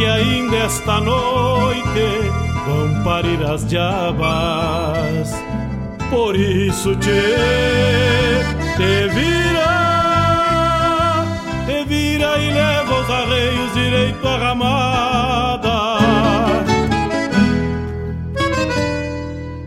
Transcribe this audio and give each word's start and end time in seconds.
que 0.00 0.06
ainda 0.06 0.56
esta 0.56 0.98
noite 0.98 2.32
vão 2.66 3.04
parir 3.04 3.44
as 3.44 3.66
diabas. 3.66 5.30
Por 6.08 6.34
isso 6.34 6.96
te, 6.96 7.20
te 8.78 9.08
vira, 9.14 9.72
te 11.66 11.84
vira 11.84 12.38
e 12.38 12.50
leva 12.50 12.98
os 12.98 13.10
arreios 13.10 13.74
direito 13.74 14.26
à 14.26 14.38
ramada. 14.38 15.98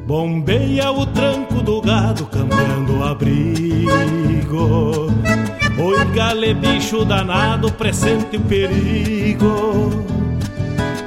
Bombeia 0.07 0.91
o 0.91 1.05
tranco 1.05 1.61
do 1.61 1.79
gado 1.79 2.25
cambiando 2.25 2.97
o 2.97 3.03
abrigo 3.03 3.53
Oi, 5.77 6.05
gale, 6.13 6.53
bicho 6.53 7.03
danado, 7.03 7.71
presente 7.71 8.38
o 8.38 8.41
perigo. 8.41 10.22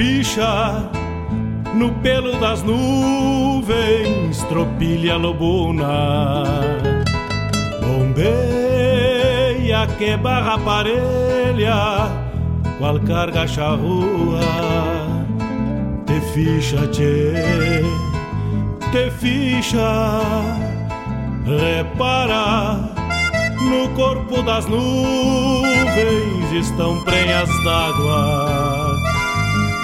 ficha 0.00 0.90
no 1.74 1.92
pelo 2.02 2.32
das 2.40 2.62
nuvens, 2.62 4.42
tropilha 4.48 5.16
lobuna. 5.16 6.44
Bombeia 7.82 9.86
que 9.98 10.16
barra 10.16 10.56
parelha, 10.58 12.08
qual 12.78 12.98
carga 13.00 13.46
charrua. 13.46 14.40
Te 16.06 16.18
ficha, 16.32 16.86
tchê, 16.86 17.82
te 18.92 19.10
ficha, 19.20 20.20
repara. 21.44 22.88
No 23.60 23.90
corpo 23.90 24.42
das 24.42 24.66
nuvens 24.66 26.52
estão 26.54 27.04
prenhas 27.04 27.50
d'água. 27.64 28.49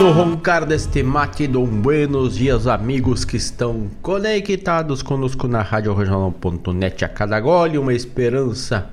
No 0.00 0.12
roncar 0.12 0.64
deste 0.64 1.02
mate, 1.02 1.46
dom 1.46 1.66
buenos 1.66 2.36
dias, 2.36 2.66
amigos 2.66 3.22
que 3.22 3.36
estão 3.36 3.90
conectados 4.00 5.02
conosco 5.02 5.46
na 5.46 5.60
Rádio 5.60 5.92
Regional.net. 5.92 7.04
A 7.04 7.08
cada 7.10 7.38
gole, 7.38 7.76
uma 7.76 7.92
esperança 7.92 8.88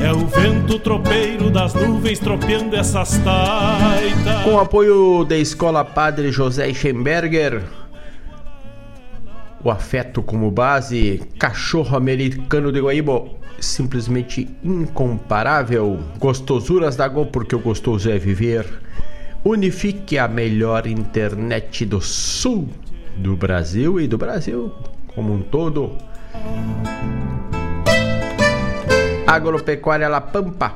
É 0.00 0.10
o 0.12 0.26
vento 0.26 0.78
tropeiro 0.78 1.50
das 1.50 1.74
nuvens 1.74 2.18
tropeando 2.18 2.74
essas 2.74 3.18
taitas 3.18 4.42
Com 4.44 4.58
apoio 4.58 5.24
da 5.24 5.36
Escola 5.36 5.84
Padre 5.84 6.32
José 6.32 6.72
Schemberger, 6.72 7.62
o 9.62 9.70
afeto 9.70 10.22
como 10.22 10.50
base, 10.50 11.22
cachorro 11.38 11.96
americano 11.96 12.70
de 12.70 12.80
Guaíbo, 12.80 13.30
simplesmente 13.58 14.46
incomparável. 14.62 16.00
Gostosuras 16.18 16.96
da 16.96 17.08
Go, 17.08 17.24
porque 17.24 17.56
o 17.56 17.60
gostoso 17.60 18.10
é 18.10 18.18
viver. 18.18 18.66
Unifique 19.42 20.18
a 20.18 20.28
melhor 20.28 20.86
internet 20.86 21.86
do 21.86 21.98
sul 22.02 22.68
do 23.16 23.36
Brasil 23.36 24.00
e 24.00 24.06
do 24.06 24.18
Brasil 24.18 24.72
como 25.14 25.32
um 25.32 25.42
todo. 25.42 25.96
Agropecuária 29.26 30.08
La 30.08 30.20
Pampa. 30.20 30.74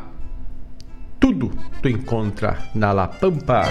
Tudo 1.21 1.51
tu 1.83 1.89
encontra 1.89 2.59
na 2.75 2.93
La 2.93 3.09
Pampa. 3.09 3.65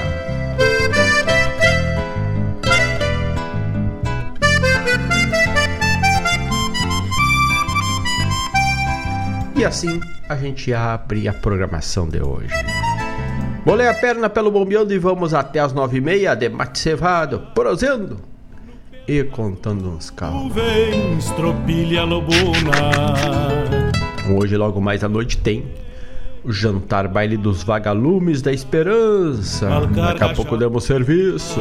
E 9.55 9.65
assim 9.65 9.99
a 10.29 10.35
gente 10.35 10.71
abre 10.73 11.27
a 11.27 11.33
programação 11.33 12.07
de 12.07 12.21
hoje. 12.21 12.53
Bolei 13.65 13.87
a 13.87 13.93
perna 13.93 14.29
pelo 14.29 14.51
bombeando 14.51 14.93
e 14.93 14.99
vamos 14.99 15.33
até 15.33 15.59
as 15.59 15.73
nove 15.73 15.97
e 15.97 16.01
meia 16.01 16.35
de 16.35 16.47
mate 16.47 16.79
cevado, 16.79 17.47
prosendo 17.53 18.36
e 19.07 19.23
contando 19.23 19.89
uns 19.89 20.09
carros. 20.09 20.51
Hoje, 24.37 24.57
logo 24.57 24.81
mais 24.81 25.03
à 25.03 25.07
noite, 25.07 25.37
tem 25.37 25.63
o 26.43 26.51
jantar 26.51 27.07
baile 27.07 27.37
dos 27.37 27.63
vagalumes 27.63 28.41
da 28.41 28.51
esperança. 28.51 29.69
Daqui 29.95 30.23
a 30.23 30.33
pouco 30.33 30.57
demos 30.57 30.83
serviço. 30.83 31.59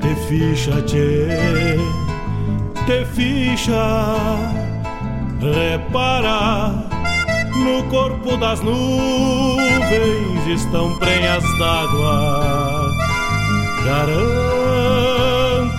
Te 0.00 0.14
ficha, 0.28 0.82
tchê, 0.82 1.78
te 2.86 3.04
ficha 3.14 4.52
Repara, 5.52 6.88
no 7.52 7.82
corpo 7.90 8.36
das 8.38 8.60
nuvens 8.62 10.46
estão 10.46 10.98
prenhas 10.98 11.42
d'água 11.58 12.90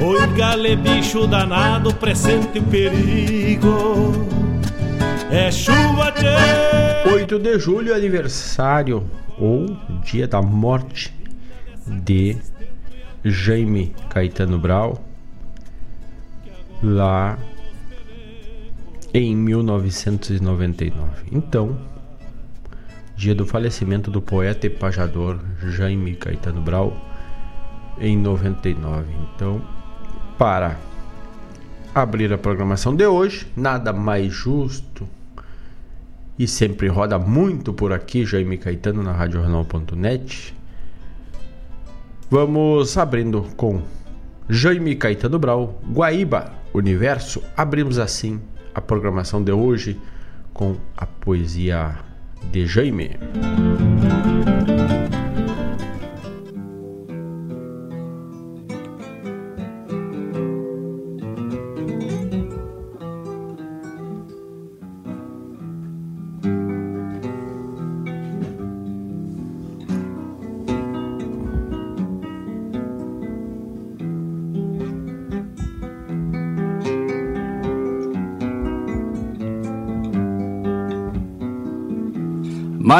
Oi, 0.00 0.26
gale, 0.36 0.74
bicho 0.74 1.24
danado, 1.26 1.94
presente 1.94 2.58
o 2.58 2.62
perigo. 2.64 4.12
É 5.30 5.52
chuva, 5.52 6.10
tchê. 6.10 7.08
8 7.12 7.38
de 7.38 7.58
julho, 7.60 7.94
aniversário 7.94 9.08
ou 9.38 9.76
dia 10.02 10.26
da 10.26 10.42
morte 10.42 11.14
de 11.86 12.36
Jaime 13.24 13.94
Caetano 14.10 14.58
Brau, 14.58 15.02
lá 16.82 17.38
em 19.12 19.36
1999. 19.36 21.26
Então, 21.30 21.78
dia 23.16 23.34
do 23.34 23.46
falecimento 23.46 24.10
do 24.10 24.20
poeta 24.20 24.66
e 24.66 24.70
pajador 24.70 25.38
Jaime 25.62 26.16
Caetano 26.16 26.60
Brau, 26.60 26.96
em 27.98 28.18
99. 28.18 29.06
Então, 29.34 29.62
para 30.38 30.76
abrir 31.94 32.32
a 32.32 32.38
programação 32.38 32.94
de 32.94 33.06
hoje, 33.06 33.46
nada 33.56 33.92
mais 33.92 34.32
justo 34.32 35.08
e 36.38 36.48
sempre 36.48 36.88
roda 36.88 37.18
muito 37.18 37.72
por 37.72 37.92
aqui, 37.92 38.24
Jaime 38.24 38.58
Caetano 38.58 39.02
na 39.02 39.12
RadioJornal.net. 39.12 40.54
Vamos 42.28 42.98
abrindo 42.98 43.42
com 43.56 43.82
Jaime 44.48 44.96
Caetano 44.96 45.38
Brau, 45.38 45.80
Guaíba, 45.88 46.52
Universo. 46.72 47.42
Abrimos 47.56 47.98
assim 47.98 48.40
a 48.74 48.80
programação 48.80 49.42
de 49.42 49.52
hoje 49.52 50.00
com 50.52 50.76
a 50.96 51.06
poesia 51.06 51.96
de 52.50 52.66
Jaime. 52.66 53.10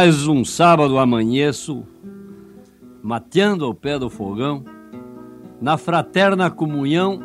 Mais 0.05 0.29
um 0.29 0.45
sábado 0.45 0.99
amanheço, 0.99 1.83
mateando 3.03 3.65
ao 3.65 3.73
pé 3.73 3.99
do 3.99 4.11
fogão, 4.11 4.63
na 5.63 5.79
fraterna 5.79 6.51
comunhão 6.51 7.21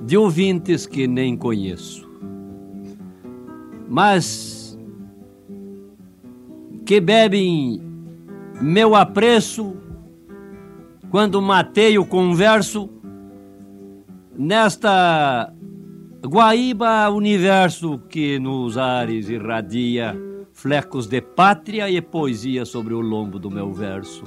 de 0.00 0.16
ouvintes 0.16 0.86
que 0.86 1.06
nem 1.06 1.36
conheço. 1.36 2.08
Mas 3.86 4.78
que 6.86 6.98
bebem 6.98 7.78
meu 8.58 8.94
apreço 8.94 9.76
quando 11.10 11.42
mateio 11.42 12.06
converso 12.06 12.88
nesta 14.34 15.52
Guaíba 16.26 17.10
universo 17.10 17.98
que 18.08 18.38
nos 18.38 18.78
ares 18.78 19.28
irradia 19.28 20.23
flecos 20.64 21.06
de 21.06 21.20
pátria 21.20 21.90
e 21.90 22.00
poesia 22.00 22.64
sobre 22.64 22.94
o 22.94 23.00
lombo 23.02 23.38
do 23.38 23.50
meu 23.50 23.70
verso. 23.70 24.24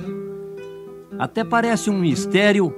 Até 1.17 1.44
parece 1.44 1.89
um 1.89 1.98
mistério 1.98 2.72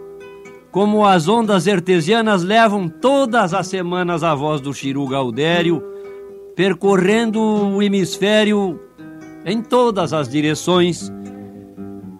como 0.71 1.05
as 1.05 1.27
ondas 1.27 1.67
artesianas 1.67 2.41
levam 2.41 2.87
todas 2.87 3.53
as 3.53 3.67
semanas 3.67 4.23
a 4.23 4.33
voz 4.33 4.61
do 4.61 4.73
Chiru 4.73 5.05
Gaudério, 5.07 5.83
percorrendo 6.55 7.41
o 7.41 7.83
hemisfério 7.83 8.79
em 9.45 9.61
todas 9.61 10.13
as 10.13 10.29
direções, 10.29 11.11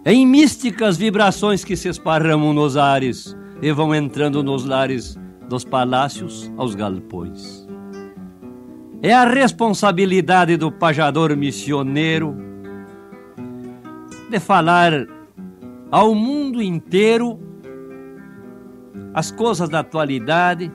em 0.05 0.27
místicas 0.27 0.97
vibrações 0.97 1.63
que 1.63 1.77
se 1.77 1.87
esparramam 1.87 2.53
nos 2.53 2.75
ares 2.75 3.33
e 3.61 3.71
vão 3.71 3.95
entrando 3.95 4.43
nos 4.43 4.65
lares 4.65 5.17
dos 5.47 5.63
palácios 5.63 6.51
aos 6.57 6.75
galpões. 6.75 7.68
É 9.01 9.13
a 9.13 9.23
responsabilidade 9.23 10.57
do 10.57 10.69
pajador 10.69 11.33
missioneiro 11.37 12.35
de 14.29 14.39
falar 14.41 15.07
ao 15.89 16.13
mundo 16.13 16.61
inteiro 16.61 17.39
as 19.13 19.31
coisas 19.31 19.69
da 19.69 19.79
atualidade 19.79 20.69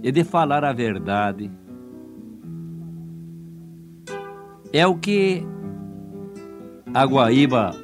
e 0.00 0.12
de 0.12 0.22
falar 0.22 0.64
a 0.64 0.72
verdade. 0.72 1.50
É 4.72 4.86
o 4.86 4.94
que 4.94 5.44
a 6.94 7.04
Guaíba 7.04 7.74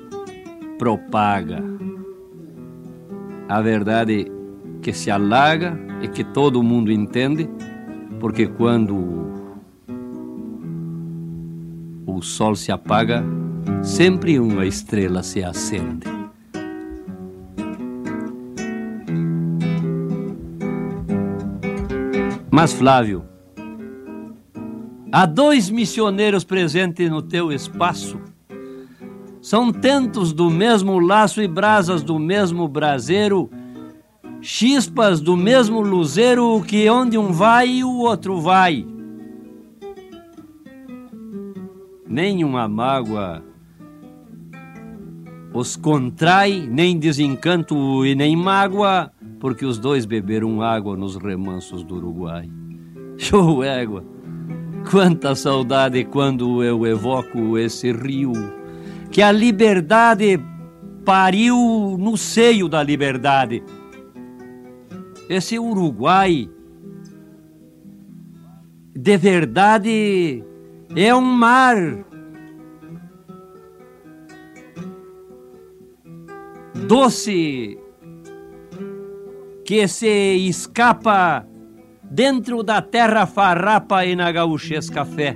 propaga. 0.78 1.59
A 3.49 3.61
verdade 3.61 4.31
que 4.81 4.92
se 4.92 5.11
alaga 5.11 5.76
e 6.00 6.07
que 6.07 6.23
todo 6.23 6.62
mundo 6.62 6.92
entende 6.92 7.49
porque 8.23 8.47
quando 8.47 9.26
o 12.07 12.23
sol 12.23 12.55
se 12.55 12.71
apaga, 12.71 13.25
sempre 13.83 14.38
uma 14.38 14.64
estrela 14.64 15.25
se 15.25 15.43
acende. 15.43 16.07
Mas, 22.49 22.73
Flávio, 22.73 23.25
há 25.11 25.26
dois 25.26 25.69
missioneiros 25.69 26.45
presentes 26.45 27.11
no 27.11 27.23
teu 27.23 27.50
espaço. 27.50 28.21
São 29.41 29.73
tantos 29.73 30.33
do 30.33 30.49
mesmo 30.49 31.00
laço 31.00 31.43
e 31.43 31.49
brasas 31.49 32.05
do 32.05 32.21
mesmo 32.21 32.69
braseiro 32.69 33.50
chispas 34.42 35.20
do 35.20 35.37
mesmo 35.37 35.80
luzeiro 35.80 36.61
que 36.66 36.90
onde 36.90 37.16
um 37.16 37.32
vai 37.32 37.84
o 37.84 37.99
outro 38.00 38.40
vai. 38.40 38.84
Nenhuma 42.06 42.68
mágoa 42.68 43.42
os 45.54 45.76
contrai, 45.76 46.66
nem 46.66 46.99
desencanto 46.99 48.06
e 48.06 48.14
nem 48.14 48.34
mágoa, 48.34 49.12
porque 49.38 49.66
os 49.66 49.78
dois 49.78 50.06
beberam 50.06 50.62
água 50.62 50.96
nos 50.96 51.16
remansos 51.16 51.84
do 51.84 51.96
Uruguai. 51.96 52.49
Show 53.18 53.62
égua! 53.62 54.04
Quanta 54.90 55.34
saudade 55.34 56.04
quando 56.04 56.64
eu 56.64 56.87
evoco 56.87 57.56
esse 57.56 57.92
rio, 57.92 58.32
que 59.11 59.22
a 59.22 59.30
liberdade 59.30 60.40
pariu 61.04 61.96
no 61.99 62.16
seio 62.16 62.68
da 62.68 62.82
liberdade 62.82 63.62
esse 65.29 65.59
Uruguai 65.59 66.49
de 68.95 69.17
verdade 69.17 70.45
é 70.95 71.14
um 71.14 71.21
mar. 71.21 71.76
Doce 76.87 77.79
que 79.64 79.88
se 79.88 80.37
escapa 80.47 81.47
dentro 82.02 82.62
da 82.62 82.83
terra 82.83 83.26
farrapa 83.26 84.05
e 84.05 84.14
na 84.14 84.31
gauchesca 84.31 85.05
fé. 85.05 85.35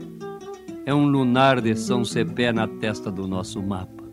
É 0.84 0.94
um 0.94 1.06
lunar 1.06 1.60
de 1.60 1.74
São 1.74 2.04
Cepé 2.04 2.52
na 2.52 2.68
testa 2.68 3.10
do 3.10 3.26
nosso 3.26 3.62
mapa. 3.62 4.04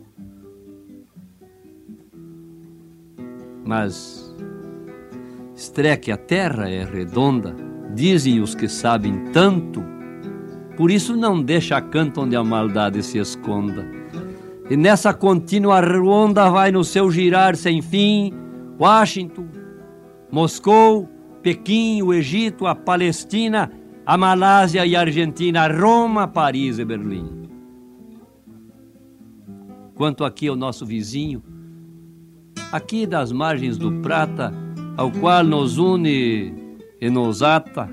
Mas 3.64 4.23
Estreque 5.64 6.12
a 6.12 6.16
terra 6.18 6.68
é 6.68 6.84
redonda, 6.84 7.56
dizem 7.94 8.38
os 8.38 8.54
que 8.54 8.68
sabem 8.68 9.32
tanto. 9.32 9.82
Por 10.76 10.90
isso 10.90 11.16
não 11.16 11.42
deixa 11.42 11.80
canto 11.80 12.20
onde 12.20 12.36
a 12.36 12.44
maldade 12.44 13.02
se 13.02 13.16
esconda. 13.16 13.82
E 14.68 14.76
nessa 14.76 15.14
contínua 15.14 15.80
ronda 15.80 16.50
vai 16.50 16.70
no 16.70 16.84
seu 16.84 17.10
girar 17.10 17.56
sem 17.56 17.80
fim 17.80 18.30
Washington, 18.78 19.46
Moscou, 20.30 21.08
Pequim, 21.42 22.02
o 22.02 22.12
Egito, 22.12 22.66
a 22.66 22.74
Palestina, 22.74 23.72
a 24.04 24.18
Malásia 24.18 24.84
e 24.84 24.94
a 24.94 25.00
Argentina, 25.00 25.66
Roma, 25.66 26.28
Paris 26.28 26.78
e 26.78 26.84
Berlim. 26.84 27.48
Quanto 29.94 30.26
aqui 30.26 30.46
ao 30.46 30.56
nosso 30.56 30.84
vizinho, 30.84 31.42
aqui 32.70 33.06
das 33.06 33.32
margens 33.32 33.78
do 33.78 33.90
Prata, 34.02 34.63
ao 34.96 35.10
qual 35.10 35.44
nos 35.44 35.78
une 35.78 36.54
e 37.00 37.10
nos 37.10 37.42
ata, 37.42 37.88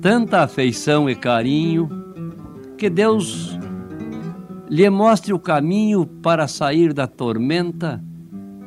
tanta 0.00 0.42
afeição 0.42 1.08
e 1.08 1.14
carinho, 1.14 1.88
que 2.78 2.88
Deus 2.88 3.58
lhe 4.68 4.88
mostre 4.90 5.32
o 5.32 5.38
caminho 5.38 6.06
para 6.06 6.48
sair 6.48 6.92
da 6.92 7.06
tormenta 7.06 8.02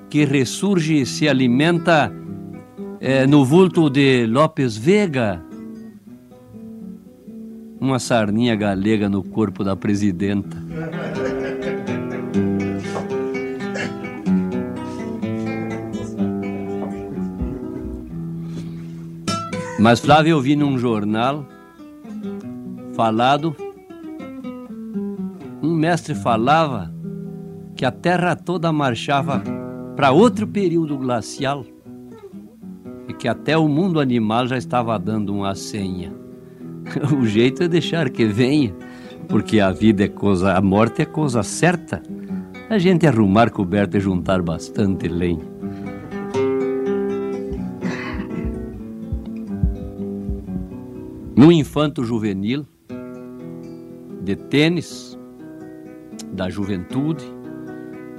que 0.09 0.25
ressurge 0.25 1.01
e 1.01 1.05
se 1.05 1.27
alimenta 1.29 2.11
é, 2.99 3.27
no 3.27 3.45
vulto 3.45 3.89
de 3.89 4.25
Lopes 4.25 4.75
Vega, 4.75 5.41
uma 7.79 7.99
sarninha 7.99 8.55
galega 8.55 9.07
no 9.07 9.23
corpo 9.23 9.63
da 9.63 9.75
presidenta. 9.75 10.57
Mas 19.79 20.01
Flávio, 20.01 20.31
eu 20.31 20.41
vi 20.41 20.57
num 20.57 20.77
jornal 20.77 21.45
falado, 22.93 23.55
um 25.63 25.73
mestre 25.73 26.13
falava 26.13 26.93
que 27.77 27.85
a 27.85 27.91
terra 27.91 28.35
toda 28.35 28.73
marchava 28.73 29.41
para 29.95 30.11
outro 30.11 30.45
período 30.45 30.97
glacial 30.97 31.65
e 33.07 33.13
que 33.13 33.25
até 33.25 33.57
o 33.57 33.69
mundo 33.69 34.01
animal 34.01 34.47
já 34.47 34.57
estava 34.57 34.99
dando 34.99 35.33
uma 35.33 35.55
senha. 35.55 36.13
O 37.17 37.25
jeito 37.25 37.63
é 37.63 37.67
deixar 37.67 38.09
que 38.09 38.25
venha, 38.25 38.73
porque 39.29 39.59
a 39.61 39.71
vida 39.71 40.03
é 40.03 40.07
coisa, 40.09 40.53
a 40.53 40.61
morte 40.61 41.03
é 41.03 41.05
coisa 41.05 41.41
certa. 41.41 42.01
A 42.69 42.77
gente 42.77 43.07
arrumar 43.07 43.49
coberta 43.49 43.97
e 43.97 44.01
juntar 44.01 44.41
bastante 44.41 45.07
lenha. 45.07 45.48
No 51.39 51.53
infanto 51.53 52.03
juvenil, 52.03 52.67
de 54.21 54.35
tênis, 54.35 55.17
da 56.33 56.49
juventude, 56.49 57.23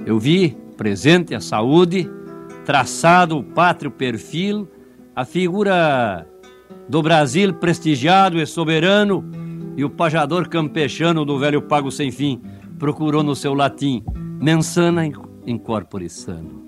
eu 0.07 0.17
vi 0.17 0.57
presente 0.75 1.35
a 1.35 1.39
saúde, 1.39 2.09
traçado 2.65 3.37
o 3.37 3.43
pátrio 3.43 3.91
perfil, 3.91 4.67
a 5.15 5.23
figura 5.23 6.27
do 6.89 7.03
Brasil 7.03 7.53
prestigiado 7.53 8.41
e 8.41 8.45
soberano 8.47 9.23
e 9.77 9.85
o 9.85 9.89
pajador 9.91 10.49
campechano 10.49 11.23
do 11.23 11.37
velho 11.37 11.61
pago 11.61 11.91
sem 11.91 12.09
fim 12.09 12.41
procurou 12.79 13.21
no 13.21 13.35
seu 13.35 13.53
latim 13.53 14.03
mensana 14.41 15.05
in 15.45 15.59
corpore 15.59 16.09
sano. 16.09 16.67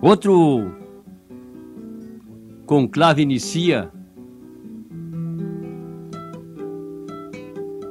Outro 0.00 0.85
conclave 2.66 3.22
inicia, 3.22 3.88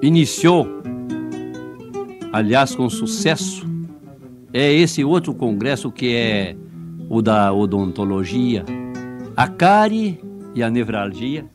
iniciou, 0.01 0.67
aliás, 2.31 2.75
com 2.75 2.89
sucesso, 2.89 3.65
é 4.53 4.71
esse 4.71 5.03
outro 5.03 5.33
congresso 5.33 5.91
que 5.91 6.13
é 6.13 6.55
o 7.09 7.21
da 7.21 7.53
odontologia. 7.53 8.65
A 9.35 9.47
cárie 9.47 10.19
e 10.53 10.61
a 10.61 10.69
nevralgia 10.69 11.45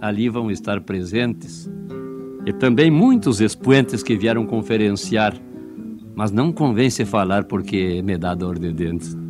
ali 0.00 0.28
vão 0.28 0.50
estar 0.50 0.80
presentes. 0.80 1.70
E 2.44 2.52
também 2.52 2.90
muitos 2.90 3.40
expoentes 3.40 4.02
que 4.02 4.16
vieram 4.16 4.44
conferenciar, 4.44 5.34
mas 6.14 6.30
não 6.30 6.52
convence 6.52 7.04
falar 7.04 7.44
porque 7.44 8.02
me 8.02 8.18
dá 8.18 8.34
dor 8.34 8.58
de 8.58 8.72
dentes. 8.72 9.23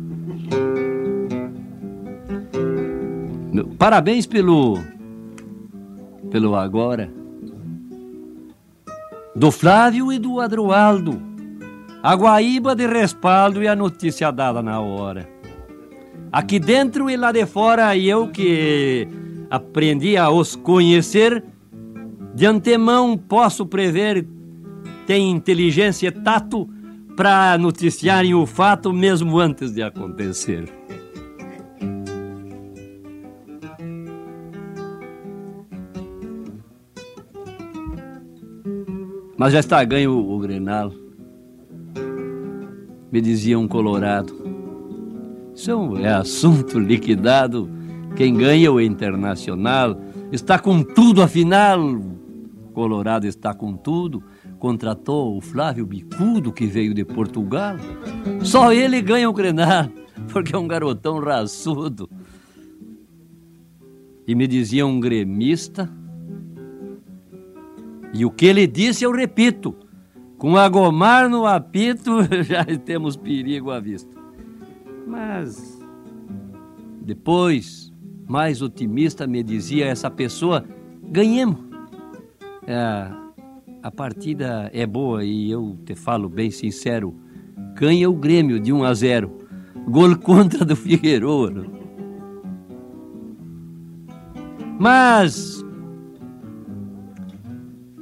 Parabéns 3.63 4.25
pelo 4.25 4.79
pelo 6.29 6.55
agora. 6.55 7.09
Do 9.35 9.51
Flávio 9.51 10.11
e 10.11 10.19
do 10.19 10.39
Adroaldo. 10.39 11.21
A 12.01 12.15
Guaíba 12.15 12.75
de 12.75 12.85
respaldo 12.85 13.63
e 13.63 13.67
a 13.67 13.75
notícia 13.75 14.31
dada 14.31 14.61
na 14.61 14.79
hora. 14.79 15.27
Aqui 16.31 16.59
dentro 16.59 17.09
e 17.09 17.15
lá 17.15 17.31
de 17.31 17.45
fora, 17.45 17.97
eu 17.97 18.27
que 18.27 19.07
aprendi 19.49 20.17
a 20.17 20.29
os 20.29 20.55
conhecer, 20.55 21.43
de 22.33 22.45
antemão 22.45 23.17
posso 23.17 23.65
prever, 23.65 24.27
tem 25.07 25.31
inteligência 25.31 26.09
e 26.09 26.11
tato 26.11 26.69
para 27.15 27.57
noticiarem 27.57 28.33
o 28.33 28.45
fato 28.45 28.91
mesmo 28.91 29.39
antes 29.39 29.71
de 29.71 29.81
acontecer. 29.81 30.74
Mas 39.45 39.53
já 39.53 39.59
está 39.59 39.83
ganho 39.83 40.11
o, 40.11 40.35
o 40.35 40.39
Grenal. 40.39 40.91
Me 43.11 43.21
dizia 43.21 43.59
um 43.59 43.67
colorado. 43.67 44.33
Isso 45.53 45.97
é 45.97 46.11
assunto 46.11 46.79
liquidado. 46.79 47.69
Quem 48.15 48.33
ganha 48.33 48.65
é 48.65 48.69
o 48.71 48.81
Internacional. 48.81 50.01
Está 50.31 50.57
com 50.57 50.81
tudo, 50.81 51.21
afinal. 51.21 51.79
Colorado 52.73 53.27
está 53.27 53.53
com 53.53 53.77
tudo. 53.77 54.23
Contratou 54.57 55.37
o 55.37 55.41
Flávio 55.41 55.85
Bicudo, 55.85 56.51
que 56.51 56.65
veio 56.65 56.91
de 56.91 57.05
Portugal. 57.05 57.75
Só 58.41 58.73
ele 58.73 58.99
ganha 58.99 59.29
o 59.29 59.33
Grenal, 59.33 59.89
porque 60.33 60.55
é 60.55 60.57
um 60.57 60.67
garotão 60.67 61.19
raçudo. 61.19 62.09
E 64.27 64.33
me 64.33 64.47
dizia 64.47 64.87
um 64.87 64.99
gremista 64.99 65.87
e 68.15 68.25
o 68.25 68.31
que 68.31 68.45
ele 68.45 68.65
disse 68.65 69.03
eu 69.03 69.11
repito: 69.11 69.75
com 70.37 70.55
a 70.55 70.69
Gomar 70.69 71.29
no 71.29 71.45
apito 71.45 72.11
já 72.43 72.63
temos 72.63 73.17
perigo 73.17 73.71
à 73.71 73.79
vista. 73.79 74.09
Mas 75.05 75.77
depois, 77.01 77.91
mais 78.27 78.61
otimista, 78.61 79.27
me 79.27 79.43
dizia 79.43 79.87
essa 79.87 80.09
pessoa: 80.09 80.65
ganhemos. 81.03 81.59
É, 82.65 83.11
a 83.83 83.91
partida 83.91 84.71
é 84.73 84.87
boa 84.87 85.23
e 85.23 85.51
eu 85.51 85.77
te 85.85 85.93
falo 85.93 86.29
bem 86.29 86.49
sincero: 86.49 87.13
ganha 87.75 88.09
o 88.09 88.13
Grêmio 88.13 88.61
de 88.61 88.71
1 88.71 88.83
a 88.85 88.93
0. 88.93 89.31
Gol 89.89 90.15
contra 90.23 90.63
do 90.63 90.75
Figueiredo. 90.75 91.69
Mas 94.79 95.64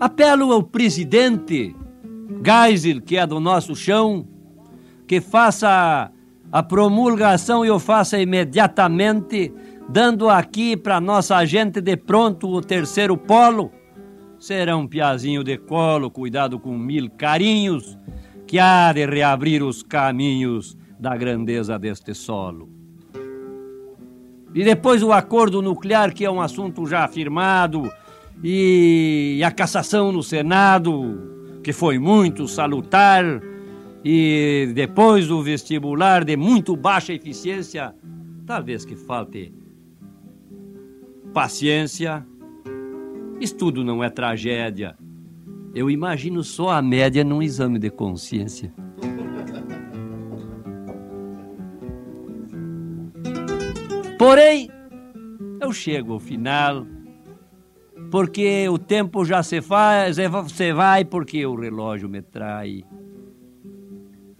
Apelo 0.03 0.51
ao 0.51 0.61
presidente 0.61 1.73
Geisel, 2.45 3.01
que 3.01 3.15
é 3.15 3.25
do 3.25 3.39
nosso 3.39 3.73
chão, 3.73 4.27
que 5.07 5.21
faça 5.21 6.11
a 6.51 6.61
promulgação 6.61 7.65
e 7.65 7.71
o 7.71 7.79
faça 7.79 8.19
imediatamente, 8.19 9.53
dando 9.87 10.29
aqui 10.29 10.75
para 10.75 10.99
nossa 10.99 11.45
gente 11.45 11.79
de 11.79 11.95
pronto 11.95 12.49
o 12.49 12.59
terceiro 12.59 13.15
polo. 13.15 13.71
Será 14.37 14.75
um 14.75 14.87
piazinho 14.87 15.41
de 15.41 15.57
colo, 15.57 16.11
cuidado 16.11 16.59
com 16.59 16.77
mil 16.77 17.09
carinhos, 17.09 17.97
que 18.45 18.59
há 18.59 18.91
de 18.91 19.05
reabrir 19.05 19.63
os 19.63 19.83
caminhos 19.83 20.77
da 20.99 21.15
grandeza 21.15 21.79
deste 21.79 22.13
solo. 22.13 22.67
E 24.53 24.65
depois 24.65 25.01
o 25.01 25.13
acordo 25.13 25.61
nuclear, 25.61 26.13
que 26.13 26.25
é 26.25 26.29
um 26.29 26.41
assunto 26.41 26.85
já 26.85 27.05
afirmado, 27.05 27.89
e 28.41 29.41
a 29.43 29.51
cassação 29.51 30.11
no 30.11 30.23
Senado, 30.23 31.59
que 31.63 31.73
foi 31.73 31.99
muito 31.99 32.47
salutar, 32.47 33.23
e 34.03 34.71
depois 34.73 35.31
o 35.31 35.41
vestibular 35.41 36.25
de 36.25 36.35
muito 36.35 36.75
baixa 36.75 37.13
eficiência, 37.13 37.93
talvez 38.45 38.83
que 38.85 38.95
falte 38.95 39.53
paciência. 41.33 42.25
Estudo 43.39 43.83
não 43.83 44.03
é 44.03 44.09
tragédia. 44.09 44.95
Eu 45.73 45.89
imagino 45.89 46.43
só 46.43 46.69
a 46.69 46.81
média 46.81 47.23
num 47.23 47.41
exame 47.41 47.79
de 47.79 47.89
consciência. 47.89 48.73
Porém, 54.19 54.69
eu 55.59 55.73
chego 55.73 56.13
ao 56.13 56.19
final 56.19 56.85
porque 58.11 58.67
o 58.69 58.77
tempo 58.77 59.25
já 59.25 59.41
se 59.43 59.61
faz, 59.61 60.17
você 60.17 60.73
vai 60.73 61.03
porque 61.03 61.45
o 61.45 61.55
relógio 61.55 62.07
me 62.07 62.21
trai. 62.21 62.83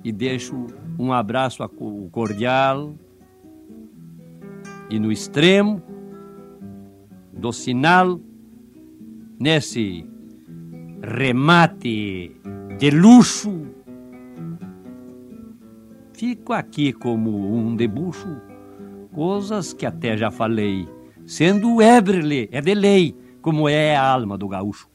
E 0.04 0.12
deixo 0.12 0.68
um 1.00 1.14
abraço 1.14 1.68
cordial 2.12 2.94
e 4.90 5.00
no 5.00 5.12
extremo 5.12 5.82
do 7.32 7.52
sinal, 7.52 8.20
nesse 9.40 10.06
remate 11.02 12.32
de 12.78 12.92
luxo, 12.92 13.66
fico 16.14 16.54
aqui 16.54 16.94
como 16.94 17.56
um 17.56 17.76
debuxo, 17.76 18.40
coisas 19.12 19.74
que 19.74 19.86
até 19.86 20.16
já 20.16 20.30
falei, 20.30 20.88
sendo 21.26 21.82
Eberle 21.82 22.48
é 22.52 22.62
de 22.62 22.76
lei, 22.76 23.16
como 23.44 23.68
é 23.70 23.96
a 23.96 24.02
alma 24.02 24.38
do 24.38 24.48
gaúcho. 24.48 24.88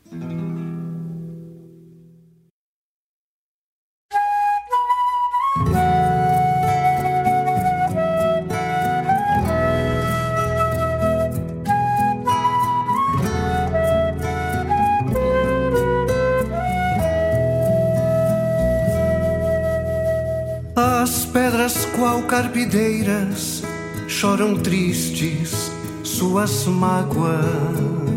qual 21.98 22.22
carpideiras 22.22 23.62
choram 24.06 24.56
tristes 24.56 25.70
suas 26.04 26.64
mágoas, 26.66 28.07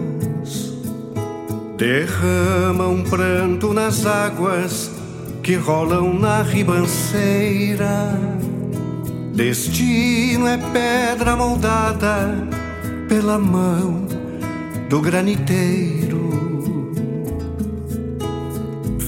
derramam 1.81 3.01
pranto 3.01 3.73
nas 3.73 4.05
águas 4.05 4.91
que 5.41 5.55
rolam 5.55 6.13
na 6.13 6.43
ribanceira. 6.43 8.13
Destino 9.33 10.45
é 10.47 10.59
pedra 10.59 11.35
moldada 11.35 12.37
pela 13.09 13.39
mão 13.39 14.05
do 14.89 15.01
graniteiro. 15.01 16.29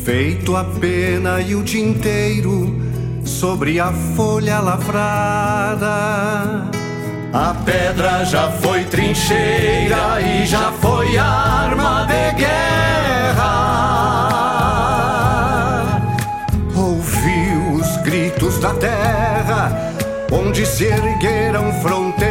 Feito 0.04 0.56
a 0.56 0.64
pena 0.64 1.42
e 1.42 1.54
o 1.54 1.62
tinteiro 1.62 2.76
sobre 3.24 3.80
a 3.80 3.92
folha 3.92 4.60
lavrada. 4.60 5.94
A 7.34 7.56
pedra 7.66 8.24
já 8.26 8.52
foi 8.62 8.84
trincheira 8.84 10.22
e 10.22 10.46
já 10.46 10.72
foi 10.74 11.18
arma 11.18 12.06
de 12.06 12.32
guerra. 12.34 13.50
Ouvi 16.76 17.58
os 17.76 17.98
gritos 18.04 18.60
da 18.60 18.76
terra, 18.76 19.72
onde 20.32 20.64
se 20.64 20.86
ergueram 20.86 21.74
fronteiras. 21.82 22.22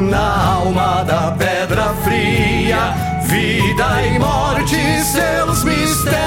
Na 0.00 0.54
alma 0.56 1.04
da 1.04 1.30
pedra 1.30 1.94
fria, 2.02 2.92
vida 3.22 4.02
e 4.02 4.18
morte, 4.18 4.76
seus 5.04 5.62
mistérios 5.62 6.26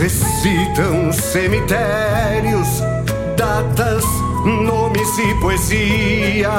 recitam 0.00 1.12
cemitérios, 1.12 2.82
datas, 3.62 4.04
nomes 4.44 5.18
e 5.18 5.34
poesia. 5.40 6.50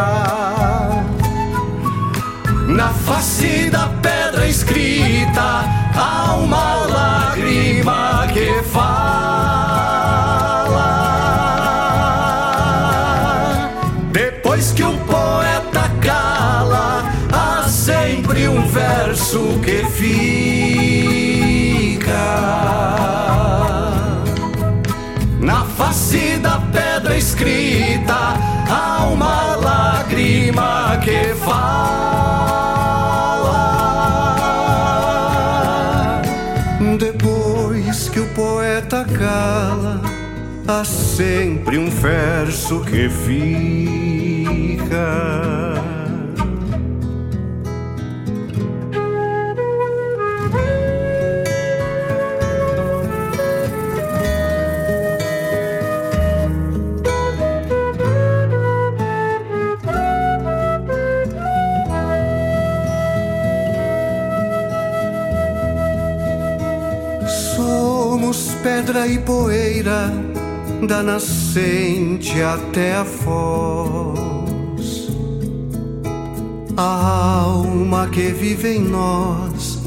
Na 2.68 2.90
face 2.90 3.70
da 3.70 3.88
pedra 4.02 4.48
escrita 4.48 5.64
há 5.96 6.36
uma 6.36 6.76
lágrima 6.86 8.28
que 8.34 8.62
fala. 8.64 8.90
Depois 14.12 14.72
que 14.74 14.84
o 14.84 14.98
poeta 14.98 15.90
cala, 16.02 17.10
há 17.32 17.68
sempre 17.68 18.48
um 18.50 18.68
verso 18.68 19.60
que 19.64 19.86
fica 19.86 20.49
escrita 27.39 28.36
há 28.69 29.06
uma 29.06 29.56
lágrima 29.56 30.99
que 31.02 31.34
fala. 31.36 31.62
Depois 36.99 38.10
que 38.10 38.19
o 38.19 38.28
poeta 38.28 39.06
cala, 39.06 40.02
há 40.67 40.84
sempre 40.84 41.78
um 41.78 41.89
verso 41.89 42.82
que 42.82 43.10
fica. 43.10 44.49
Pedra 68.89 69.06
e 69.06 69.19
poeira, 69.19 70.12
da 70.88 71.04
nascente 71.04 72.41
até 72.41 72.95
a 72.95 73.06
foz. 73.06 74.17
A 76.75 77.41
alma 77.43 78.08
que 78.08 78.32
vive 78.32 78.78
em 78.78 78.80
nós, 78.80 79.80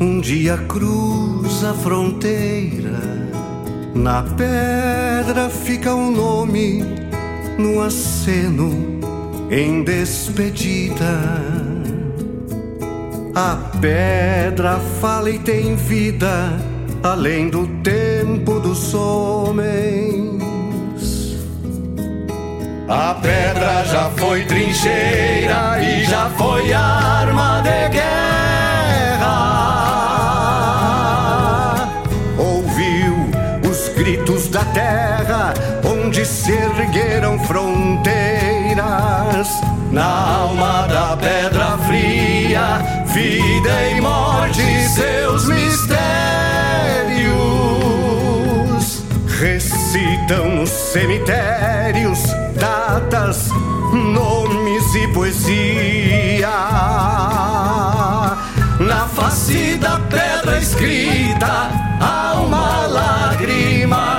um 0.00 0.18
dia 0.20 0.56
cruza 0.66 1.70
a 1.70 1.74
fronteira. 1.74 2.98
Na 3.94 4.24
pedra 4.24 5.48
fica 5.48 5.94
o 5.94 6.08
um 6.08 6.10
nome, 6.10 6.82
no 7.56 7.80
aceno, 7.80 8.72
em 9.52 9.84
despedida. 9.84 11.20
A 13.36 13.54
pedra 13.80 14.80
fala 15.00 15.30
e 15.30 15.38
tem 15.38 15.76
vida 15.76 16.77
além 17.02 17.48
do 17.50 17.66
tempo 17.82 18.60
dos 18.60 18.94
homens. 18.94 20.38
A 22.88 23.14
pedra 23.14 23.84
já 23.84 24.10
foi 24.16 24.44
trincheira 24.44 25.78
e 25.82 26.04
já 26.04 26.30
foi 26.30 26.72
arma 26.72 27.60
de 27.62 27.88
guerra. 27.90 29.28
Ouviu 32.38 33.14
os 33.68 33.88
gritos 33.90 34.48
da 34.48 34.64
terra, 34.66 35.52
onde 35.84 36.24
se 36.24 36.52
ergueram 36.52 37.38
fronteiras. 37.40 38.08
Na 39.92 40.40
alma 40.40 40.86
da 40.88 41.16
pedra 41.16 41.78
fria, 41.86 42.78
vida 43.06 43.88
e 43.90 44.00
morte, 44.00 44.62
seus 44.88 45.46
mistérios 45.48 46.47
recitam 49.38 50.62
os 50.62 50.68
cemitérios, 50.68 52.18
datas, 52.56 53.48
nomes 53.92 54.94
e 54.96 55.06
poesia. 55.08 56.48
Na 58.80 59.06
face 59.14 59.76
da 59.76 60.00
pedra 60.00 60.58
escrita 60.58 61.70
há 62.00 62.34
uma 62.40 62.86
lágrima 62.86 64.17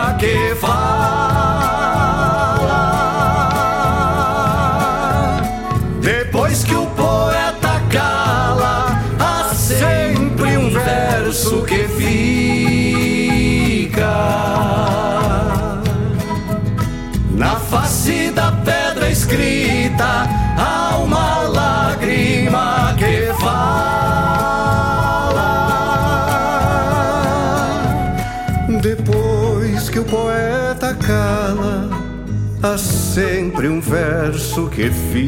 sempre 33.20 33.68
um 33.68 33.82
verso 33.82 34.70
que 34.70 34.90
fica. 34.90 35.28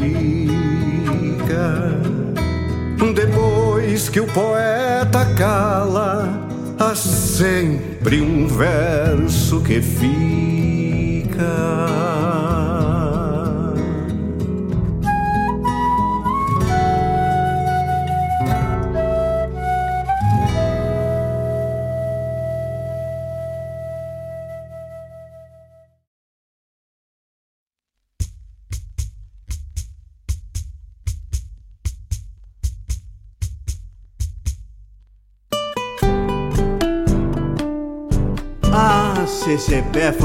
Depois 3.14 4.08
que 4.08 4.18
o 4.18 4.26
poeta 4.26 5.26
cala, 5.36 6.48
há 6.78 6.94
sempre 6.94 8.22
um 8.22 8.48
verso 8.48 9.60
que 9.60 9.82
fica. 9.82 11.42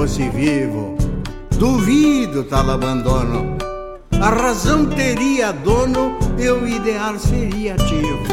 Fosse 0.07 0.29
vivo, 0.29 0.95
duvido 1.57 2.45
tal 2.45 2.71
abandono. 2.71 3.57
A 4.21 4.29
razão 4.29 4.85
teria 4.85 5.51
dono 5.51 6.17
e 6.37 6.49
o 6.49 6.65
ideal 6.65 7.19
seria 7.19 7.73
ativo. 7.73 8.23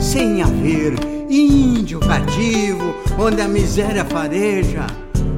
Sem 0.00 0.40
haver 0.42 0.94
índio 1.28 1.98
cativo, 1.98 2.94
onde 3.18 3.42
a 3.42 3.48
miséria 3.48 4.04
fareja 4.04 4.86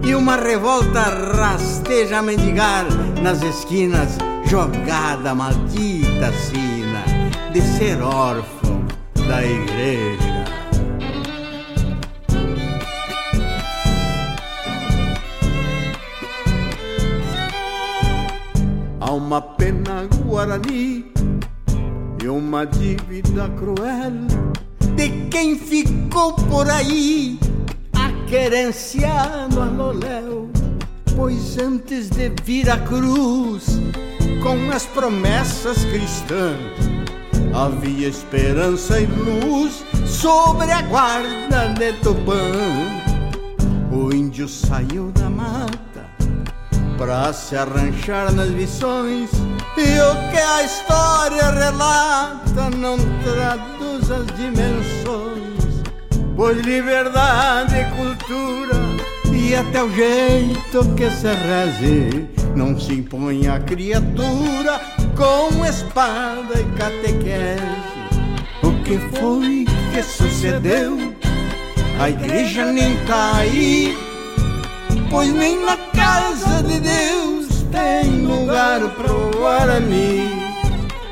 e 0.04 0.14
uma 0.14 0.36
revolta 0.36 1.00
rasteja 1.34 2.18
a 2.18 2.22
mendigar 2.22 2.84
nas 3.22 3.42
esquinas, 3.42 4.18
jogada 4.44 5.34
maldita 5.34 6.30
sina 6.32 7.04
de 7.54 7.62
ser 7.62 8.02
órfão 8.02 8.84
da 9.26 9.42
igreja. 9.42 10.39
Uma 19.10 19.42
pena 19.42 20.08
guarani 20.24 21.04
e 22.22 22.28
uma 22.28 22.64
dívida 22.64 23.48
cruel 23.58 24.12
de 24.94 25.08
quem 25.28 25.58
ficou 25.58 26.32
por 26.34 26.70
aí 26.70 27.36
querenciado 28.28 29.60
a 29.60 29.64
Loléu, 29.64 30.48
pois 31.16 31.58
antes 31.58 32.08
de 32.08 32.32
vir 32.44 32.70
a 32.70 32.78
cruz, 32.78 33.80
com 34.44 34.70
as 34.72 34.86
promessas 34.86 35.84
cristãs, 35.86 36.56
havia 37.52 38.06
esperança 38.06 39.00
e 39.00 39.06
luz 39.06 39.84
sobre 40.06 40.70
a 40.70 40.82
guarda 40.82 41.74
de 41.76 41.92
Tupã. 41.94 42.52
O 43.90 44.14
índio 44.14 44.48
saiu 44.48 45.10
da 45.10 45.28
mata 45.28 45.89
pra 47.00 47.32
se 47.32 47.56
arranchar 47.56 48.30
nas 48.30 48.50
lições, 48.50 49.30
e 49.74 49.98
o 50.00 50.30
que 50.30 50.36
a 50.36 50.62
história 50.62 51.50
relata 51.50 52.68
não 52.76 52.98
traduz 53.24 54.10
as 54.10 54.26
dimensões 54.36 55.82
Pois 56.36 56.58
liberdade, 56.58 57.86
cultura 57.96 58.74
e 59.32 59.54
até 59.54 59.82
o 59.82 59.90
jeito 59.90 60.94
que 60.94 61.10
se 61.10 61.28
reze 61.28 62.28
Não 62.54 62.78
se 62.78 62.92
impõe 62.92 63.48
a 63.48 63.58
criatura 63.60 64.78
com 65.16 65.64
espada 65.64 66.60
e 66.60 66.64
catequese. 66.76 67.60
O 68.62 68.72
que 68.84 68.98
foi 69.18 69.64
que 69.90 70.02
sucedeu? 70.02 71.14
A 71.98 72.10
igreja 72.10 72.70
nem 72.70 72.94
tá 73.06 73.36
aí 73.36 74.09
Pois 75.10 75.32
nem 75.32 75.62
na 75.64 75.76
casa 75.76 76.62
de 76.62 76.80
Deus 76.80 77.64
tem 77.70 78.22
lugar 78.24 78.80
pro 78.90 79.30
Guarani 79.36 80.30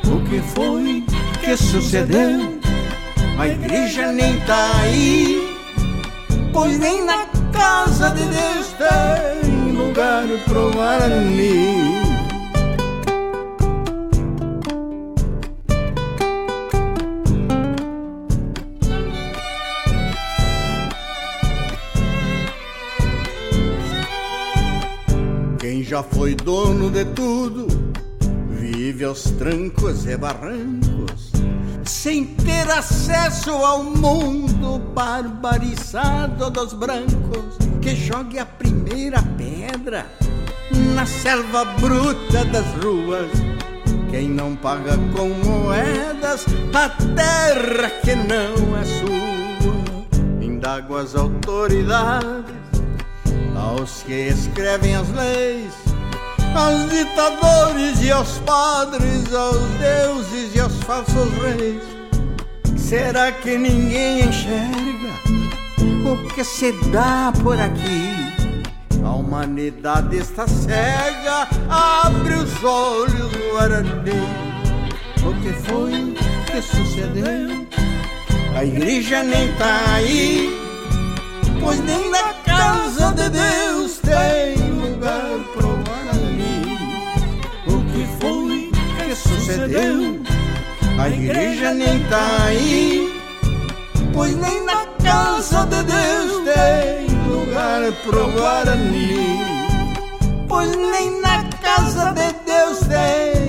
O 0.07 0.21
que 0.29 0.41
foi 0.55 1.05
que 1.41 1.57
sucedeu? 1.57 2.59
a 3.39 3.47
igreja 3.47 4.11
nem 4.11 4.41
tá 4.41 4.81
aí, 4.81 5.57
pois 6.53 6.77
nem 6.77 7.05
na 7.05 7.25
casa 7.53 8.11
de 8.11 8.25
Deus 8.25 8.75
tem 8.77 9.73
lugar 9.73 10.25
pro 10.45 10.73
Guarani. 10.73 11.88
Já 25.89 26.03
foi 26.03 26.35
dono 26.35 26.91
de 26.91 27.03
tudo, 27.07 27.67
vive 28.51 29.05
aos 29.05 29.23
trancos 29.23 30.05
e 30.07 30.19
barrancos 30.19 31.33
sem 31.87 32.27
ter 32.27 32.71
acesso 32.71 33.51
ao 33.51 33.83
mundo 33.83 34.79
barbarizado 34.93 36.51
dos 36.51 36.75
brancos, 36.75 37.57
que 37.81 37.97
jogue 37.97 38.39
a 38.39 38.45
primeira 38.45 39.23
pedra 39.39 40.07
na 40.95 41.07
selva 41.07 41.65
bruta 41.65 42.45
das 42.45 42.67
ruas. 42.85 43.31
Quem 44.11 44.29
não 44.29 44.55
paga 44.57 44.99
com 45.17 45.31
moedas 45.31 46.45
a 46.75 46.91
terra 46.91 47.91
que 48.05 48.15
não 48.15 48.77
é 48.77 48.85
sua, 48.85 50.45
indaga 50.45 51.01
as 51.01 51.15
autoridades, 51.15 52.68
aos 53.59 54.03
que 54.03 54.29
escrevem 54.29 54.95
as 54.97 55.09
leis 55.11 55.89
aos 56.55 56.91
ditadores 56.91 58.03
e 58.03 58.11
aos 58.11 58.39
padres, 58.39 59.33
aos 59.35 59.61
deuses 59.79 60.55
e 60.55 60.61
aos 60.61 60.75
falsos 60.85 61.33
reis. 61.43 61.83
Será 62.77 63.31
que 63.33 63.59
ninguém 63.59 64.21
enxerga 64.21 65.15
o 66.11 66.29
que 66.35 66.43
se 66.43 66.73
dá 66.91 67.33
por 67.43 67.59
aqui? 67.61 68.13
A 69.05 69.11
humanidade 69.11 70.17
está 70.17 70.47
cega, 70.47 71.47
abre 71.69 72.35
os 72.35 72.65
olhos, 72.65 73.31
Guarani. 73.51 74.49
O 75.23 75.35
que 75.43 75.53
foi 75.53 76.15
que 76.51 76.63
sucedeu? 76.63 77.67
A 78.57 78.65
igreja 78.65 79.23
nem 79.23 79.53
tá 79.55 79.95
aí, 79.95 80.68
pois 81.61 81.81
nem 81.81 82.11
na 82.11 82.35
casa 82.45 83.13
de 83.13 83.29
Deus 83.31 83.99
tem 83.99 84.57
lugar 84.71 85.39
pro 85.55 85.79
sucedeu. 89.49 90.21
A 90.99 91.09
igreja 91.09 91.73
nem 91.73 92.03
tá 92.05 92.45
aí, 92.45 93.21
pois 94.13 94.37
nem 94.37 94.65
na 94.65 94.87
casa 95.03 95.65
de 95.67 95.83
Deus 95.85 96.45
tem 96.45 97.07
lugar 97.29 97.93
pro 98.05 98.31
Guarani. 98.33 99.41
Pois 100.49 100.75
nem 100.77 101.21
na 101.21 101.45
casa 101.63 102.13
de 102.13 102.33
Deus 102.45 102.79
tem 102.81 103.48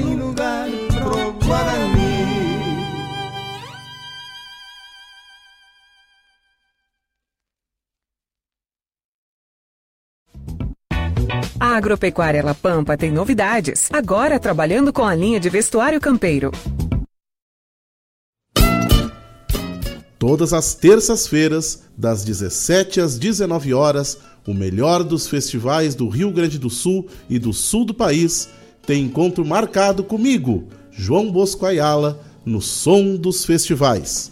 A 11.62 11.76
Agropecuária 11.76 12.42
La 12.42 12.56
Pampa 12.56 12.96
tem 12.96 13.12
novidades, 13.12 13.90
agora 13.92 14.40
trabalhando 14.40 14.94
com 14.94 15.04
a 15.04 15.14
linha 15.14 15.42
de 15.42 15.50
vestuário 15.50 16.00
campeiro. 16.00 16.52
Todas 20.18 20.54
as 20.54 20.74
terças-feiras, 20.74 21.84
das 21.98 22.24
17 22.24 23.02
às 23.02 23.20
19 23.20 23.74
horas, 23.74 24.20
o 24.48 24.54
melhor 24.54 25.04
dos 25.04 25.28
festivais 25.28 25.96
do 25.96 26.08
Rio 26.08 26.32
Grande 26.32 26.58
do 26.58 26.70
Sul 26.70 27.10
e 27.30 27.38
do 27.38 27.52
sul 27.52 27.84
do 27.84 27.94
país 27.94 28.48
tem 28.88 29.04
encontro 29.04 29.44
marcado 29.44 30.02
comigo, 30.02 30.70
João 30.90 31.30
Bosco 31.30 31.66
Ayala, 31.66 32.22
no 32.46 32.62
Som 32.62 33.18
dos 33.18 33.44
Festivais. 33.44 34.32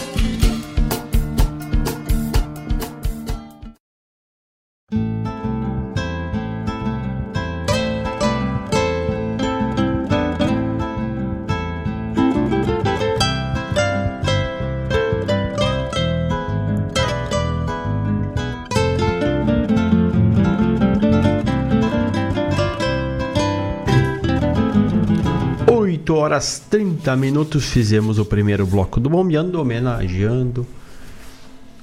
Horas 26.31 26.59
30 26.69 27.13
minutos 27.17 27.65
fizemos 27.65 28.17
o 28.17 28.23
primeiro 28.23 28.65
bloco 28.65 29.01
do 29.01 29.09
Bombeando, 29.09 29.59
homenageando 29.59 30.65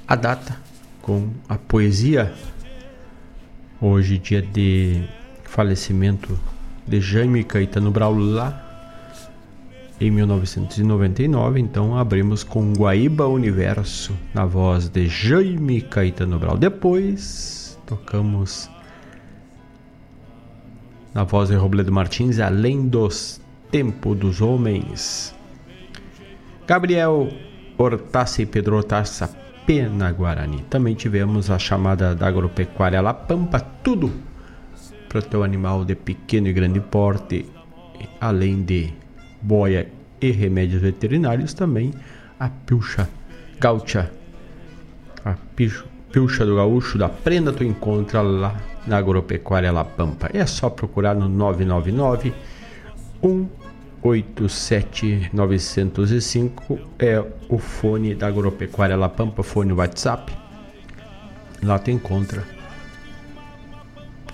a 0.07 0.17
data 0.17 0.57
com 1.03 1.29
a 1.47 1.57
poesia. 1.57 2.33
Hoje, 3.79 4.17
dia 4.17 4.41
de 4.41 5.05
falecimento 5.45 6.41
de 6.87 6.99
Jaime 6.99 7.45
Caetano 7.45 7.91
Brau 7.91 8.15
lá 8.15 8.97
em 10.01 10.11
1999. 10.11 11.61
Então, 11.61 11.95
abrimos 11.95 12.43
com 12.43 12.73
Guaíba 12.73 13.27
Universo 13.27 14.15
na 14.33 14.47
voz 14.47 14.89
de 14.89 15.09
Jaime 15.09 15.83
Caetano 15.83 16.39
Brau. 16.39 16.57
Depois, 16.57 17.79
tocamos 17.85 18.71
na 21.13 21.25
voz 21.25 21.51
de 21.51 21.55
Robledo 21.55 21.93
Martins, 21.93 22.39
Além 22.41 22.89
dos 22.89 23.43
Tempos 23.71 24.17
dos 24.17 24.41
Homens. 24.41 25.35
Gabriel 26.67 27.29
Hortaça 27.77 28.43
e 28.43 28.47
Pedro 28.47 28.77
Hortaça, 28.77 29.29
Pena 29.67 30.11
Guarani. 30.11 30.65
Também 30.71 30.95
tivemos 30.95 31.51
a 31.51 31.59
chamada 31.59 32.15
da 32.15 32.27
agropecuária 32.27 33.01
La 33.03 33.13
Pampa, 33.13 33.61
tudo 33.61 34.11
para 35.09 35.19
o 35.19 35.23
teu 35.23 35.43
animal 35.43 35.85
de 35.85 35.95
pequeno 35.95 36.49
e 36.49 36.53
grande 36.53 36.81
porte, 36.81 37.47
além 38.21 38.63
de 38.63 38.93
boia 39.41 39.89
e 40.21 40.31
remédios 40.31 40.83
veterinários, 40.83 41.53
também 41.53 41.93
a 42.41 42.49
pilcha 42.49 43.09
gaúcha, 43.61 44.11
a 45.25 45.35
pilcha 46.11 46.47
do 46.47 46.57
gaúcho 46.57 46.97
da 46.97 47.09
prenda 47.09 47.53
tu 47.53 47.65
encontra 47.65 48.23
lá 48.23 48.57
na 48.87 48.97
Agropecuária 48.97 49.71
La 49.71 49.85
Pampa. 49.85 50.31
É 50.33 50.47
só 50.47 50.71
procurar 50.71 51.15
no 51.15 51.29
999 51.29 52.33
187 53.21 53.58
905 54.03 56.79
é 56.99 57.25
o 57.49 57.57
fone 57.59 58.15
da 58.15 58.27
Agropecuária 58.29 58.95
La 58.97 59.09
Pampa, 59.09 59.43
fone 59.43 59.73
WhatsApp. 59.73 60.31
Lá 61.63 61.79
tu 61.79 61.91
encontra, 61.91 62.45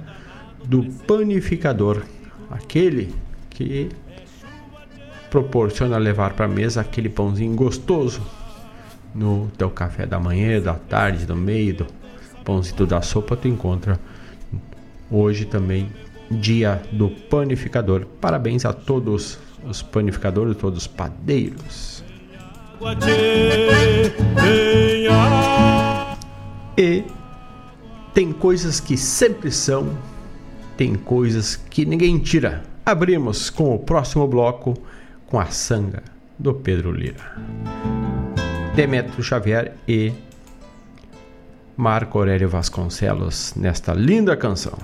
do 0.65 0.83
panificador, 1.07 2.03
aquele 2.49 3.15
que 3.49 3.89
proporciona 5.29 5.97
levar 5.97 6.33
para 6.33 6.45
a 6.45 6.49
mesa 6.49 6.81
aquele 6.81 7.09
pãozinho 7.09 7.55
gostoso 7.55 8.21
no 9.15 9.49
teu 9.57 9.69
café 9.69 10.05
da 10.05 10.19
manhã, 10.19 10.61
da 10.61 10.73
tarde, 10.73 11.25
do 11.25 11.35
meio, 11.35 11.77
do 11.77 11.87
pãozinho 12.43 12.85
da 12.85 13.01
sopa, 13.01 13.35
tu 13.35 13.47
encontra 13.47 13.99
hoje 15.09 15.45
também 15.45 15.89
dia 16.29 16.81
do 16.91 17.09
panificador. 17.09 18.05
Parabéns 18.19 18.65
a 18.65 18.73
todos 18.73 19.39
os 19.65 19.81
panificadores, 19.81 20.55
todos 20.57 20.81
os 20.81 20.87
padeiros. 20.87 22.03
E 26.77 27.03
tem 28.13 28.33
coisas 28.33 28.79
que 28.79 28.97
sempre 28.97 29.51
são, 29.51 29.95
tem 30.75 30.95
coisas 30.95 31.55
que 31.55 31.85
ninguém 31.85 32.17
tira. 32.17 32.63
Abrimos 32.83 33.51
com 33.51 33.75
o 33.75 33.79
próximo 33.79 34.27
bloco 34.27 34.73
com 35.27 35.39
a 35.39 35.45
sanga 35.45 36.01
do 36.39 36.55
Pedro 36.55 36.91
Lira. 36.91 37.35
Demetrio 38.75 39.23
Xavier 39.23 39.75
e 39.87 40.11
Marco 41.77 42.17
Aurélio 42.17 42.49
Vasconcelos 42.49 43.53
nesta 43.55 43.93
linda 43.93 44.35
canção. 44.35 44.77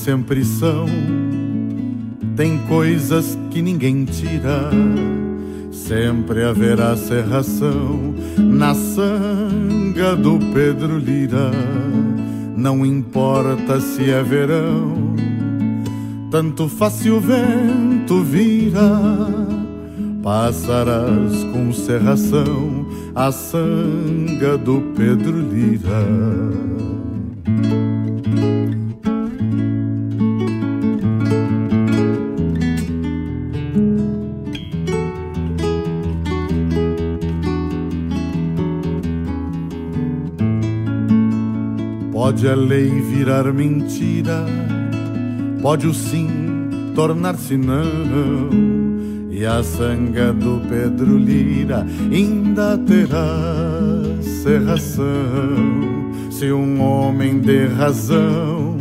Sempre 0.00 0.42
são, 0.44 0.86
tem 2.34 2.56
coisas 2.66 3.38
que 3.50 3.60
ninguém 3.60 4.06
tira. 4.06 4.70
Sempre 5.70 6.42
haverá 6.42 6.96
serração 6.96 8.14
na 8.38 8.74
sanga 8.74 10.16
do 10.16 10.38
Pedro 10.54 10.98
Lira. 10.98 11.50
Não 12.56 12.84
importa 12.86 13.80
se 13.80 14.10
é 14.10 14.22
verão, 14.22 15.14
tanto 16.30 16.68
faz 16.68 16.94
se 16.94 17.10
o 17.10 17.20
vento 17.20 18.22
vira. 18.22 18.98
Passarás 20.22 21.44
com 21.52 21.72
serração 21.72 22.86
a 23.14 23.30
sanga 23.30 24.56
do 24.56 24.80
Pedro 24.94 25.40
Lira. 25.40 26.99
Pode 42.30 42.46
a 42.46 42.54
lei 42.54 42.88
virar 42.88 43.52
mentira, 43.52 44.46
pode 45.60 45.88
o 45.88 45.92
sim 45.92 46.28
tornar-se 46.94 47.56
não, 47.56 48.48
e 49.28 49.44
a 49.44 49.60
sanga 49.64 50.32
do 50.32 50.62
Pedro 50.68 51.18
Lira 51.18 51.84
ainda 52.08 52.78
terá 52.78 53.26
serração. 54.22 55.10
Se 56.30 56.52
um 56.52 56.80
homem 56.80 57.40
de 57.40 57.66
razão 57.66 58.76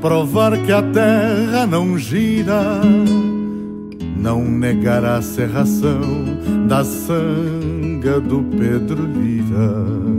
provar 0.00 0.58
que 0.64 0.72
a 0.72 0.82
terra 0.82 1.64
não 1.64 1.96
gira, 1.96 2.80
não 4.16 4.42
negará 4.44 5.18
a 5.18 5.22
serração 5.22 6.00
da 6.66 6.82
sanga 6.82 8.18
do 8.18 8.42
Pedro 8.58 9.06
Lira. 9.06 10.15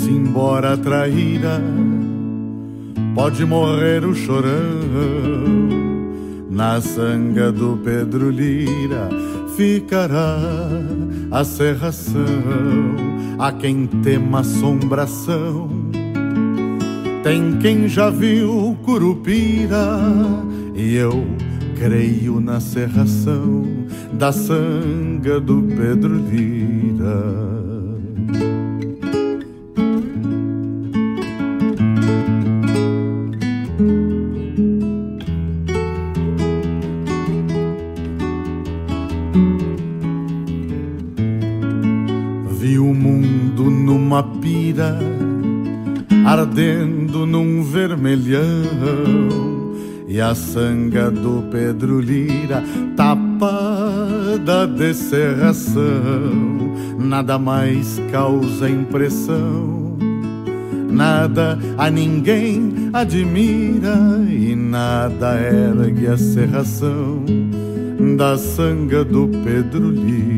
Ir-se 0.00 0.10
embora 0.10 0.72
a 0.72 0.76
traíra, 0.78 1.60
pode 3.14 3.44
morrer 3.44 4.02
o 4.04 4.14
chorão. 4.14 4.48
Na 6.48 6.80
sanga 6.80 7.52
do 7.52 7.78
Pedro 7.84 8.30
Lira 8.30 9.08
ficará 9.56 10.38
a 11.30 11.44
serração. 11.44 12.24
A 13.38 13.52
quem 13.52 13.86
tema 13.86 14.40
assombração, 14.40 15.68
tem 17.22 17.58
quem 17.58 17.88
já 17.88 18.08
viu 18.10 18.76
Curupira 18.82 19.98
e 20.74 20.94
eu 20.94 21.26
creio 21.78 22.40
na 22.40 22.60
serração 22.60 23.64
da 24.12 24.32
sanga 24.32 25.40
do 25.40 25.62
Pedro 25.62 26.14
Lira. 26.14 27.49
Ardendo 46.24 47.26
num 47.26 47.62
vermelhão, 47.62 48.42
e 50.06 50.20
a 50.20 50.34
sanga 50.34 51.10
do 51.10 51.44
Pedro 51.50 52.00
Lira 52.00 52.62
tapada 52.96 54.66
de 54.66 54.92
serração, 54.92 55.80
nada 56.98 57.38
mais 57.38 58.00
causa 58.10 58.68
impressão, 58.68 59.96
nada 60.90 61.58
a 61.78 61.88
ninguém 61.90 62.90
admira, 62.92 63.96
e 64.28 64.54
nada 64.54 65.38
ergue 65.40 66.06
a 66.08 66.16
serração 66.16 67.24
da 68.16 68.36
sanga 68.36 69.04
do 69.04 69.28
Pedro 69.44 69.90
Lira. 69.90 70.29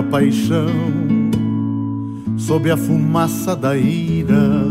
A 0.00 0.02
paixão 0.02 0.66
sob 2.38 2.70
a 2.70 2.76
fumaça 2.76 3.54
da 3.54 3.76
ira, 3.76 4.66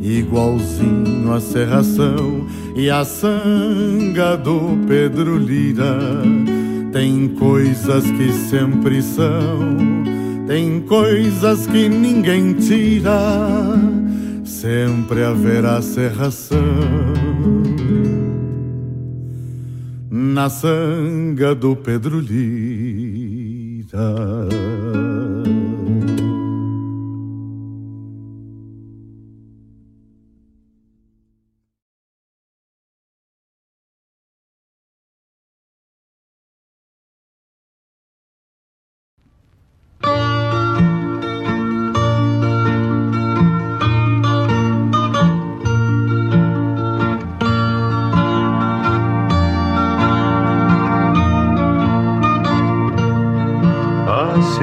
igualzinho 0.00 1.30
a 1.30 1.40
serração 1.40 2.46
e 2.74 2.88
a 2.88 3.04
sanga 3.04 4.34
do 4.36 4.78
Pedro 4.88 5.36
Lira. 5.36 5.98
Tem 6.90 7.28
coisas 7.28 8.10
que 8.12 8.32
sempre 8.32 9.02
são, 9.02 9.76
tem 10.46 10.80
coisas 10.80 11.66
que 11.66 11.88
ninguém 11.88 12.54
tira, 12.54 13.78
sempre 14.42 15.22
haverá 15.22 15.82
serração 15.82 16.58
na 20.08 20.48
sanga 20.48 21.54
do 21.54 21.76
Pedro 21.76 22.20
Lira. 22.20 22.63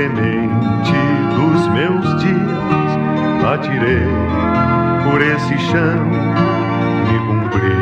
Semente 0.01 0.97
dos 1.35 1.67
meus 1.67 2.21
dias. 2.21 2.91
Atirei 3.53 4.07
por 5.03 5.21
esse 5.21 5.57
chão, 5.59 6.05
me 7.07 7.19
cumpri 7.27 7.77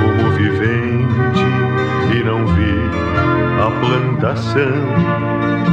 como 0.00 0.30
vivente. 0.32 1.48
E 2.14 2.22
não 2.22 2.46
vi 2.46 2.76
a 3.60 3.70
plantação 3.80 4.84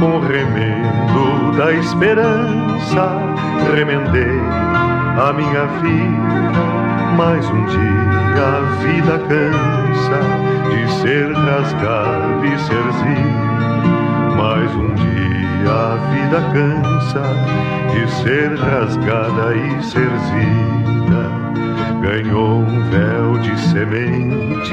com 0.00 0.18
remendo 0.26 1.56
da 1.56 1.72
esperança. 1.72 3.18
Remendei 3.76 4.40
a 5.16 5.32
minha 5.32 5.66
vida, 5.80 6.62
mas 7.16 7.48
um 7.48 7.64
dia 7.66 8.02
a 8.42 8.60
vida 8.82 9.18
cansa 9.28 10.20
de 10.70 10.92
ser 11.00 11.32
rasgada 11.32 12.46
e. 12.46 12.56
Mas 12.56 13.51
um 14.76 14.94
dia 14.94 15.70
a 15.70 15.96
vida 16.10 16.40
cansa 16.52 17.22
de 17.92 18.10
ser 18.10 18.54
rasgada 18.56 19.54
e 19.54 19.82
serzida. 19.82 21.22
Ganhou 22.00 22.60
um 22.60 22.90
véu 22.90 23.38
de 23.38 23.58
sementes, 23.60 24.70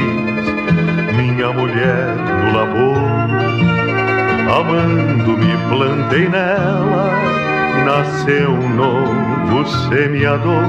minha 1.16 1.54
mulher 1.54 2.16
no 2.16 2.58
labor. 2.58 2.98
Amando-me, 4.60 5.58
plantei 5.70 6.28
nela, 6.28 7.12
nasceu 7.86 8.52
um 8.52 8.70
novo 8.70 9.66
semeador. 9.90 10.64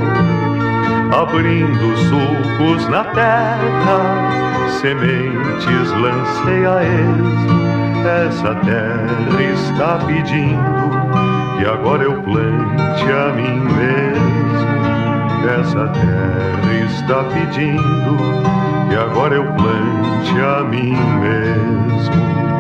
Abrindo 1.13 1.97
sulcos 1.97 2.89
na 2.89 3.05
terra, 3.05 4.71
sementes 4.81 5.91
lancei 5.93 6.67
a 6.67 6.85
esmo 6.85 7.80
essa 8.07 8.55
terra 8.57 9.43
está 9.53 9.99
pedindo 10.07 10.91
que 11.59 11.67
agora 11.67 12.05
eu 12.05 12.23
plante 12.23 13.05
a 13.05 13.33
mim 13.35 13.61
mesmo. 13.61 14.21
Essa 15.61 15.89
terra 15.89 16.75
está 16.87 17.25
pedindo 17.25 18.17
que 18.89 18.97
agora 18.97 19.35
eu 19.37 19.45
plante 19.45 20.41
a 20.41 20.65
mim 20.65 20.97
mesmo. 21.21 22.60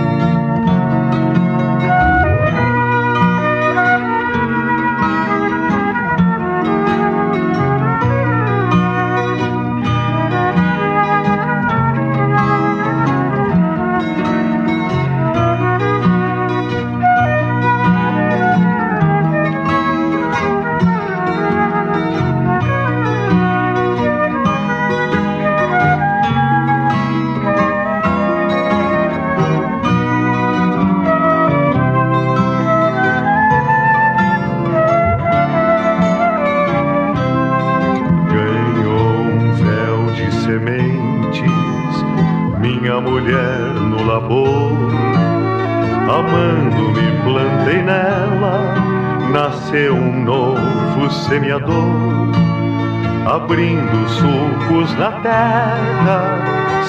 Na 55.01 55.13
terra, 55.23 56.37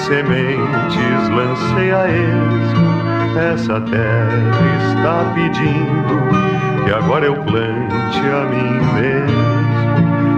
sementes 0.04 1.28
lancei 1.30 1.90
a 1.92 2.06
esmo. 2.10 2.92
Essa 3.40 3.80
terra 3.80 4.60
está 4.90 5.32
pedindo 5.34 6.84
que 6.84 6.92
agora 6.92 7.24
eu 7.24 7.36
plante 7.36 8.20
a 8.20 8.44
mim 8.50 8.72
mesmo. 8.92 9.42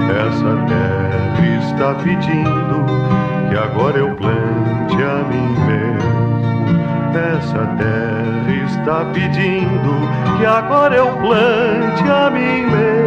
Essa 0.09 0.53
terra 0.69 1.45
está 1.67 1.95
pedindo 1.95 2.87
que 3.51 3.57
agora 3.57 3.99
eu 3.99 4.15
plante 4.15 5.03
a 5.03 5.25
mim 5.29 5.57
mesmo. 5.67 6.15
Essa 7.17 7.67
terra 7.77 8.53
está 8.67 9.05
pedindo 9.13 10.39
que 10.39 10.47
agora 10.47 10.95
eu 10.95 11.09
plante 11.09 12.09
a 12.09 12.31
mim 12.31 12.67
mesmo. 12.71 13.04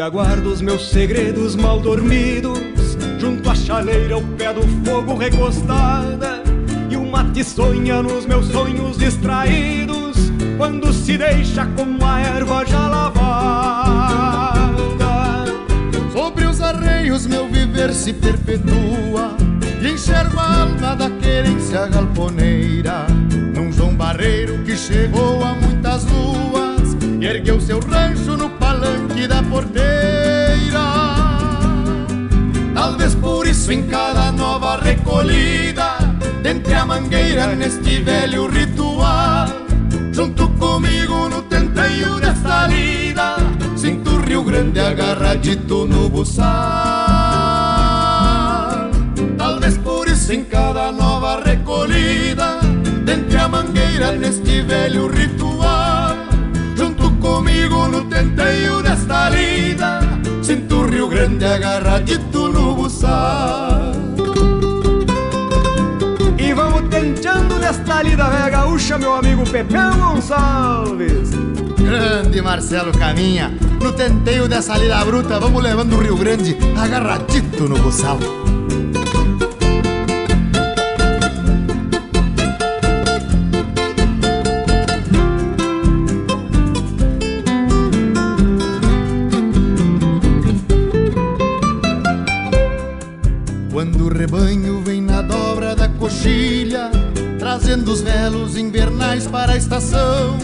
Aguardo 0.00 0.50
os 0.50 0.60
meus 0.60 0.90
segredos 0.90 1.54
mal 1.56 1.80
dormidos. 1.80 2.58
Junto 3.18 3.48
à 3.50 3.54
chaleira, 3.54 4.14
ao 4.14 4.22
pé 4.22 4.52
do 4.52 4.62
fogo 4.84 5.14
recostada 5.14 6.42
E 6.90 6.96
o 6.96 7.06
mate 7.06 7.42
sonha 7.42 8.02
nos 8.02 8.26
meus 8.26 8.46
sonhos 8.46 8.98
distraídos. 8.98 10.16
Quando 10.56 10.92
se 10.92 11.16
deixa 11.16 11.66
com 11.66 12.04
a 12.04 12.20
erva 12.20 12.64
já 12.66 12.88
lavada. 12.88 13.84
Sobre 16.12 16.44
os 16.44 16.60
arreios 16.60 17.26
meu 17.26 17.48
viver 17.48 17.92
se 17.92 18.12
perpetua. 18.12 19.36
E 19.80 19.88
enxergo 19.88 20.38
a 20.38 20.62
alma 20.62 20.96
da 20.96 21.10
querência 21.10 21.86
galponeira 21.86 23.06
Num 23.54 23.70
João 23.70 23.94
Barreiro 23.94 24.58
que 24.64 24.76
chegou 24.76 25.42
a 25.44 25.54
muitas 25.54 26.04
luas. 26.06 26.34
E 26.38 26.43
ergueu 27.26 27.60
seu 27.60 27.80
rancho 27.80 28.36
no 28.36 28.50
palanque 28.50 29.26
da 29.26 29.42
porteira. 29.42 30.84
Talvez 32.74 33.14
por 33.14 33.46
isso 33.46 33.72
em 33.72 33.84
cada 33.84 34.30
nova 34.30 34.76
recolhida, 34.76 35.96
dentre 36.42 36.74
a 36.74 36.84
mangueira 36.84 37.46
neste 37.54 38.02
velho 38.02 38.46
ritual, 38.48 39.46
junto 40.12 40.48
comigo 40.50 41.28
no 41.28 41.42
tenteio 41.42 42.20
desta 42.20 42.66
lida, 42.66 43.36
sinto 43.76 44.10
o 44.10 44.20
Rio 44.20 44.42
Grande 44.44 44.80
agarradito 44.80 45.86
no 45.86 46.08
buçal. 46.10 46.44
Talvez 49.38 49.78
por 49.78 50.08
isso 50.08 50.32
em 50.32 50.44
cada 50.44 50.92
nova 50.92 51.42
recolhida, 51.42 52.58
dentre 53.04 53.38
a 53.38 53.48
mangueira 53.48 54.12
neste 54.12 54.60
velho 54.60 55.06
ritual, 55.08 55.53
comigo 57.44 57.88
no 57.88 58.04
tenteio 58.04 58.82
desta 58.82 59.28
lida. 59.28 60.00
Sinto 60.42 60.76
o 60.76 60.86
Rio 60.86 61.08
Grande 61.08 61.44
agarradito 61.44 62.48
no 62.48 62.74
buçal. 62.74 63.92
E 66.38 66.52
vamos 66.54 66.88
tenteando 66.88 67.58
desta 67.58 68.02
lida 68.02 68.24
velha 68.24 68.48
gaúcha, 68.48 68.98
meu 68.98 69.14
amigo 69.14 69.44
Pepeu 69.44 69.94
Gonçalves. 69.94 71.30
Grande 71.78 72.40
Marcelo 72.40 72.92
Caminha 72.92 73.52
No 73.78 73.92
tenteio 73.92 74.48
dessa 74.48 74.74
lida 74.78 75.04
bruta 75.04 75.38
Vamos 75.38 75.62
levando 75.62 75.96
o 75.96 76.00
Rio 76.00 76.16
Grande 76.16 76.56
agarradito 76.74 77.68
no 77.68 77.78
buçal 77.78 78.18
estação. 99.64 100.36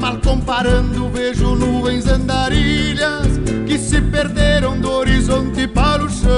Mal 0.00 0.16
comparando, 0.18 1.08
vejo 1.10 1.54
nuvens 1.54 2.06
andarilhas 2.06 3.26
que 3.66 3.78
se 3.78 4.00
perderam 4.00 4.80
do 4.80 4.90
horizonte 4.90 5.66
para 5.68 6.02
o 6.04 6.08
chão. 6.08 6.30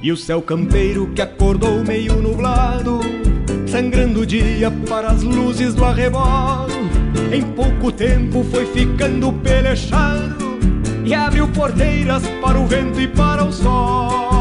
E 0.00 0.12
o 0.12 0.16
céu 0.16 0.40
campeiro 0.40 1.10
que 1.14 1.22
acordou 1.22 1.82
meio 1.84 2.20
nublado, 2.20 3.00
sangrando 3.66 4.20
o 4.20 4.26
dia 4.26 4.70
para 4.88 5.08
as 5.08 5.22
luzes 5.22 5.74
do 5.74 5.84
arrebolo. 5.84 6.84
Em 7.32 7.42
pouco 7.42 7.90
tempo 7.90 8.44
foi 8.44 8.66
ficando 8.66 9.32
pelechado 9.32 10.58
e 11.04 11.12
abriu 11.12 11.48
porteiras 11.48 12.22
para 12.40 12.58
o 12.58 12.66
vento 12.66 13.00
e 13.00 13.08
para 13.08 13.44
o 13.44 13.52
sol. 13.52 14.33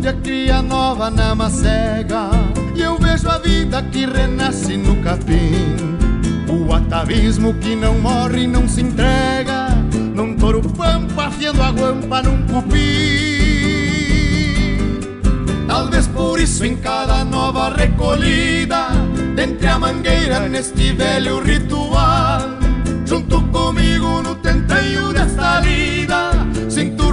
Onde 0.00 0.08
a 0.08 0.14
cria 0.14 0.62
nova 0.62 1.10
na 1.10 1.34
macega 1.34 2.30
E 2.74 2.80
eu 2.80 2.96
vejo 2.98 3.28
a 3.28 3.36
vida 3.38 3.82
que 3.82 4.06
renasce 4.06 4.74
no 4.76 4.96
capim. 5.02 5.76
O 6.48 6.72
atavismo 6.72 7.52
que 7.54 7.76
não 7.76 7.98
morre 7.98 8.44
e 8.44 8.46
não 8.46 8.66
se 8.66 8.80
entrega. 8.80 9.68
Num 10.14 10.34
touro 10.36 10.62
pampa 10.62 11.26
afiando 11.26 11.62
a 11.62 11.70
guampa 11.70 12.22
num 12.22 12.46
cupim 12.46 12.78
Talvez 15.66 16.06
por 16.06 16.40
isso 16.40 16.64
em 16.64 16.76
cada 16.76 17.24
nova 17.24 17.74
recolhida 17.74 18.88
Dentre 19.36 19.68
a 19.68 19.78
mangueira 19.78 20.48
neste 20.48 20.92
velho 20.92 21.40
ritual 21.42 22.40
Junto 23.06 23.42
comigo 23.48 24.22
no 24.22 24.34
tenteio 24.36 25.12
desta 25.12 25.60
lida 25.60 26.09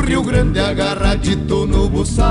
Rio 0.08 0.24
Grande 0.24 0.58
agarradito 0.58 1.68
no 1.68 1.90
buçal. 1.90 2.24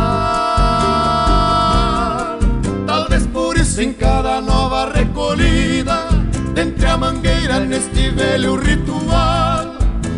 Talvez 2.86 3.26
por 3.26 3.54
isso 3.58 3.82
em 3.82 3.92
cada 3.92 4.40
nova 4.40 4.90
recolhida 4.94 6.08
Dentre 6.54 6.86
a 6.86 6.96
mangueira 6.96 7.60
neste 7.60 8.08
velho 8.08 8.56
ritual 8.56 9.74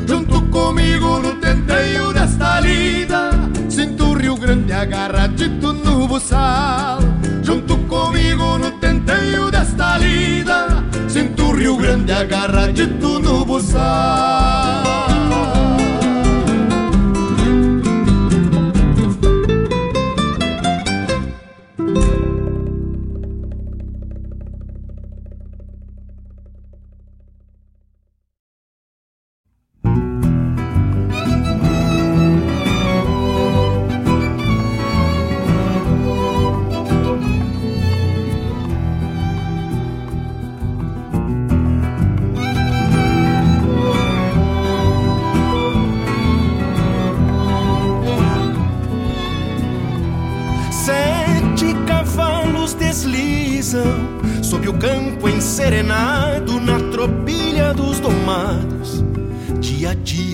Junto 0.07 0.41
comigo 0.43 1.19
no 1.19 1.35
tenteio 1.41 2.13
desta 2.13 2.61
lida 2.61 3.31
Sinto 3.69 4.05
o 4.05 4.15
Rio 4.15 4.37
Grande 4.37 4.73
agarradito 4.73 5.73
no 5.73 6.07
buçal. 6.07 7.01
Junto 7.43 7.77
comigo 7.89 8.57
no 8.59 8.71
tenteio 8.79 9.51
desta 9.51 9.99
lida 9.99 10.85
Sinto 11.09 11.43
o 11.47 11.57
Rio 11.57 11.77
Grande 11.77 12.13
agarradito 12.13 13.19
no 13.19 13.45
buçal 13.45 14.99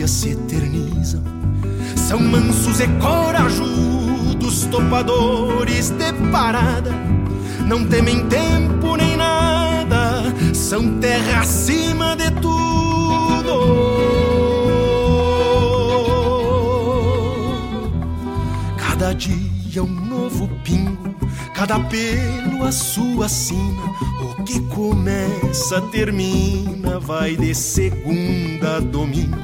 se 0.09 0.31
eternizam. 0.31 1.23
São 1.97 2.21
mansos 2.21 2.81
e 2.81 2.87
corajudos, 3.01 4.67
topadores 4.67 5.91
de 5.91 6.13
parada. 6.31 6.93
Não 7.67 7.87
temem 7.87 8.27
tempo 8.29 8.97
nem 8.97 9.17
nada, 9.17 10.23
são 10.53 10.99
terra 10.99 11.41
acima 11.41 12.15
de 12.15 12.31
tudo. 12.33 13.55
Cada 18.77 19.15
dia 19.75 19.83
um 19.83 19.89
novo 19.89 20.47
pingo, 20.63 21.17
cada 21.53 21.81
pelo 21.81 22.63
a 22.65 22.71
sua 22.71 23.29
sina. 23.29 23.83
O 24.23 24.45
que 24.45 24.61
começa, 24.69 25.81
termina, 25.91 27.01
vai 27.01 27.35
de 27.35 27.53
segunda 27.57 28.77
a 28.77 28.81
domingo. 28.81 29.37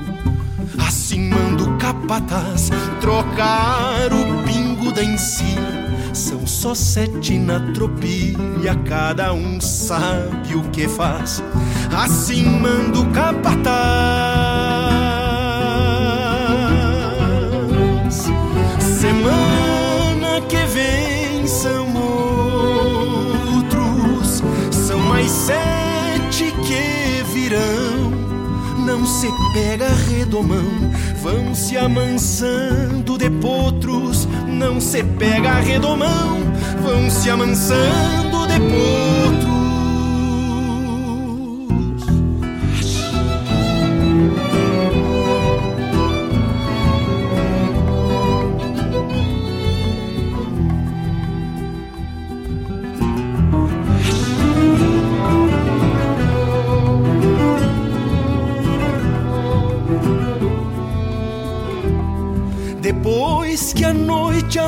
Assim 0.87 1.31
manda 1.31 1.65
o 1.65 1.77
capataz 1.79 2.71
trocar 3.01 4.13
o 4.13 4.45
pingo 4.45 4.93
da 4.93 5.03
ensina. 5.03 5.91
São 6.15 6.47
só 6.47 6.77
sete 6.77 7.37
na 7.37 7.59
tropilha, 7.73 8.77
cada 8.87 9.33
um 9.33 9.61
sabe 9.61 10.55
o 10.55 10.63
que 10.71 10.87
faz. 10.87 11.43
Assim 11.93 12.45
manda 12.45 13.01
o 13.01 13.11
capataz. 13.11 14.40
Se 29.11 29.29
pega 29.53 29.89
redomão, 30.09 30.65
vão 31.21 31.53
se 31.53 31.77
amansando 31.77 33.19
de 33.19 33.29
potros. 33.29 34.29
Não 34.47 34.81
se 34.81 35.03
pega 35.03 35.55
redomão, 35.55 36.39
vão 36.81 37.11
se 37.11 37.29
amansando 37.29 38.47
de 38.47 38.61
potros. 38.61 39.30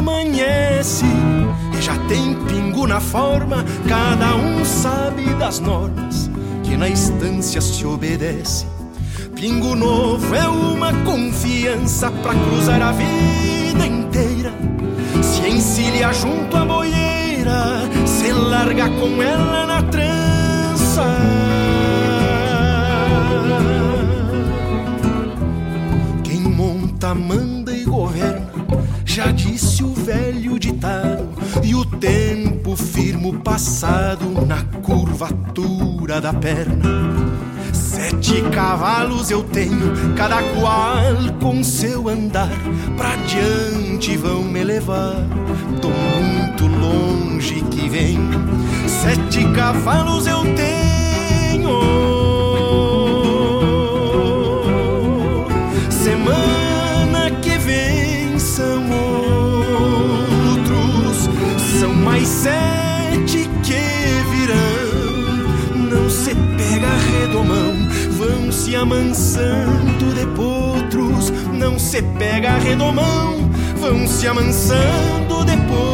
Amanhece 0.03 1.05
e 1.79 1.81
já 1.81 1.97
tem 2.09 2.35
pingo 2.47 2.89
na 2.89 3.01
forma, 3.01 3.65
cada 3.89 4.35
um 4.35 4.65
sabe 4.65 5.23
das 5.35 5.61
normas 5.61 6.29
que 6.65 6.77
na 6.77 6.89
estância 6.89 7.61
se 7.61 7.87
obedece. 7.87 8.67
Pingo 9.37 9.77
novo 9.77 10.35
é 10.35 10.49
uma 10.49 10.93
confiança 11.05 12.11
pra 12.11 12.35
cruzar 12.35 12.83
a 12.83 12.93
vida 12.93 13.87
inteira. 13.87 14.53
Se 15.23 15.49
encilha 15.49 16.13
junto 16.13 16.57
à 16.57 16.65
boieira, 16.65 17.83
se 18.05 18.33
larga 18.33 18.89
com 18.89 19.23
ela 19.23 19.67
na 19.67 19.83
trança. 19.83 21.17
Quem 26.25 26.41
monta, 26.41 27.15
manda 27.15 27.52
já 29.13 29.31
disse 29.31 29.85
o 29.85 29.93
velho 29.93 30.59
ditado. 30.59 31.29
E 31.63 31.75
o 31.75 31.85
tempo 31.85 32.75
firma 32.75 33.29
o 33.29 33.35
passado 33.41 34.25
na 34.47 34.63
curvatura 34.81 36.19
da 36.19 36.33
perna. 36.33 37.13
Sete 37.75 38.41
cavalos 38.51 39.31
eu 39.31 39.45
tenho, 39.45 40.15
cada 40.17 40.43
qual 40.43 41.13
com 41.39 41.63
seu 41.63 42.09
andar. 42.09 42.49
Pra 42.97 43.15
diante 43.17 44.17
vão 44.17 44.45
me 44.45 44.65
levar, 44.65 45.17
tô 45.83 45.91
muito 45.91 46.67
longe 46.67 47.61
que 47.71 47.91
venho. 47.91 48.31
Sete 48.89 49.45
cavalos 49.53 50.27
eu 50.27 50.43
tenho. 50.55 52.12
Mais 62.23 62.29
sete 62.29 63.51
que 63.65 63.83
virão. 64.31 65.89
Não 65.91 66.09
se 66.09 66.35
pega 66.57 66.89
redomão, 67.19 67.75
vão 68.13 68.53
se 68.53 68.77
amansando 68.77 70.15
de 70.15 70.27
potros. 70.27 71.31
Não 71.53 71.79
se 71.79 72.01
pega 72.03 72.59
redomão, 72.59 73.51
vão 73.77 74.07
se 74.07 74.27
amansando 74.29 75.45
de 75.45 75.57
potros. 75.67 75.92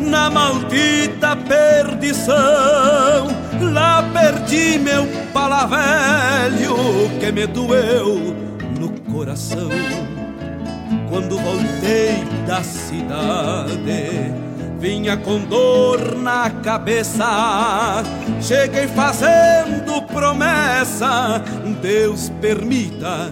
Na 0.00 0.30
maldita 0.30 1.36
perdição. 1.36 2.34
Lá 3.72 4.02
perdi 4.12 4.78
meu 4.78 5.06
pala 5.32 5.66
velho 5.66 7.10
que 7.18 7.32
me 7.32 7.46
doeu 7.46 8.34
no 8.78 8.90
coração. 9.12 9.68
Quando 11.08 11.38
voltei 11.38 12.24
da 12.46 12.62
cidade, 12.62 14.32
vinha 14.78 15.16
com 15.16 15.38
dor 15.40 16.16
na 16.16 16.50
cabeça. 16.50 18.02
Cheguei 18.40 18.86
fazendo 18.88 20.02
promessa, 20.12 21.42
Deus 21.80 22.30
permita 22.40 23.30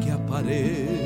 que 0.00 0.10
apareça. 0.10 0.96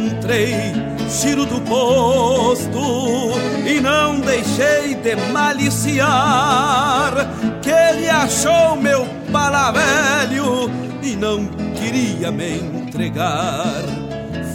Encontrei 0.00 0.72
Chiro 1.10 1.44
do 1.44 1.60
posto 1.62 3.32
e 3.66 3.80
não 3.80 4.18
deixei 4.20 4.94
de 4.94 5.16
maliciar 5.32 7.12
que 7.60 7.68
ele 7.68 8.08
achou 8.08 8.76
meu 8.76 9.06
pala 9.30 9.72
velho 9.72 10.70
e 11.02 11.16
não 11.16 11.44
queria 11.74 12.30
me 12.30 12.58
entregar. 12.58 13.82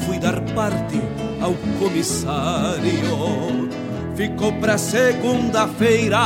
Fui 0.06 0.18
dar 0.18 0.40
parte 0.56 1.00
ao 1.42 1.54
comissário, 1.78 3.70
ficou 4.16 4.54
pra 4.54 4.78
segunda-feira. 4.78 6.22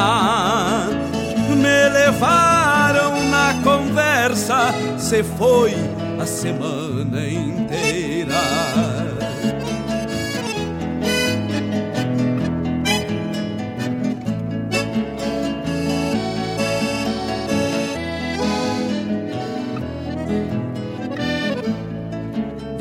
Me 1.50 1.90
levaram 1.90 3.30
na 3.30 3.56
conversa, 3.64 4.74
se 4.98 5.24
foi 5.24 5.74
a 6.22 6.26
semana 6.26 7.28
inteira. 7.28 8.19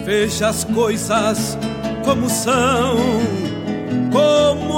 Veja 0.08 0.48
as 0.48 0.64
coisas 0.64 1.58
como 2.02 2.30
são, 2.30 2.96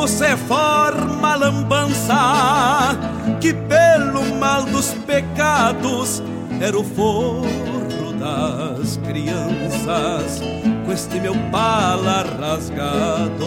se 0.09 0.37
forma 0.37 1.35
a 1.35 1.37
lambança 1.37 2.99
que 3.41 3.55
pelo 3.55 4.24
mal 4.41 4.64
dos 4.64 4.89
pecados 5.07 6.20
era 6.61 6.76
o 6.76 6.83
forro 6.83 8.12
das 8.18 8.97
crianças 9.07 10.43
com 10.85 10.93
este 10.93 11.20
meu 11.20 11.37
pala 11.53 12.24
rasgado 12.41 13.47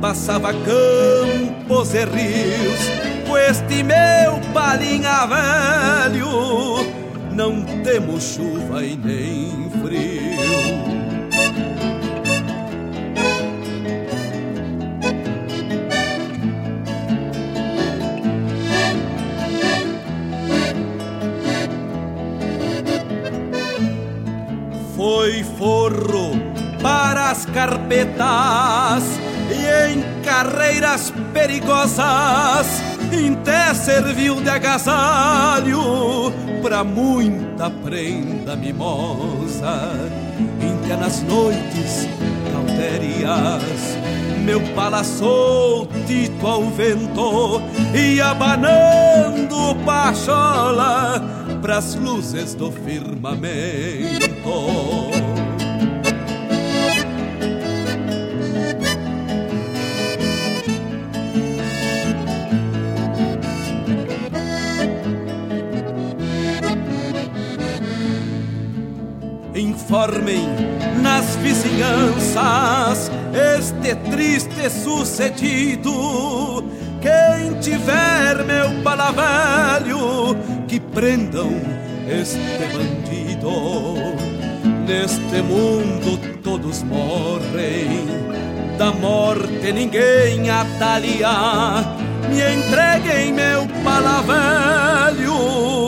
passava 0.00 0.52
campos 0.52 1.92
e 1.92 2.04
rios 2.04 3.26
com 3.26 3.36
este 3.36 3.82
meu 3.82 4.38
palinha 4.54 5.26
velho 5.26 6.97
não 7.38 7.62
temos 7.84 8.34
chuva 8.34 8.84
e 8.84 8.96
nem 8.96 9.70
frio. 9.70 10.38
Foi 24.96 25.44
forro 25.56 26.32
para 26.82 27.30
as 27.30 27.46
carpetas 27.46 29.04
e 29.48 29.92
em 29.92 30.22
carreiras 30.24 31.12
perigosas 31.32 32.66
até 33.48 33.72
serviu 33.72 34.42
de 34.42 34.50
agasalho 34.50 36.32
para 36.62 36.84
muita 36.84 37.70
prenda 37.70 38.56
mimosa. 38.56 39.92
Até 40.84 40.96
nas 40.96 41.22
noites 41.22 42.08
caldérias 42.52 43.98
meu 44.48 44.60
pala 44.74 45.04
soltito 45.04 46.46
ao 46.46 46.64
vento 46.70 47.60
e 47.94 48.18
abanando 48.18 49.76
pachola 49.84 51.22
pras 51.60 51.94
luzes 51.96 52.54
do 52.54 52.72
firmamento. 52.72 53.38
Informem 69.88 70.46
nas 71.00 71.34
vizinhanças 71.36 73.10
este 73.32 73.94
triste 74.10 74.68
sucedido. 74.68 76.62
Quem 77.00 77.58
tiver 77.58 78.44
meu 78.44 78.82
palavelho, 78.82 80.36
que 80.68 80.78
prendam 80.78 81.48
este 82.06 82.38
bandido. 82.70 83.94
Neste 84.86 85.40
mundo 85.40 86.20
todos 86.42 86.82
morrem, 86.82 88.06
da 88.76 88.92
morte 88.92 89.72
ninguém 89.72 90.50
atalia. 90.50 91.32
Me 92.28 92.42
entreguem 92.42 93.32
meu 93.32 93.66
palavelho 93.82 95.87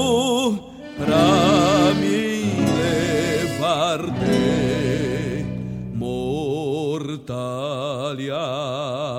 Hallelujah. 8.31 9.10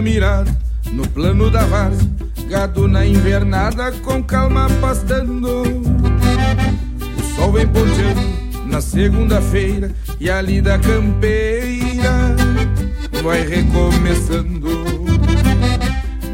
Mirada 0.00 0.50
no 0.92 1.06
plano 1.06 1.50
da 1.50 1.64
várzea, 1.66 2.08
gado 2.48 2.88
na 2.88 3.04
invernada 3.04 3.92
com 3.92 4.22
calma 4.22 4.66
pastando. 4.80 5.62
O 7.18 7.36
sol 7.36 7.52
vem 7.52 7.66
ponteando 7.66 8.66
na 8.66 8.80
segunda-feira 8.80 9.90
e 10.18 10.30
a 10.30 10.40
lida 10.40 10.78
campeira 10.78 12.34
vai 13.22 13.46
recomeçando. 13.46 14.70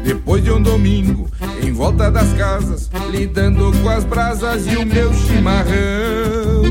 Depois 0.03 0.43
de 0.43 0.51
um 0.51 0.61
domingo, 0.61 1.29
em 1.61 1.73
volta 1.73 2.09
das 2.09 2.31
casas, 2.33 2.89
lidando 3.11 3.73
com 3.81 3.89
as 3.89 4.05
brasas 4.05 4.65
e 4.65 4.77
o 4.77 4.85
meu 4.85 5.13
chimarrão. 5.13 6.63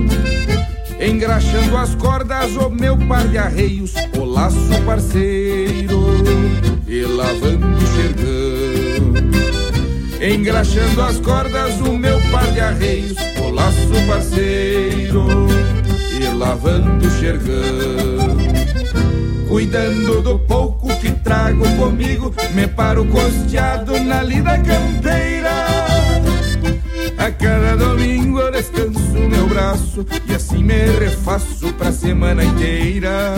Engraxando 0.98 1.76
as 1.76 1.94
cordas, 1.94 2.56
o 2.56 2.70
meu 2.70 2.96
par 2.96 3.28
de 3.28 3.36
arreios, 3.36 3.92
o 4.16 4.24
laço 4.24 4.56
parceiro, 4.86 6.00
e 6.96 7.04
lavando 7.04 7.66
o 7.66 7.86
xergão. 7.94 9.12
Engraxando 10.34 11.02
as 11.02 11.18
cordas, 11.20 11.78
o 11.80 11.92
meu 11.92 12.18
par 12.30 12.50
de 12.52 12.60
arreios, 12.60 13.16
o 13.44 13.50
laço 13.50 13.92
parceiro, 14.08 15.26
e 16.18 16.34
lavando 16.34 17.06
o 17.06 17.10
xergão. 17.10 18.36
Cuidando 19.46 20.22
do 20.22 20.38
pouco 20.38 20.88
que 20.96 21.10
trago 21.10 21.68
comigo, 21.76 22.34
me 22.54 22.66
paro 22.66 23.04
costeado 23.04 24.00
na 24.00 24.22
lida 24.22 24.58
campeira. 24.58 25.66
A 27.18 27.30
cada 27.30 27.76
domingo 27.76 28.40
eu 28.40 28.50
descanso 28.50 29.18
meu 29.30 29.46
braço 29.48 30.06
e 30.26 30.34
assim 30.34 30.64
me 30.64 30.86
refaço 30.98 31.72
pra 31.74 31.92
semana 31.92 32.42
inteira. 32.42 33.34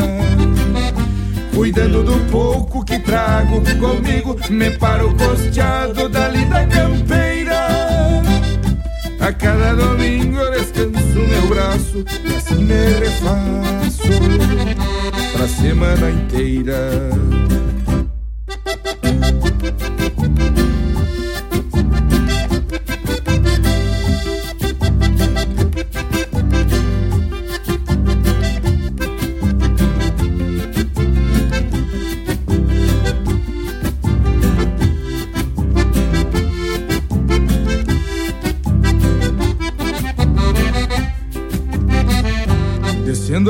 Cuidando 1.59 2.05
do 2.05 2.21
pouco 2.31 2.85
que 2.85 3.01
trago 3.01 3.61
comigo, 3.81 4.37
me 4.49 4.71
paro 4.79 5.13
costeado 5.17 6.09
da 6.09 6.29
lida 6.29 6.65
campeira. 6.69 7.67
A 9.19 9.33
cada 9.33 9.75
domingo 9.75 10.39
descanso 10.53 11.19
meu 11.19 11.49
braço 11.49 12.05
e 12.25 12.37
assim 12.37 12.63
me 12.63 12.93
refaço 13.01 14.03
pra 15.33 15.49
semana 15.49 16.11
inteira. 16.13 16.91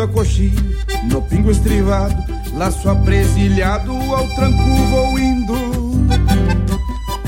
A 0.00 0.06
coxilha, 0.06 0.62
no 1.10 1.20
pingo 1.22 1.50
estrivado, 1.50 2.14
laço 2.54 2.88
apresilhado, 2.88 3.90
ao 3.92 4.28
tranco 4.36 4.62
vou 4.90 5.18
indo. 5.18 5.54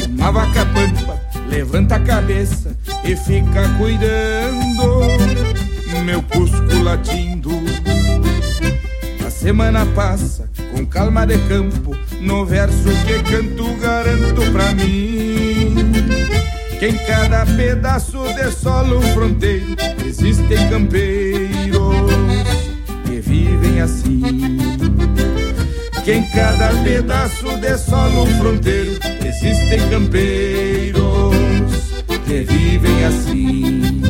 Uma 0.09 0.31
vaca 0.31 0.65
pampa 0.67 1.21
levanta 1.49 1.97
a 1.97 2.01
cabeça 2.01 2.77
e 3.03 3.17
fica 3.17 3.69
cuidando, 3.77 5.01
meu 6.05 6.23
cusco 6.23 6.83
latindo. 6.85 7.51
A 9.27 9.31
semana 9.31 9.85
passa 9.87 10.49
com 10.71 10.87
calma 10.87 11.27
de 11.27 11.39
campo, 11.49 11.99
no 12.21 12.47
verso 12.47 12.89
que 13.05 13.21
canto 13.33 13.75
garanto 13.81 14.53
pra 14.53 14.73
mim. 14.75 15.75
Que 16.79 16.87
em 16.87 16.97
cada 16.99 17.45
pedaço 17.47 18.23
de 18.35 18.53
solo 18.53 19.03
fronteiro 19.13 19.77
existem 20.07 20.71
campeiros 20.71 21.30
assim. 23.81 24.21
Que 26.05 26.13
em 26.13 26.23
cada 26.31 26.69
pedaço 26.83 27.57
de 27.59 27.77
solo 27.79 28.27
fronteiro 28.39 28.99
existem 29.25 29.89
campeiros 29.91 31.35
que 32.25 32.41
vivem 32.41 33.05
assim. 33.05 34.01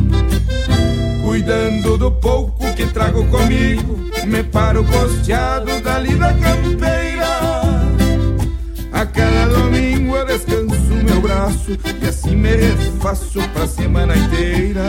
Cuidando 1.23 1.97
do 1.97 2.11
pouco 2.13 2.73
que 2.75 2.87
trago 2.87 3.25
comigo, 3.27 3.99
me 4.27 4.43
paro 4.43 4.85
costeado 4.85 5.81
da 5.81 5.99
linda 5.99 6.35
campeira. 6.35 7.41
A 8.93 9.07
cada 9.07 9.47
domingo 9.47 10.17
eu 10.17 10.27
descanso 10.27 10.95
meu 11.05 11.21
braço 11.21 11.79
e 12.03 12.07
assim 12.07 12.37
me 12.37 12.55
refaço 12.55 13.41
pra 13.55 13.67
semana 13.67 14.17
inteira. 14.17 14.83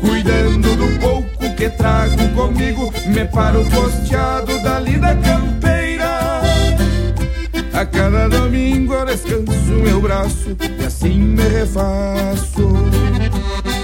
Cuidando 0.00 0.76
do 0.76 0.98
pouco 1.00 1.19
que 1.60 1.68
trago 1.68 2.26
comigo, 2.34 2.90
me 3.08 3.22
paro 3.26 3.62
posteado 3.66 4.62
da 4.62 5.14
campeira. 5.14 6.40
A 7.74 7.84
cada 7.84 8.30
domingo 8.30 8.94
eu 8.94 9.04
descanso 9.04 9.72
meu 9.84 10.00
braço 10.00 10.56
e 10.80 10.86
assim 10.86 11.18
me 11.18 11.42
refaço 11.42 12.66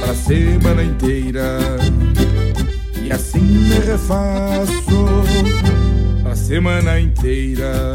pra 0.00 0.14
semana 0.14 0.82
inteira. 0.84 1.58
E 3.04 3.12
assim 3.12 3.40
me 3.40 3.78
refaço 3.80 5.06
pra 6.22 6.34
semana 6.34 6.98
inteira. 6.98 7.92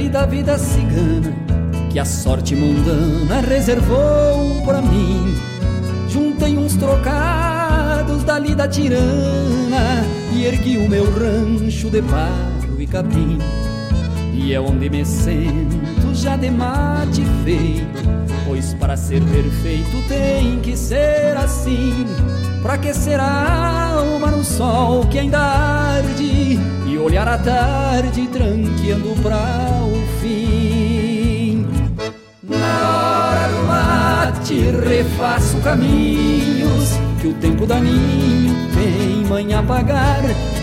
E 0.00 0.08
da 0.08 0.24
vida 0.24 0.56
cigana 0.56 1.30
que 1.90 1.98
a 1.98 2.04
sorte 2.06 2.56
mundana 2.56 3.40
reservou 3.40 4.62
pra 4.64 4.80
mim. 4.80 5.34
Juntei 6.08 6.56
uns 6.56 6.74
trocados 6.76 8.24
dali 8.24 8.54
da 8.54 8.66
tirana 8.66 10.06
e 10.32 10.46
ergui 10.46 10.78
o 10.78 10.88
meu 10.88 11.04
rancho 11.04 11.90
de 11.90 12.00
barro 12.00 12.80
e 12.80 12.86
capim. 12.86 13.38
E 14.32 14.54
é 14.54 14.60
onde 14.60 14.88
me 14.88 15.04
sento 15.04 16.14
já 16.14 16.36
de 16.36 16.50
mate 16.50 17.22
feito, 17.44 18.08
pois 18.46 18.72
para 18.72 18.96
ser 18.96 19.20
perfeito 19.24 20.08
tem 20.08 20.60
que 20.60 20.74
ser 20.74 21.36
assim. 21.36 22.06
Pra 22.62 22.74
aquecer 22.74 23.20
a 23.20 23.92
alma 23.92 24.30
no 24.30 24.42
sol 24.42 25.04
que 25.06 25.18
ainda 25.18 25.38
arde 25.38 26.77
olhar 27.08 27.26
a 27.26 27.38
tarde 27.38 28.26
tranqueando 28.26 29.16
pra 29.22 29.38
o 29.82 30.20
fim. 30.20 31.66
Na 32.42 33.30
hora 33.30 33.48
do 33.48 33.66
mate 33.66 34.54
refaço 34.86 35.56
caminhos 35.62 36.90
que 37.18 37.28
o 37.28 37.34
tempo 37.34 37.66
daninho 37.66 38.54
tem 38.74 39.24
manha 39.26 39.62
pagar 39.62 40.20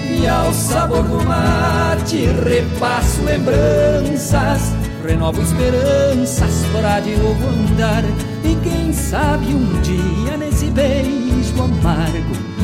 e 0.08 0.28
ao 0.28 0.54
sabor 0.54 1.02
do 1.02 1.24
mate 1.24 2.28
repasso 2.48 3.24
lembranças 3.24 4.72
renovo 5.04 5.42
esperanças 5.42 6.64
para 6.72 7.00
de 7.00 7.16
novo 7.18 7.48
andar 7.48 8.04
e 8.44 8.56
quem 8.64 8.94
sabe 8.94 9.48
um 9.48 9.82
dia 9.82 10.38
nesse 10.38 10.68
beijo 10.68 11.60
amargo 11.60 12.55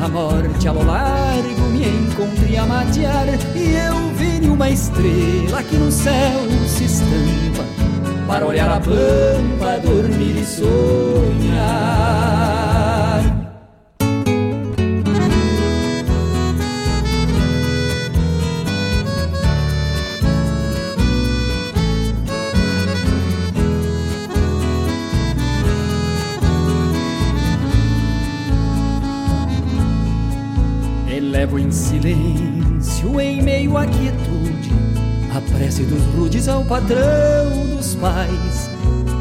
a 0.00 0.08
morte 0.08 0.68
a 0.68 0.72
lo 0.72 0.84
largo 0.84 1.62
me 1.70 1.86
encontre 1.86 2.56
a 2.56 2.66
matear 2.66 3.26
e 3.54 3.74
eu 3.74 4.10
vire 4.14 4.48
uma 4.48 4.70
estrela 4.70 5.62
que 5.62 5.76
no 5.76 5.90
céu 5.90 6.40
se 6.66 6.84
estampa 6.84 7.64
para 8.26 8.46
olhar 8.46 8.70
a 8.70 8.80
pampa, 8.80 9.78
dormir 9.82 10.36
e 10.36 10.44
sonhar. 10.44 12.57
Elevo 31.38 31.56
em 31.56 31.70
silêncio, 31.70 33.20
em 33.20 33.40
meio 33.40 33.76
à 33.76 33.86
quietude, 33.86 34.72
a 35.32 35.40
prece 35.52 35.84
dos 35.84 36.02
rudes 36.16 36.48
ao 36.48 36.64
padrão 36.64 37.76
dos 37.76 37.94
pais. 37.94 38.68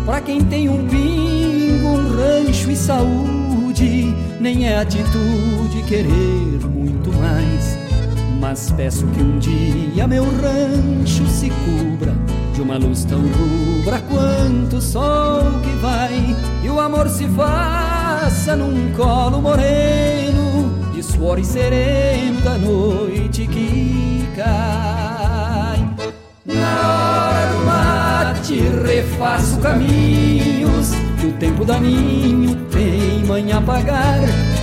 Pra 0.03 0.19
quem 0.19 0.43
tem 0.43 0.67
um 0.67 0.87
pingo, 0.87 1.89
um 1.89 2.17
rancho 2.17 2.71
e 2.71 2.75
saúde, 2.75 4.15
nem 4.39 4.67
é 4.67 4.79
atitude 4.79 5.83
querer 5.87 6.65
muito 6.67 7.13
mais. 7.13 7.77
Mas 8.39 8.71
peço 8.71 9.05
que 9.09 9.21
um 9.21 9.37
dia 9.37 10.07
meu 10.07 10.23
rancho 10.23 11.27
se 11.27 11.51
cubra 11.51 12.15
de 12.51 12.61
uma 12.63 12.79
luz 12.79 13.05
tão 13.05 13.21
rubra 13.21 14.01
quanto 14.09 14.77
o 14.77 14.81
sol 14.81 15.43
que 15.61 15.69
vai, 15.79 16.35
e 16.63 16.67
o 16.67 16.79
amor 16.79 17.09
se 17.09 17.27
faça 17.27 18.55
num 18.55 18.91
colo 18.93 19.39
moreno 19.39 20.26
de 20.97 21.03
suor 21.03 21.37
e 21.37 21.45
sereno 21.45 22.41
da 22.41 22.57
noite 22.57 23.45
que 23.45 24.27
cai. 24.35 25.77
Na 26.43 27.29
hora 27.29 27.53
do 27.53 27.65
mate 27.65 28.59
refaço 28.83 29.59
caminhos 29.59 30.89
que 31.19 31.27
o 31.27 31.33
tempo 31.33 31.63
daninho 31.63 32.55
tem 32.71 33.23
manha 33.27 33.61
pagar. 33.61 34.21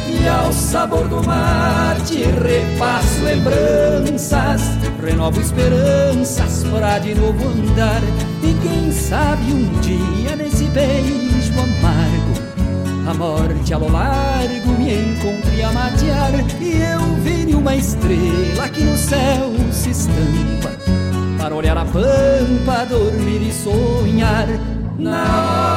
E 0.09 0.27
ao 0.27 0.53
sabor 0.53 1.07
do 1.07 1.23
mate 1.23 2.25
repasso 2.25 3.23
lembranças, 3.23 4.63
renovo 5.01 5.41
esperanças 5.41 6.65
para 6.65 6.99
de 6.99 7.15
novo 7.15 7.47
andar. 7.47 8.03
E 8.43 8.55
quem 8.61 8.91
sabe 8.91 9.53
um 9.53 9.81
dia 9.81 10.35
nesse 10.35 10.65
beijo 10.65 11.53
amargo 11.53 12.44
a 13.07 13.15
morte 13.15 13.75
a 13.75 13.79
lo 13.79 13.89
largo 13.91 14.73
me 14.79 14.95
encontre 14.95 15.63
a 15.63 15.73
matear 15.73 16.33
E 16.61 16.83
eu 16.83 17.01
vire 17.23 17.55
uma 17.55 17.77
estrela 17.77 18.69
que 18.69 18.83
no 18.83 18.97
céu 18.97 19.53
se 19.71 19.91
estampa. 19.91 20.73
Para 21.39 21.55
olhar 21.55 21.77
a 21.77 21.85
pampa, 21.85 22.87
dormir 22.89 23.43
e 23.43 23.53
sonhar 23.53 24.47
Na 24.99 25.25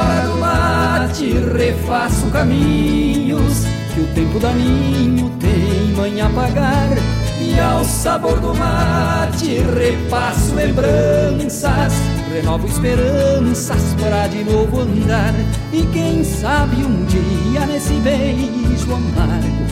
hora 0.06 0.28
do 0.28 0.38
mate 0.38 1.32
refaço 1.56 2.26
caminhos 2.30 3.64
Que 3.94 4.00
o 4.00 4.06
tempo 4.14 4.38
daninho 4.38 5.30
tem 5.38 5.92
manha 5.94 6.30
pagar. 6.30 6.96
E 7.40 7.58
ao 7.60 7.84
sabor 7.84 8.40
do 8.40 8.54
mate 8.54 9.58
repasso 9.76 10.54
lembranças 10.54 12.17
Renovo 12.32 12.66
esperanças 12.66 13.94
para 14.00 14.26
de 14.28 14.44
novo 14.44 14.80
andar. 14.80 15.34
E 15.72 15.82
quem 15.92 16.22
sabe 16.22 16.76
um 16.84 17.04
dia 17.06 17.66
nesse 17.66 17.94
beijo 17.94 18.92
amargo 18.92 19.66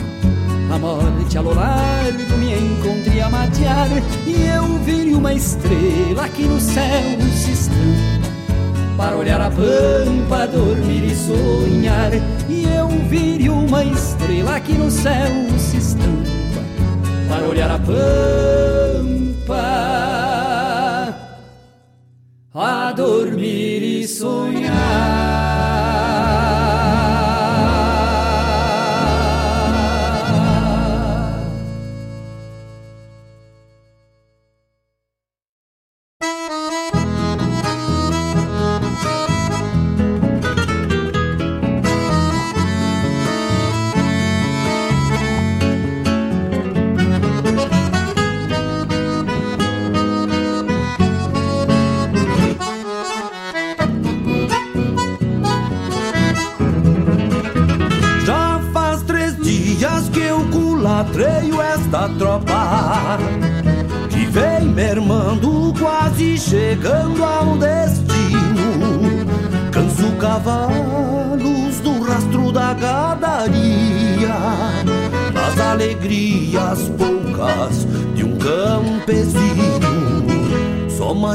A 0.73 0.77
morte 0.77 1.37
a 1.37 1.41
lo 1.41 1.53
largo 1.53 2.37
me 2.37 2.53
encontre 2.55 3.21
a 3.21 3.29
matear. 3.29 3.87
E 4.25 4.47
eu 4.47 4.79
vire 4.79 5.13
uma 5.13 5.33
estrela 5.33 6.27
que 6.29 6.43
no 6.43 6.59
céu 6.59 7.19
se 7.33 7.51
estampa 7.51 8.27
Para 8.97 9.17
olhar 9.17 9.39
a 9.39 9.51
pampa, 9.51 10.47
dormir 10.47 11.11
e 11.11 11.15
sonhar. 11.15 12.11
E 12.49 12.65
eu 12.75 12.87
vire 13.07 13.49
uma 13.49 13.83
estrela 13.83 14.59
que 14.59 14.73
no 14.73 14.89
céu 14.89 15.29
se 15.59 15.77
estampa 15.77 16.63
Para 17.29 17.47
olhar 17.47 17.69
a 17.69 17.77
pampa 17.77 18.77
a 22.59 22.91
dormir 22.91 24.01
e 24.01 24.07
sonhar. 24.07 25.56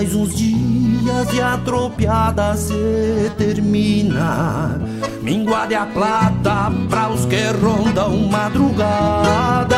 Mais 0.03 0.17
uns 0.17 0.35
dias 0.35 1.33
e 1.33 1.41
a 1.41 1.57
tropiada 1.59 2.57
se 2.57 3.31
termina. 3.39 4.81
Minguade 5.23 5.77
a 5.77 5.87
plata 5.87 6.73
pra 6.91 7.09
os 7.09 7.25
que 7.27 7.41
rondam 7.63 8.27
madrugadas, 8.29 9.71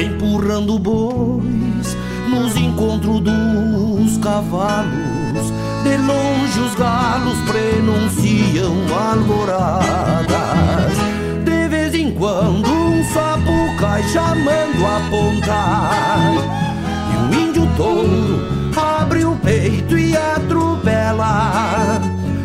empurrando 0.00 0.78
bois 0.78 1.96
nos 2.28 2.56
encontros 2.56 3.20
dos 3.22 4.18
cavalos. 4.18 5.52
De 5.82 5.96
longe 5.96 6.60
os 6.60 6.76
galos 6.76 7.36
prenunciam 7.48 8.72
alvoradas. 8.96 10.28
De 11.44 11.68
vez 11.68 11.92
em 11.92 12.12
quando 12.12 12.72
um 12.72 13.02
sapo 13.12 13.76
cai 13.80 14.04
chamando 14.04 14.86
a 14.86 15.00
ponta. 15.10 15.90
E 17.12 17.16
um 17.16 17.48
índio 17.48 17.68
touro 17.76 18.53
peito 19.84 19.98
e 19.98 20.16
atropela. 20.16 22.00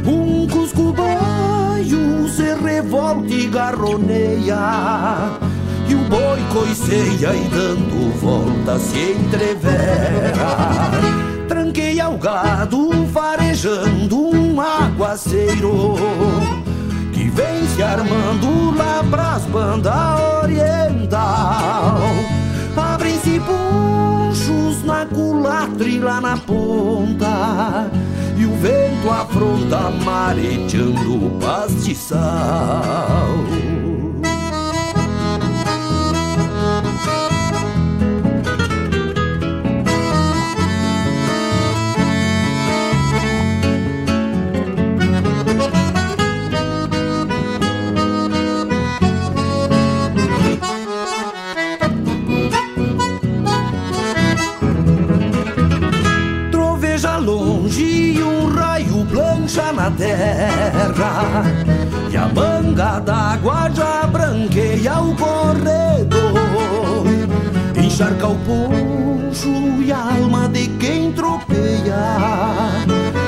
Um 0.06 0.48
cusco 0.48 0.94
baio 0.94 2.28
se 2.30 2.56
revolta 2.56 3.34
e 3.34 3.48
garroneia. 3.48 5.40
E 5.88 5.96
o 5.96 6.00
boi 6.10 6.40
coiceia 6.54 7.36
e 7.36 7.48
dando 7.50 8.14
volta 8.20 8.78
se 8.80 9.14
entrevera. 9.14 10.92
Tranqueia 11.48 12.10
o 12.10 12.18
gado 12.18 13.08
farejando 13.12 14.30
um 14.36 14.62
aguaceiro 14.62 15.96
que 17.12 17.30
vem 17.30 17.68
se 17.76 17.82
armando 17.82 18.76
lá 18.78 19.04
pras 19.10 19.46
bandas 19.46 20.20
oriental. 20.44 22.00
Abrem-se 23.20 23.40
ponchos 23.42 24.84
na 24.86 25.06
culatra 25.06 25.88
e 25.88 26.00
lá 26.00 26.22
na 26.22 26.38
ponta. 26.38 27.92
E 28.38 28.46
o 28.46 28.56
vento 28.56 29.10
afronta 29.10 29.90
mareteando 29.90 31.26
o 31.26 31.32
pastiçal. 31.40 32.20
Terra. 60.20 61.44
E 62.12 62.18
a 62.18 62.28
manga 62.28 63.00
d'água 63.00 63.70
já 63.74 64.06
branqueia 64.08 65.00
o 65.00 65.16
corredor. 65.16 67.06
Encharca 67.78 68.28
o 68.28 68.36
poncho 68.40 69.82
e 69.82 69.92
a 69.92 70.16
alma 70.16 70.50
de 70.50 70.68
quem 70.80 71.14
tropeia. 71.14 72.04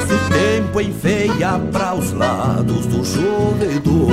Se 0.05 0.13
o 0.13 0.29
tempo 0.29 0.81
enfeia 0.81 1.59
para 1.71 1.95
os 1.95 2.11
lados 2.11 2.85
do 2.87 3.05
chovedor 3.05 4.11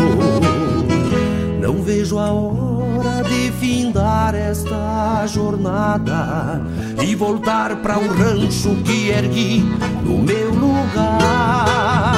Não 1.61 1.83
vejo 1.83 2.19
a 2.19 2.31
hora 2.33 3.23
de 3.29 3.51
findar 3.53 4.35
esta 4.35 5.27
jornada 5.27 6.61
e 7.03 7.15
voltar 7.15 7.77
para 7.77 7.99
o 7.99 8.07
rancho 8.09 8.77
que 8.85 9.09
ergui 9.09 9.65
no 10.05 10.19
meu 10.19 10.51
lugar. 10.51 12.18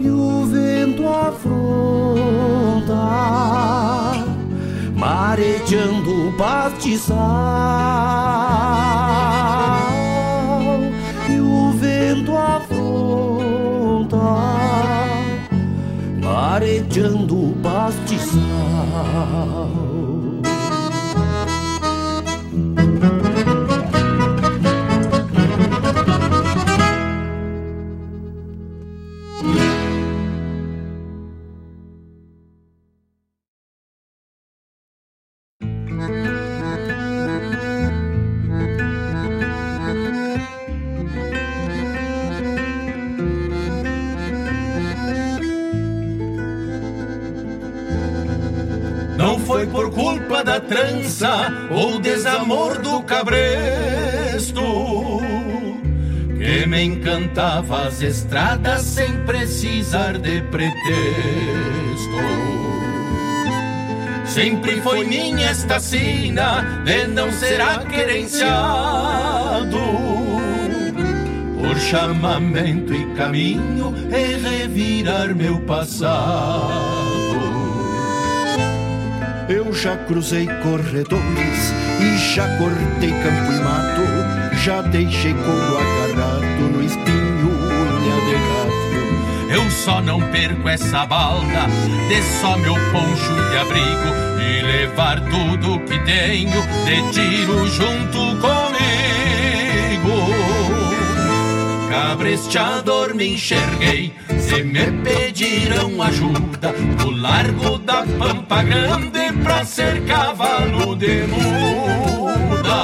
E 0.00 0.08
o 0.08 0.44
vento 0.46 1.08
afronta 1.08 1.48
mareteando 4.94 6.28
o 6.28 6.32
pastiçal. 6.36 7.18
E 11.28 11.40
o 11.40 11.72
vento 11.72 12.36
afronta 12.36 14.16
mareteando 16.22 17.50
o 17.50 17.56
pastiçal. 17.60 18.38
Desamor 52.38 52.78
do 52.78 53.02
cabresto 53.02 54.62
que 56.38 56.66
me 56.66 56.84
encantava 56.84 57.88
as 57.88 58.00
estradas 58.00 58.82
sem 58.82 59.24
precisar 59.24 60.18
de 60.18 60.40
pretexto. 60.42 60.78
Sempre 64.24 64.80
foi 64.82 65.04
minha 65.04 65.48
esta 65.48 65.80
sina 65.80 66.62
de 66.84 67.08
não 67.08 67.32
será 67.32 67.78
querenciado 67.78 69.78
por 71.58 71.76
chamamento 71.76 72.94
e 72.94 73.04
caminho 73.14 73.92
e 74.10 74.36
revirar 74.36 75.34
meu 75.34 75.58
passado. 75.62 77.18
Eu 79.48 79.72
já 79.72 79.96
cruzei 79.96 80.46
corredores 80.62 81.87
e 82.00 82.16
já 82.34 82.46
cortei 82.56 83.10
campo 83.10 83.52
e 83.52 83.60
mato, 83.62 84.58
já 84.64 84.82
deixei 84.82 85.34
couro 85.34 85.78
agarrado 85.78 86.72
no 86.72 86.82
espinho 86.82 87.50
unha 87.50 88.20
de 88.26 88.32
gato. 88.32 88.88
Eu 89.50 89.70
só 89.70 90.00
não 90.00 90.20
perco 90.30 90.68
essa 90.68 91.06
balda 91.06 91.66
de 92.08 92.22
só 92.40 92.56
meu 92.58 92.74
poncho 92.74 93.34
de 93.50 93.56
abrigo 93.56 94.10
e 94.40 94.62
levar 94.62 95.20
tudo 95.20 95.80
que 95.80 95.98
tenho 96.00 96.60
de 96.84 97.12
tiro 97.12 97.66
junto 97.68 98.18
comigo. 98.40 98.78
Cabresteador 101.90 103.14
me 103.14 103.34
enxerguei, 103.34 104.12
se 104.48 104.62
me 104.62 104.86
pediram 105.04 106.02
ajuda, 106.02 106.72
no 106.98 107.10
largo 107.10 107.78
da 107.78 108.04
Pampa 108.18 108.62
Grande 108.62 109.32
pra 109.42 109.64
ser 109.64 110.04
cavalo 110.06 110.96
de 110.96 111.24
muda. 111.26 112.78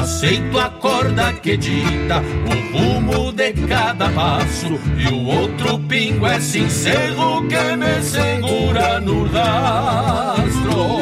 Aceito 0.00 0.58
a 0.58 0.70
corda 0.70 1.32
que 1.34 1.56
dita 1.56 2.20
o 2.20 2.76
rumo 2.76 3.32
de 3.32 3.52
cada 3.52 4.08
passo. 4.10 4.78
E 4.98 5.06
o 5.08 5.26
outro 5.26 5.78
pingo 5.78 6.26
é 6.26 6.40
sincero 6.40 7.46
que 7.48 7.76
me 7.76 8.02
segura 8.02 9.00
no 9.00 9.24
rastro. 9.24 10.96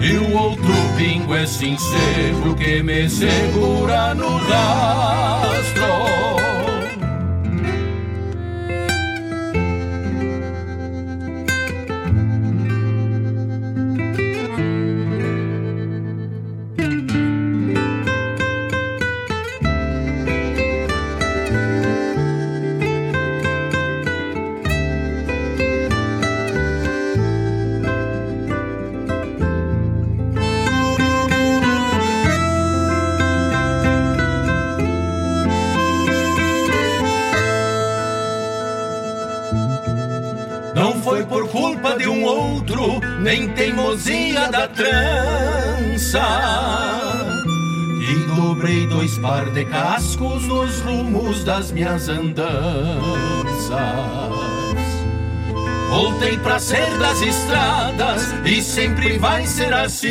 E 0.00 0.16
o 0.18 0.36
outro 0.36 0.74
pingo 0.96 1.34
é 1.34 1.46
sincero 1.46 2.54
que 2.56 2.82
me 2.82 3.08
segura 3.08 4.14
no 4.14 4.36
rastro 4.36 6.43
outro, 42.64 43.00
nem 43.20 43.48
teimosia 43.50 44.50
da 44.50 44.66
trança. 44.68 46.22
E 48.00 48.36
dobrei 48.36 48.86
dois 48.86 49.18
par 49.18 49.50
de 49.50 49.64
cascos 49.66 50.46
nos 50.46 50.80
rumos 50.80 51.44
das 51.44 51.70
minhas 51.70 52.08
andanças. 52.08 52.54
Voltei 55.90 56.36
pra 56.38 56.58
ser 56.58 56.98
das 56.98 57.20
estradas 57.22 58.34
e 58.44 58.60
sempre 58.60 59.18
vai 59.18 59.46
ser 59.46 59.72
assim. 59.72 60.08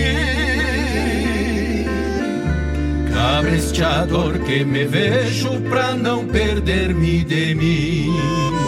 Cabresteador 3.13 4.39
que 4.39 4.63
me 4.63 4.85
vejo 4.85 5.59
pra 5.69 5.93
não 5.93 6.25
perder-me 6.25 7.23
de 7.23 7.55
mim 7.55 8.62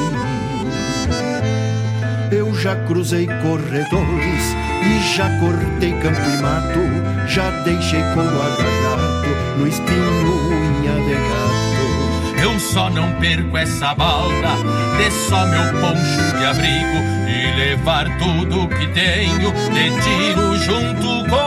já 2.66 2.76
cruzei 2.88 3.28
corredores 3.28 4.56
e 4.82 5.16
já 5.16 5.30
cortei 5.40 5.92
campo 6.02 6.20
e 6.20 6.42
mato, 6.42 7.28
já 7.28 7.48
deixei 7.64 8.02
couro 8.16 8.42
agarrado 8.42 9.60
no 9.60 9.68
espinho 9.68 10.50
unha 10.50 10.94
de 10.94 11.14
gato. 11.14 12.42
Eu 12.42 12.60
só 12.60 12.90
não 12.90 13.12
perco 13.20 13.56
essa 13.56 13.94
balda 13.94 14.56
de 14.98 15.12
só 15.12 15.46
meu 15.46 15.80
poncho 15.80 16.38
de 16.40 16.44
abrigo 16.44 16.98
e 17.30 17.56
levar 17.56 18.06
tudo 18.18 18.68
que 18.70 18.88
tenho 18.88 19.52
de 19.72 19.92
tiro 20.02 20.58
junto 20.58 21.30
comigo. 21.30 21.46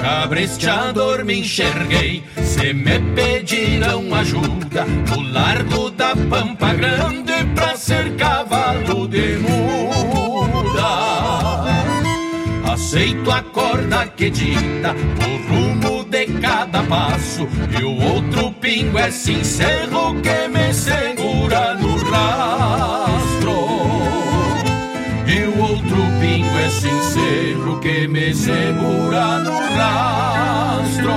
Cabresteador 0.00 1.26
me 1.26 1.40
enxerguei, 1.40 2.24
se 2.42 2.72
me 2.72 2.98
pedirão 3.14 4.14
ajuda 4.14 4.51
no 4.80 5.20
largo 5.32 5.90
da 5.90 6.16
Pampa 6.16 6.72
Grande 6.72 7.44
pra 7.54 7.76
ser 7.76 8.16
cavalo 8.16 9.06
de 9.06 9.36
muda. 9.36 10.82
Aceito 12.72 13.30
a 13.30 13.42
corda 13.42 14.06
que 14.06 14.30
dita 14.30 14.94
o 14.94 15.52
rumo 15.52 16.04
de 16.04 16.24
cada 16.40 16.82
passo 16.84 17.46
e 17.78 17.84
o 17.84 18.02
outro 18.02 18.50
pingo 18.52 18.98
é 18.98 19.10
sincero 19.10 20.14
que 20.22 20.48
me 20.48 20.72
segura 20.72 21.74
no 21.74 21.96
rastro. 22.10 23.52
E 25.26 25.44
o 25.54 25.60
outro 25.60 26.02
pingo 26.18 26.58
é 26.58 26.70
sincero 26.70 27.78
que 27.80 28.08
me 28.08 28.34
segura 28.34 29.38
no 29.40 29.58
rastro. 29.76 31.12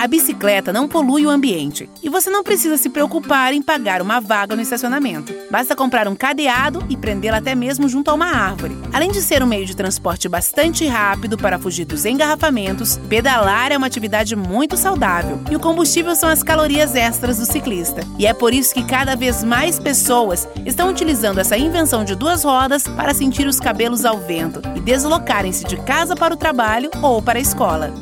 A 0.00 0.06
bicicleta 0.06 0.72
não 0.72 0.88
polui 0.88 1.26
o 1.26 1.28
ambiente 1.28 1.86
e 2.02 2.08
você 2.08 2.30
não 2.30 2.42
precisa 2.42 2.78
se 2.78 2.88
preocupar 2.88 3.52
em 3.52 3.60
pagar 3.60 4.00
uma 4.00 4.18
vaga 4.18 4.56
no 4.56 4.62
estacionamento. 4.62 5.30
Basta 5.50 5.76
comprar 5.76 6.08
um 6.08 6.16
cadeado 6.16 6.82
e 6.88 6.96
prendê-la 6.96 7.36
até 7.36 7.54
mesmo 7.54 7.86
junto 7.86 8.10
a 8.10 8.14
uma 8.14 8.28
árvore. 8.28 8.78
Além 8.94 9.10
de 9.10 9.20
ser 9.20 9.42
um 9.42 9.46
meio 9.46 9.66
de 9.66 9.76
transporte 9.76 10.26
bastante 10.26 10.86
rápido 10.86 11.36
para 11.36 11.58
fugir 11.58 11.84
dos 11.84 12.06
engarrafamentos, 12.06 12.96
pedalar 13.10 13.72
é 13.72 13.76
uma 13.76 13.86
atividade 13.86 14.34
muito 14.34 14.74
saudável 14.74 15.38
e 15.50 15.56
o 15.56 15.60
combustível 15.60 16.16
são 16.16 16.30
as 16.30 16.42
calorias 16.42 16.94
extras 16.94 17.36
do 17.36 17.44
ciclista. 17.44 18.00
E 18.18 18.26
é 18.26 18.32
por 18.32 18.54
isso 18.54 18.72
que 18.72 18.82
cada 18.82 19.14
vez 19.14 19.44
mais 19.44 19.78
pessoas 19.78 20.48
estão 20.64 20.88
utilizando 20.88 21.40
essa 21.40 21.58
invenção 21.58 22.04
de 22.04 22.14
duas 22.14 22.42
rodas 22.42 22.88
para 22.88 23.12
sentir 23.12 23.46
os 23.46 23.60
cabelos 23.60 24.06
ao 24.06 24.16
vento 24.16 24.62
e 24.74 24.80
deslocarem-se 24.80 25.66
de 25.66 25.76
casa 25.82 26.16
para 26.16 26.32
o 26.32 26.38
trabalho 26.38 26.90
ou 27.02 27.20
para 27.20 27.38
a 27.38 27.42
escola. 27.42 27.92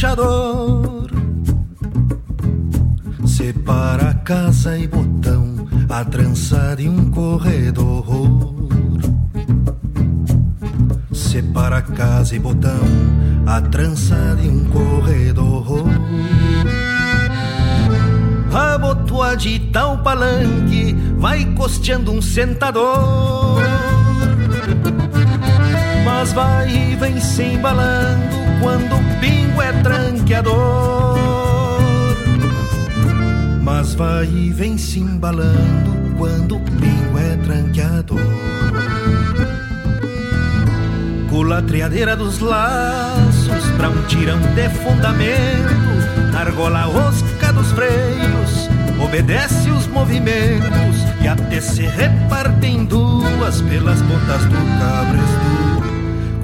Fechador 0.00 1.10
separa 3.26 4.14
casa 4.24 4.78
e 4.78 4.86
botão, 4.88 5.68
a 5.90 6.02
trança 6.02 6.74
de 6.74 6.88
um 6.88 7.10
corredor. 7.10 8.06
Separa 11.12 11.82
casa 11.82 12.34
e 12.34 12.38
botão, 12.38 12.80
a 13.46 13.60
trança 13.60 14.38
de 14.40 14.48
um 14.48 14.64
corredor. 14.64 15.84
Abotoadita 18.54 19.86
o 19.86 19.98
palanque, 19.98 20.96
vai 21.18 21.44
costeando 21.54 22.10
um 22.10 22.22
sentador. 22.22 23.60
Mas 26.20 26.34
vai 26.34 26.68
e 26.68 26.96
vem 26.96 27.18
se 27.18 27.42
embalando 27.42 28.36
quando 28.60 28.94
o 28.94 29.20
pingo 29.20 29.62
é 29.62 29.72
tranqueador. 29.72 31.18
Mas 33.62 33.94
vai 33.94 34.26
e 34.26 34.52
vem 34.52 34.76
se 34.76 35.00
embalando 35.00 35.96
quando 36.18 36.56
o 36.56 36.60
pingo 36.60 37.18
é 37.18 37.36
tranqueador. 37.36 38.20
Culatriadeira 41.30 42.14
dos 42.14 42.38
laços 42.40 43.70
pra 43.78 43.88
um 43.88 44.02
tirão 44.02 44.38
de 44.54 44.68
fundamento, 44.68 46.32
na 46.32 46.40
argola 46.40 46.86
osca 46.86 47.50
dos 47.50 47.72
freios, 47.72 48.68
obedece 49.02 49.70
os 49.70 49.86
movimentos 49.86 50.98
e 51.22 51.26
até 51.26 51.62
se 51.62 51.80
reparte 51.80 52.66
em 52.66 52.84
duas 52.84 53.62
pelas 53.62 54.02
botas 54.02 54.44
do 54.44 54.78
cabresto 54.78 55.69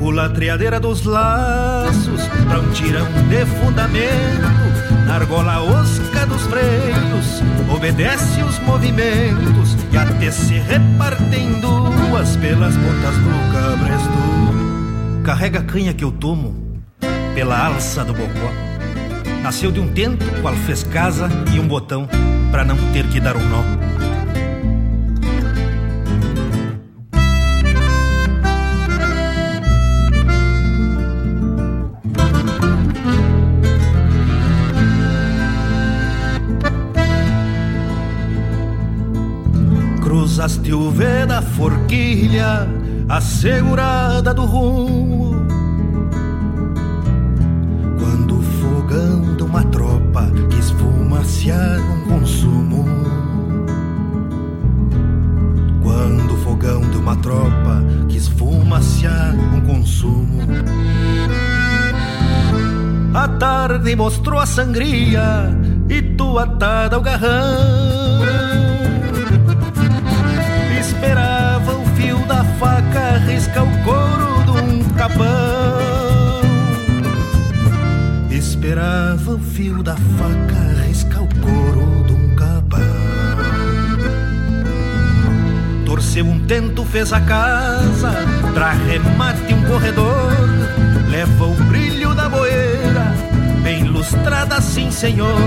culatriadeira 0.07 0.79
dos 0.79 1.03
laços, 1.03 2.29
pra 2.49 2.61
um 2.61 2.71
tirão 2.71 3.07
de 3.29 3.45
fundamento, 3.45 5.05
na 5.05 5.17
argola 5.17 5.61
osca 5.61 6.25
dos 6.27 6.43
freios, 6.43 7.43
obedece 7.75 8.41
os 8.41 8.57
movimentos 8.61 9.77
e 9.91 9.97
até 9.97 10.31
se 10.31 10.61
repartem 10.61 11.61
duas 11.61 12.37
pelas 12.37 12.77
pontas 12.77 13.17
do 13.17 13.53
cabresto. 13.53 15.25
carrega 15.25 15.59
a 15.59 15.65
canha 15.65 15.93
que 15.93 16.05
eu 16.05 16.13
tomo 16.13 16.55
pela 17.35 17.67
alça 17.67 18.05
do 18.05 18.13
bocó. 18.13 18.53
Nasceu 19.43 19.73
de 19.73 19.81
um 19.81 19.89
tento, 19.89 20.25
qual 20.41 20.55
fez 20.55 20.85
casa 20.85 21.29
e 21.53 21.59
um 21.59 21.67
botão, 21.67 22.09
para 22.53 22.65
não 22.65 22.77
ter 22.93 23.09
que 23.09 23.19
dar 23.19 23.37
um 23.37 23.45
nó. 23.49 23.76
Cruzaste 40.47 40.73
o 40.73 40.93
V 40.93 41.27
da 41.27 41.43
forquilha, 41.43 42.69
assegurada 43.09 44.33
do 44.33 44.45
rumo. 44.45 45.45
Quando 47.99 48.39
o 48.39 48.43
fogão 48.43 49.35
de 49.35 49.43
uma 49.43 49.65
tropa 49.65 50.31
quis 50.49 50.71
fumaciar 50.71 51.81
um 51.81 52.01
consumo. 52.09 52.85
Quando 55.83 56.35
o 56.35 56.39
fogão 56.45 56.81
de 56.91 56.97
uma 56.97 57.17
tropa 57.17 57.85
quis 58.09 58.29
fumaciar 58.29 59.35
um 59.35 59.61
consumo. 59.63 60.43
A 63.13 63.27
tarde 63.27 63.97
mostrou 63.97 64.39
a 64.39 64.47
sangria 64.47 65.51
e 65.89 66.01
tu 66.01 66.39
atada 66.39 66.95
ao 66.95 67.03
garrão 67.03 67.96
faca 73.37 73.45
riscar 73.45 73.65
o 73.65 73.85
couro 73.85 74.45
de 74.45 74.51
um 74.51 74.85
capão. 74.91 75.27
Esperava 78.31 79.33
o 79.33 79.39
fio 79.39 79.83
da 79.83 79.95
faca 79.95 80.87
riscar 80.87 81.23
o 81.23 81.29
couro 81.41 82.05
de 82.05 82.13
um 82.13 82.35
capão. 82.35 82.81
Torceu 85.85 86.27
um 86.27 86.41
tento, 86.41 86.85
fez 86.85 87.13
a 87.13 87.21
casa, 87.21 88.13
pra 88.55 88.73
remate 88.73 89.55
um 89.55 89.63
corredor. 89.65 90.33
Leva 91.11 91.47
o 91.47 91.55
brilho 91.65 92.15
da 92.15 92.29
boeira, 92.29 93.15
bem 93.63 93.85
lustrada, 93.85 94.61
sim 94.61 94.91
senhor, 94.91 95.39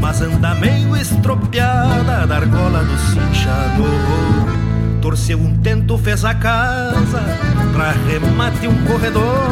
mas 0.00 0.20
anda 0.20 0.54
meio 0.54 0.96
estropiada 0.96 2.26
da 2.26 2.36
argola 2.36 2.84
do 2.84 2.98
cinchador. 2.98 4.57
Torceu 5.00 5.38
um 5.38 5.56
tento, 5.56 5.96
fez 5.96 6.24
a 6.24 6.34
casa, 6.34 7.22
pra 7.72 7.92
remate 7.92 8.66
um 8.66 8.84
corredor. 8.84 9.48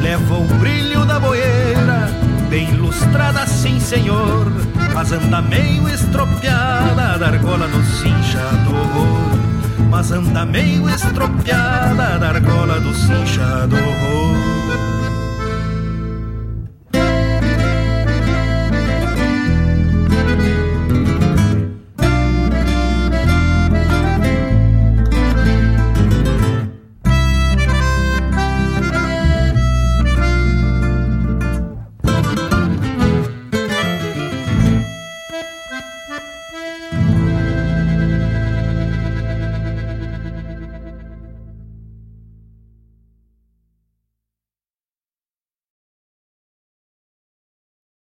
Leva 0.00 0.34
o 0.34 0.44
brilho 0.58 1.04
da 1.04 1.20
boeira, 1.20 2.08
bem 2.48 2.70
ilustrada, 2.70 3.46
sim 3.46 3.78
senhor, 3.78 4.50
mas 4.94 5.12
anda 5.12 5.42
meio 5.42 5.88
estropiada 5.88 7.18
da 7.18 7.26
argola 7.26 7.68
do 7.68 7.82
cinchador. 7.84 9.42
Mas 9.90 10.10
anda 10.10 10.46
meio 10.46 10.88
estropiada 10.88 12.18
da 12.18 12.28
argola 12.28 12.80
do 12.80 12.94
cinchador. 12.94 14.21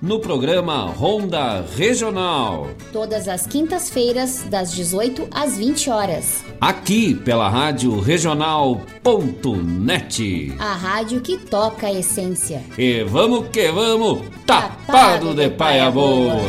no 0.00 0.20
programa 0.20 0.86
Ronda 0.86 1.64
Regional. 1.76 2.68
Todas 2.92 3.26
as 3.28 3.46
quintas-feiras, 3.46 4.44
das 4.44 4.72
18 4.72 5.28
às 5.30 5.56
20 5.56 5.90
horas. 5.90 6.44
Aqui 6.60 7.14
pela 7.14 7.48
Rádio 7.48 7.98
Regional.net. 8.00 10.54
A 10.58 10.74
rádio 10.74 11.20
que 11.20 11.38
toca 11.38 11.86
a 11.88 11.92
essência. 11.92 12.62
E 12.76 13.04
vamos 13.04 13.48
que 13.48 13.70
vamos, 13.70 14.22
tapado, 14.46 14.86
tapado 14.86 15.34
de, 15.34 15.48
de 15.48 15.50
paia 15.50 15.90
boa. 15.90 16.34
boa. 16.34 16.48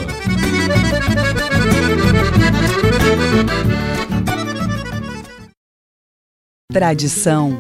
Tradição 6.72 7.60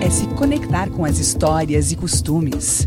é 0.00 0.08
se 0.08 0.28
conectar 0.28 0.88
com 0.90 1.04
as 1.04 1.18
histórias 1.18 1.90
e 1.90 1.96
costumes. 1.96 2.86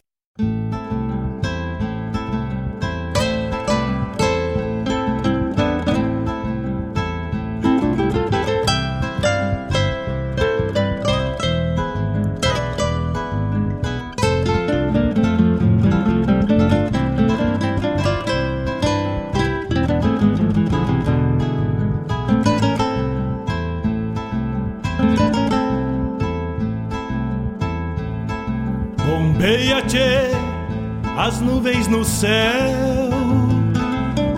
Tchê, 29.91 30.31
as 31.17 31.41
nuvens 31.41 31.87
no 31.87 32.05
céu. 32.05 33.09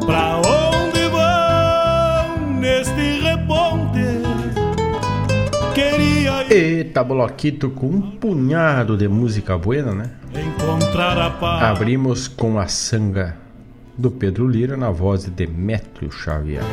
Pra 0.03 0.37
onde 0.37 1.07
vão 1.09 2.39
neste 2.59 3.21
reponte? 3.21 3.99
Queria. 5.75 6.51
Eita, 6.51 7.03
bloquito 7.03 7.69
com 7.69 7.85
um 7.87 8.01
punhado 8.01 8.97
de 8.97 9.07
música 9.07 9.55
buena, 9.57 9.93
né? 9.93 10.09
Encontrar 10.33 11.19
a 11.19 11.29
paz. 11.29 11.63
Abrimos 11.63 12.27
com 12.27 12.57
a 12.57 12.67
sanga 12.67 13.37
do 13.95 14.09
Pedro 14.09 14.47
Lira 14.47 14.75
na 14.75 14.89
voz 14.89 15.25
de 15.25 15.29
Demétrio 15.29 16.11
Xavier. 16.11 16.63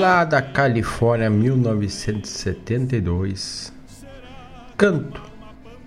Lá 0.00 0.24
da 0.24 0.42
Califórnia, 0.42 1.30
1972. 1.30 3.72
Canto 4.76 5.29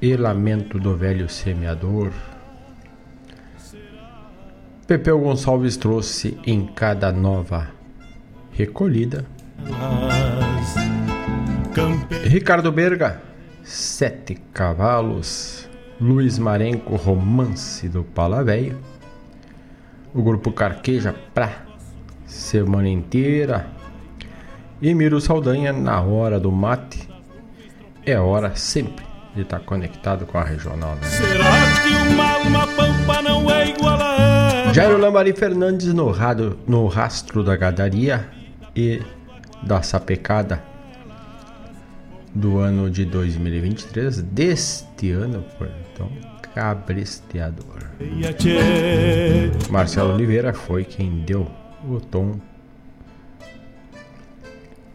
e 0.03 0.17
lamento 0.17 0.77
do 0.77 0.97
velho 0.97 1.29
semeador. 1.29 2.11
Pepeu 4.85 5.17
Gonçalves 5.17 5.77
trouxe 5.77 6.37
em 6.45 6.65
cada 6.65 7.09
nova 7.09 7.69
recolhida. 8.51 9.25
Ricardo 12.25 12.69
Berga, 12.69 13.21
Sete 13.63 14.35
Cavalos. 14.53 15.69
Luiz 16.01 16.37
Marenco, 16.37 16.97
Romance 16.97 17.87
do 17.87 18.03
Palavéio. 18.03 18.77
O 20.13 20.21
grupo 20.21 20.51
Carqueja 20.51 21.15
pra 21.33 21.63
semana 22.25 22.89
inteira. 22.89 23.67
E 24.81 24.93
Miro 24.93 25.21
Saldanha 25.21 25.71
na 25.71 26.01
hora 26.01 26.41
do 26.41 26.51
mate. 26.51 27.07
É 28.05 28.19
hora 28.19 28.53
sempre 28.53 29.12
de 29.35 29.41
estar 29.41 29.59
tá 29.59 29.65
conectado 29.65 30.25
com 30.25 30.37
a 30.37 30.43
regional, 30.43 30.95
né? 30.95 31.01
É 33.51 33.69
igual 33.69 33.97
a 33.99 34.71
Jairo 34.73 34.97
Lambari 34.97 35.33
Fernandes 35.33 35.93
no, 35.93 36.09
rado, 36.09 36.57
no 36.67 36.87
rastro 36.87 37.43
da 37.43 37.55
gadaria 37.55 38.27
e 38.75 39.01
da 39.61 39.81
sapecada 39.81 40.63
do 42.33 42.57
ano 42.57 42.89
de 42.89 43.05
2023, 43.05 44.23
deste 44.23 45.11
ano, 45.11 45.45
então, 45.93 46.09
cabresteador. 46.53 47.83
Marcelo 49.69 50.13
Oliveira 50.13 50.53
foi 50.53 50.83
quem 50.83 51.19
deu 51.19 51.47
o 51.87 51.99
tom. 51.99 52.39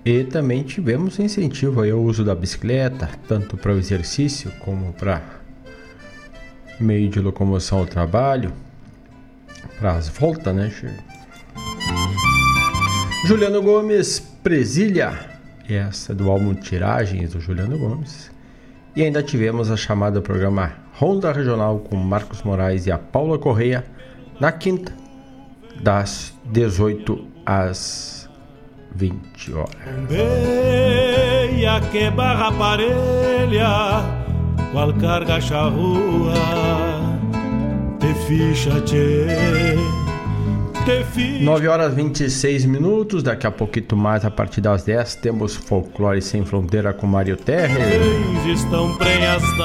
E 0.05 0.25
também 0.25 0.62
tivemos 0.62 1.19
incentivo 1.19 1.83
ao 1.83 2.01
uso 2.01 2.25
da 2.25 2.35
bicicleta, 2.35 3.11
tanto 3.27 3.57
para 3.57 3.73
o 3.73 3.79
exercício 3.79 4.51
como 4.61 4.93
para 4.93 5.23
meio 6.81 7.09
de 7.09 7.20
locomoção 7.20 7.79
ao 7.79 7.87
trabalho, 7.87 8.53
para 9.79 9.93
as 9.93 10.09
voltas, 10.09 10.55
né, 10.55 10.73
Juliano 13.27 13.61
Gomes, 13.61 14.20
Presilha, 14.43 15.19
essa 15.69 16.15
do 16.15 16.31
álbum 16.31 16.55
Tiragens 16.55 17.33
do 17.33 17.41
Juliano 17.41 17.77
Gomes. 17.77 18.31
E 18.97 19.03
ainda 19.03 19.23
tivemos 19.23 19.70
a 19.70 19.77
chamada 19.77 20.23
programa 20.23 20.73
Ronda 20.95 21.31
Regional 21.33 21.79
com 21.81 21.97
Marcos 21.97 22.43
Moraes 22.43 22.87
e 22.87 22.91
a 22.91 22.99
Paula 22.99 23.39
Correia 23.39 23.85
na 24.41 24.51
quinta, 24.51 24.93
das 25.83 26.33
18 26.47 27.25
às 27.45 28.18
20 28.94 29.52
horas. 29.52 29.70
Beia 30.09 31.81
que 31.93 32.10
barra 32.10 32.52
parelha, 32.52 34.02
qual 34.73 34.93
carga 34.94 35.40
charrua, 35.40 36.35
te 38.01 38.15
ficha 38.27 38.81
tchê. 38.81 39.27
9 41.43 41.69
horas 41.69 41.93
26 41.93 42.65
minutos, 42.65 43.23
daqui 43.23 43.47
a 43.47 43.51
pouquinho 43.51 43.94
mais, 43.94 44.24
a 44.24 44.31
partir 44.31 44.62
das 44.62 44.85
10, 44.85 45.16
temos 45.16 45.55
Folclore 45.55 46.23
Sem 46.23 46.47
Fronteira 46.47 46.94
com 46.94 47.06
Mário 47.06 47.36
Terre. 47.36 47.74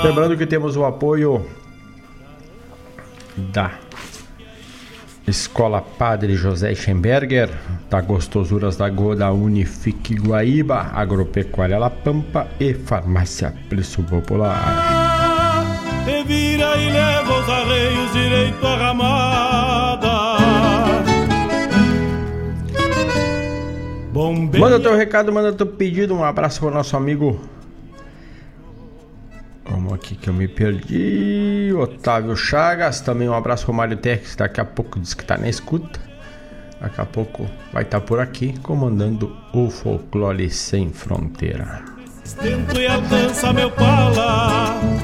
Lembrando 0.04 0.36
que 0.36 0.45
temos 0.45 0.76
o 0.76 0.84
apoio 0.84 1.45
da 3.38 3.72
Escola 5.26 5.82
Padre 5.82 6.36
José 6.36 6.76
Schemberger, 6.76 7.50
da 7.90 8.02
Gostosuras 8.02 8.76
da 8.76 8.90
Goda 8.90 9.32
Unifique 9.32 10.16
Guaíba, 10.16 10.91
Agropecuária 10.94 11.80
La 11.80 11.90
Pampa 11.90 12.48
e 12.60 12.74
Farmácia 12.74 13.54
Preço 13.70 14.04
Popular. 14.04 14.60
Te 16.04 16.24
vira 16.26 16.76
e 16.76 16.91
leva 16.91 17.40
os 17.40 17.50
arreios 17.50 18.12
direito 18.12 18.68
à 18.68 18.76
ramada 18.76 20.34
Bombeia. 24.12 24.62
Manda 24.62 24.80
teu 24.80 24.95
recado, 24.95 25.32
manda 25.32 25.54
teu 25.54 25.66
pedido. 25.66 26.14
Um 26.14 26.24
abraço 26.24 26.60
para 26.60 26.70
o 26.70 26.74
nosso 26.74 26.98
amigo. 26.98 27.40
Vamos 29.69 29.94
aqui 29.94 30.15
que 30.15 30.30
eu 30.30 30.34
me 30.34 30.48
perdi. 30.48 31.73
Otávio 31.73 32.35
Chagas. 32.35 33.02
Também 33.02 33.30
um 33.30 33.34
abraço 33.34 33.65
para 33.65 33.72
o 33.72 33.76
Mário 33.76 33.98
Tex. 33.98 34.35
Daqui 34.35 34.60
a 34.60 34.65
pouco 34.65 34.99
diz 34.99 35.14
que 35.14 35.23
está 35.23 35.38
na 35.38 35.48
escuta. 35.48 35.99
Daqui 36.81 36.99
a 36.99 37.06
pouco 37.06 37.49
vai 37.72 37.84
estar 37.84 38.02
tá 38.02 38.06
por 38.06 38.19
aqui 38.19 38.57
comandando 38.60 39.35
o 39.53 39.69
Folclore 39.69 40.49
Sem 40.49 40.91
Fronteira. 40.91 41.81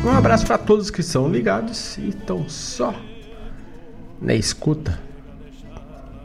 Um 0.04 0.18
abraço 0.18 0.46
para 0.46 0.58
todos 0.58 0.90
que 0.92 1.04
são 1.04 1.30
ligados 1.30 1.98
e 1.98 2.10
estão 2.10 2.48
só 2.48 2.94
na 4.22 4.34
escuta, 4.34 5.00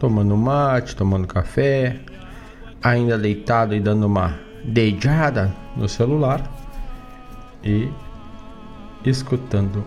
tomando 0.00 0.36
mate, 0.36 0.96
tomando 0.96 1.26
café, 1.26 2.00
ainda 2.82 3.16
deitado 3.16 3.74
e 3.74 3.80
dando 3.80 4.06
uma 4.06 4.38
deijada 4.64 5.52
no 5.76 5.88
celular 5.88 6.42
e 7.62 7.88
escutando 9.04 9.84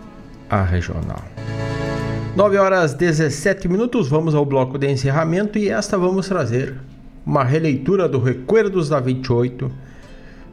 a 0.48 0.62
regional. 0.62 1.22
9 2.36 2.58
horas 2.58 2.94
17 2.94 3.68
minutos, 3.68 4.08
vamos 4.08 4.34
ao 4.34 4.44
bloco 4.44 4.78
de 4.78 4.90
encerramento 4.90 5.58
e 5.58 5.68
esta 5.68 5.98
vamos 5.98 6.28
trazer 6.28 6.74
uma 7.26 7.44
releitura 7.44 8.08
do 8.08 8.20
Recuerdos 8.20 8.88
da 8.88 9.00
28 9.00 9.70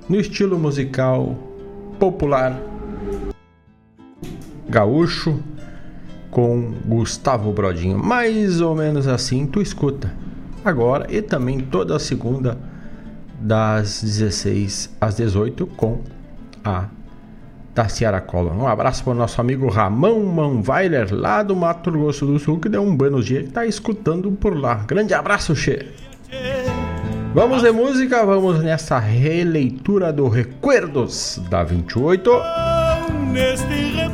no 0.09 0.19
estilo 0.19 0.57
musical 0.57 1.37
popular 1.99 2.59
gaúcho 4.67 5.39
com 6.29 6.73
Gustavo 6.85 7.51
Brodinho. 7.51 7.97
Mais 7.97 8.59
ou 8.59 8.75
menos 8.75 9.07
assim 9.07 9.47
tu 9.47 9.61
escuta 9.61 10.11
agora 10.63 11.07
e 11.09 11.21
também 11.21 11.59
toda 11.59 11.97
segunda 11.99 12.57
das 13.39 14.01
16 14.01 14.97
às 14.99 15.15
18 15.15 15.65
com 15.67 16.01
a 16.63 16.89
Taciara 17.75 18.21
Cola. 18.21 18.53
Um 18.53 18.65
abraço 18.65 19.03
para 19.03 19.11
o 19.11 19.15
nosso 19.15 19.39
amigo 19.41 19.67
Ramon 19.67 20.23
Manweiler, 20.23 21.13
lá 21.13 21.43
do 21.43 21.55
Mato 21.55 21.91
Grosso 21.91 22.25
do 22.25 22.39
Sul, 22.39 22.57
que 22.57 22.69
deu 22.69 22.81
um 22.81 22.95
buenos 22.95 23.25
dias 23.25 23.43
e 23.43 23.47
está 23.47 23.65
escutando 23.65 24.31
por 24.31 24.57
lá. 24.57 24.75
Grande 24.87 25.13
abraço, 25.13 25.53
Che! 25.53 25.85
Vamos 27.33 27.63
de 27.63 27.71
música, 27.73 28.25
vamos 28.25 28.63
nessa 28.63 28.97
releitura 28.97 30.13
do 30.13 30.29
Recuerdos 30.29 31.41
da 31.49 31.65
28. 31.65 32.31
Neste 33.33 34.07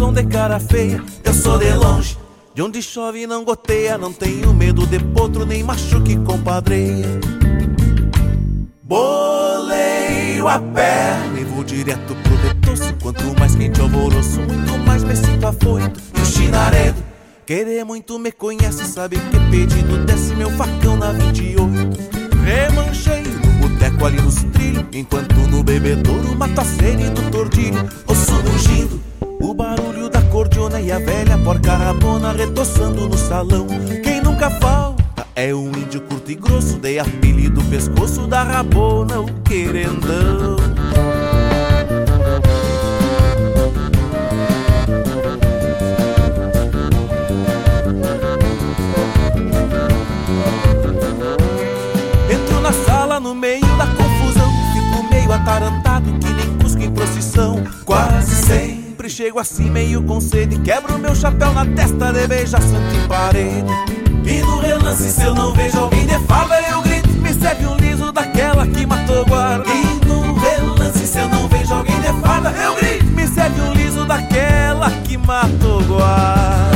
garçom 0.00 0.12
de 0.12 0.24
cara 0.24 0.58
feia. 0.58 1.02
Eu 1.22 1.34
sou 1.34 1.58
de 1.58 1.70
longe, 1.74 2.16
de 2.54 2.62
onde 2.62 2.82
chove 2.82 3.26
não 3.26 3.44
goteia, 3.44 3.98
não 3.98 4.12
tenho 4.12 4.54
medo 4.54 4.86
de 4.86 4.98
potro 4.98 5.44
nem 5.44 5.62
machuque 5.62 6.16
compadreia. 6.16 7.20
Boleio 8.82 10.48
a 10.48 10.58
perna 10.58 11.40
e 11.40 11.44
vou 11.44 11.62
direto 11.62 12.14
pro 12.14 12.36
detoço. 12.38 12.94
Quanto 13.02 13.38
mais 13.38 13.54
quente 13.54 13.80
alvoroço, 13.80 14.40
muito 14.40 14.78
mais 14.86 15.04
me 15.04 15.14
sinto 15.14 15.46
afoito. 15.46 16.00
E 16.16 16.20
o 16.20 16.24
chinaredo, 16.24 17.02
querer 17.44 17.84
muito 17.84 18.18
me 18.18 18.32
conhece, 18.32 18.86
sabe 18.86 19.16
que 19.16 19.50
pedido 19.50 19.98
desce 20.06 20.34
meu 20.34 20.50
facão 20.52 20.96
na 20.96 21.12
28. 21.12 22.20
Remanchei 22.42 23.22
boteco 23.60 24.04
ali 24.04 24.20
nos 24.20 24.42
trilhos 24.44 24.84
Enquanto 24.92 25.34
no 25.34 25.62
bebedouro 25.62 26.34
mata 26.34 26.62
a 26.62 26.64
sede 26.64 27.10
do 27.10 27.30
tordilho 27.30 27.88
Osso 28.06 28.32
mugindo, 28.42 28.99
o 29.40 29.54
barulho 29.54 30.08
da 30.08 30.22
cordiona 30.22 30.80
E 30.80 30.92
a 30.92 30.98
velha 30.98 31.38
porca 31.38 31.74
rabona 31.74 32.32
retoçando 32.32 33.08
no 33.08 33.16
salão 33.16 33.66
Quem 34.02 34.20
nunca 34.20 34.50
falta 34.50 35.26
é 35.34 35.54
um 35.54 35.68
índio 35.68 36.00
curto 36.02 36.30
e 36.30 36.34
grosso 36.34 36.78
Dei 36.78 36.98
apelido 36.98 37.62
pescoço 37.64 38.26
da 38.26 38.42
rabona, 38.42 39.20
o 39.20 39.26
querendão 39.42 40.56
no 53.20 53.34
meio 53.34 53.60
da 53.76 53.86
confusão. 53.86 54.50
Fico 54.72 55.10
meio 55.10 55.32
atarantado 55.32 55.89
chego 59.20 59.38
assim 59.38 59.68
meio 59.70 60.02
com 60.02 60.18
sede. 60.18 60.58
Quebro 60.60 60.98
meu 60.98 61.14
chapéu 61.14 61.52
na 61.52 61.66
testa 61.66 62.10
de 62.10 62.26
beija 62.26 62.58
santo 62.58 62.96
em 62.96 63.06
parede. 63.06 63.70
E 64.24 64.40
no 64.40 64.60
relance, 64.60 65.10
se 65.10 65.22
eu 65.22 65.34
não 65.34 65.52
vejo 65.52 65.78
alguém 65.78 66.06
de 66.06 66.18
farda, 66.20 66.58
eu 66.62 66.80
grito. 66.80 67.10
Me 67.18 67.34
serve 67.34 67.66
um 67.66 67.76
liso 67.76 68.10
daquela 68.12 68.66
que 68.66 68.86
matou 68.86 69.26
guarda. 69.26 69.64
E 69.68 70.06
no 70.06 70.32
relance, 70.32 71.06
se 71.06 71.18
eu 71.18 71.28
não 71.28 71.46
vejo 71.48 71.74
alguém 71.74 72.00
de 72.00 72.18
farda, 72.22 72.50
eu 72.50 72.74
grito. 72.76 73.04
Me 73.04 73.26
serve 73.26 73.60
um 73.60 73.74
liso 73.74 74.06
daquela 74.06 74.90
que 74.90 75.18
matou 75.18 75.82
guarda. 75.84 76.69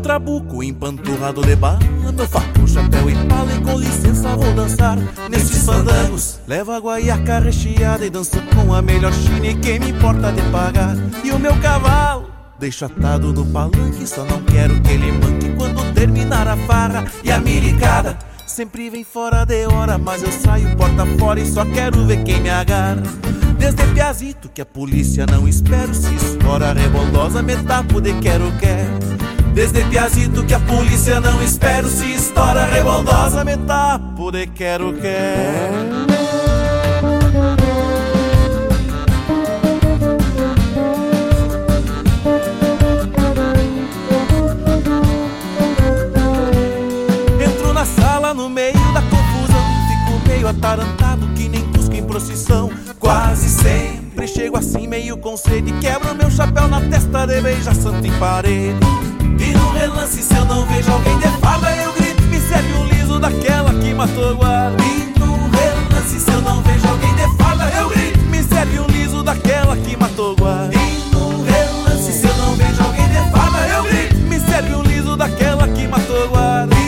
Trabuco 0.00 0.62
empanturrado 0.62 1.42
de 1.42 1.54
bala 1.56 1.78
Meu 2.14 2.26
fato, 2.26 2.66
chapéu 2.66 3.08
e 3.08 3.14
pala 3.26 3.52
e 3.52 3.60
com 3.60 3.78
licença 3.78 4.36
vou 4.36 4.52
dançar 4.54 4.98
Nesses 5.30 5.64
fandangos 5.64 6.40
Levo 6.46 6.72
a 6.72 6.78
guaiaca 6.78 7.38
recheada 7.38 8.04
e 8.04 8.10
danço 8.10 8.40
com 8.54 8.74
a 8.74 8.82
melhor 8.82 9.12
china 9.12 9.46
E 9.46 9.54
quem 9.54 9.78
me 9.78 9.90
importa 9.90 10.32
de 10.32 10.42
pagar 10.50 10.96
E 11.22 11.30
o 11.30 11.38
meu 11.38 11.56
cavalo 11.60 12.30
Deixo 12.60 12.84
atado 12.84 13.32
no 13.32 13.46
palanque, 13.46 14.06
só 14.06 14.22
não 14.22 14.42
quero 14.42 14.78
que 14.82 14.90
ele 14.92 15.12
manque 15.12 15.48
quando 15.56 15.94
terminar 15.94 16.46
a 16.46 16.58
farra 16.58 17.06
e 17.24 17.32
a 17.32 17.40
milicada. 17.40 18.18
Sempre 18.46 18.90
vem 18.90 19.02
fora 19.02 19.46
de 19.46 19.64
hora, 19.64 19.96
mas 19.96 20.22
eu 20.22 20.30
saio 20.30 20.76
porta 20.76 21.06
fora 21.18 21.40
e 21.40 21.50
só 21.50 21.64
quero 21.64 22.04
ver 22.04 22.22
quem 22.22 22.38
me 22.38 22.50
agarra. 22.50 23.02
Desde 23.58 23.82
piazito 23.94 24.50
que 24.50 24.60
a 24.60 24.66
polícia 24.66 25.24
não 25.24 25.48
espero, 25.48 25.94
se 25.94 26.14
estoura 26.14 26.74
reboldosa, 26.74 27.42
me 27.42 27.56
tapo 27.62 27.98
de 27.98 28.12
quero 28.20 28.52
quero. 28.58 29.29
Desde 29.60 29.84
piazito 29.84 30.42
que 30.46 30.54
a 30.54 30.60
polícia 30.60 31.20
não 31.20 31.42
espero, 31.42 31.86
se 31.86 32.14
estoura 32.14 32.64
reboldosa, 32.64 33.44
me 33.44 33.58
tapo 33.58 34.32
de 34.32 34.46
quero 34.46 34.94
quero. 34.94 36.08
no 48.34 48.48
meio 48.48 48.72
da 48.94 49.02
confusão. 49.02 49.64
Fico 49.88 50.28
meio 50.28 50.48
atarantado 50.48 51.26
que 51.34 51.48
nem 51.48 51.60
cusco 51.72 51.94
em 51.94 52.04
procissão. 52.04 52.70
Quase 52.98 53.50
sempre 53.50 54.26
chego 54.26 54.56
assim 54.56 54.86
meio 54.86 55.18
com 55.18 55.36
sede. 55.36 55.72
Quebro 55.80 56.14
meu 56.14 56.30
chapéu 56.30 56.66
na 56.68 56.80
testa 56.80 57.26
de 57.26 57.40
beija 57.42 57.74
santo 57.74 58.06
em 58.06 58.18
parede. 58.18 59.19
E 59.60 59.62
no 59.62 59.70
relance 59.72 60.22
se 60.22 60.34
eu 60.34 60.44
não 60.44 60.66
vejo 60.66 60.90
alguém 60.92 61.18
de 61.18 61.28
farda 61.40 61.76
eu 61.76 61.92
grito. 61.92 62.22
Me 62.22 62.40
serve 62.40 62.72
um 62.74 62.86
liso 62.86 63.18
daquela 63.18 63.74
que 63.74 63.94
matou 63.94 64.36
guarda. 64.36 64.82
E 64.82 65.18
no 65.18 65.50
relance 65.50 66.20
se 66.20 66.30
eu 66.30 66.40
não 66.42 66.62
vejo 66.62 66.88
alguém 66.88 67.14
de 67.14 67.36
farda 67.36 67.64
eu 67.76 67.88
grito. 67.88 68.18
Me 68.20 68.42
serve 68.42 68.80
um 68.80 68.86
liso 68.86 69.22
daquela 69.22 69.76
que 69.76 69.96
matou 69.96 70.36
guarda. 70.36 70.74
E 70.74 71.14
no 71.14 71.42
relance 71.44 72.12
se 72.12 72.26
eu 72.26 72.36
não 72.36 72.56
vejo 72.56 72.82
alguém 72.82 73.08
de 73.08 73.30
farda 73.30 73.68
eu 73.68 73.82
grito. 73.84 74.16
Me 74.16 74.40
serve 74.40 74.74
um 74.74 74.82
liso 74.82 75.16
daquela 75.16 75.68
que 75.68 75.88
matou 75.88 76.28
guarda 76.28 76.80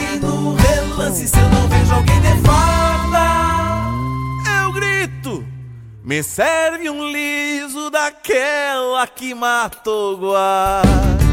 lance 1.03 1.27
se 1.27 1.37
eu 1.37 1.49
não 1.49 1.67
vejo 1.67 1.93
alguém 1.93 2.19
de 2.21 2.41
farda. 2.41 3.19
Eu 4.63 4.71
grito, 4.71 5.45
me 6.03 6.23
serve 6.23 6.89
um 6.89 7.07
liso 7.09 7.89
daquela 7.89 9.05
que 9.07 9.33
matou 9.33 10.17
guarda. 10.17 11.32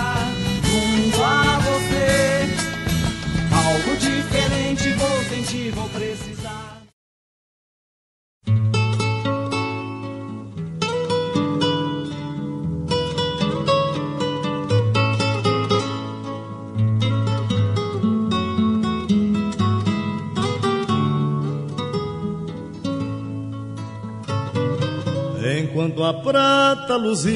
A 26.11 26.13
prata 26.13 26.97
luzia 26.97 27.31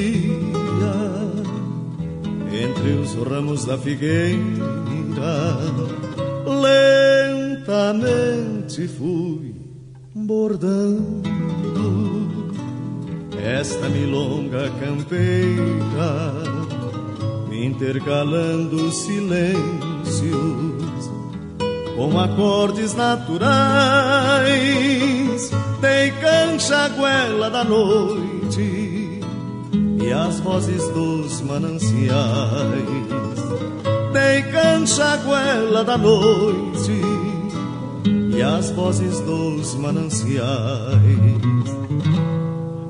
entre 2.52 2.89
os 3.02 3.14
ramos 3.14 3.64
da 3.64 3.77
figueira. 3.77 4.38
Lentamente 7.56 8.85
fui 8.89 9.56
bordando 10.14 11.23
esta 13.41 13.88
milonga 13.88 14.69
campeira, 14.72 16.34
intercalando 17.53 18.91
silêncios 18.91 19.56
com 21.95 22.19
acordes 22.19 22.93
naturais, 22.93 23.49
dei 25.80 26.11
cancha 26.19 26.89
goela 26.89 27.49
da 27.49 27.64
noite 27.64 28.35
e 30.06 30.14
as 30.14 30.40
vozes 30.40 30.88
dos 30.90 31.41
mananciais 31.41 31.95
Dei 34.14 34.44
cancha 34.52 35.18
goela 35.18 35.84
da 35.84 35.98
noite 35.98 37.02
e 38.36 38.41
as 38.41 38.69
vozes 38.72 39.19
dos 39.22 39.76
mananciais. 39.76 40.36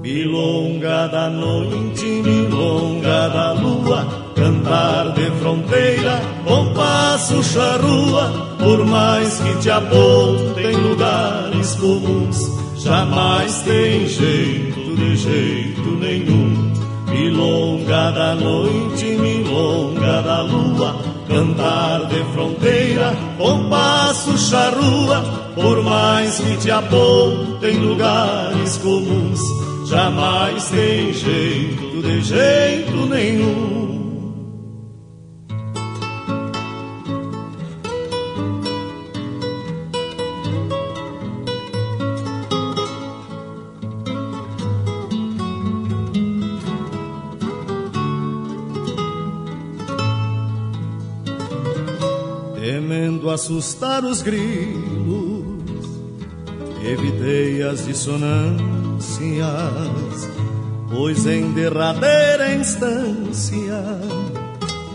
Milonga 0.01 1.07
da 1.07 1.29
noite, 1.29 2.03
milonga 2.03 3.29
da 3.29 3.51
lua, 3.53 4.33
cantar 4.35 5.13
de 5.13 5.29
fronteira, 5.39 6.19
com 6.43 6.73
passo 6.73 7.43
charrua, 7.43 8.55
por 8.57 8.85
mais 8.85 9.39
que 9.39 9.55
te 9.59 9.69
apontem 9.69 10.75
lugares 10.77 11.75
comuns, 11.75 12.51
jamais 12.77 13.61
tem 13.61 14.07
jeito 14.07 14.95
de 14.95 15.15
jeito 15.15 15.89
nenhum. 15.97 16.84
Milonga 17.15 18.11
da 18.11 18.35
noite, 18.35 19.05
milonga 19.05 20.21
da 20.21 20.41
lua, 20.41 20.97
cantar 21.29 22.07
de 22.07 22.21
fronteira, 22.33 23.15
com 23.37 23.69
passo 23.69 24.37
charrua, 24.37 25.23
por 25.55 25.81
mais 25.81 26.41
que 26.41 26.57
te 26.57 26.69
apontem 26.69 27.77
lugares 27.77 28.77
comuns, 28.79 29.39
jamais 29.87 30.69
tem 30.69 31.13
jeito 31.13 32.01
de 32.01 32.21
jeito 32.21 33.05
nenhum. 33.05 33.84
Assustar 53.45 54.03
os 54.03 54.23
grilos, 54.23 55.45
evitei 56.83 57.61
as 57.61 57.85
dissonâncias, 57.85 58.57
pois 60.89 61.27
em 61.27 61.51
derradeira 61.51 62.55
instância 62.55 63.83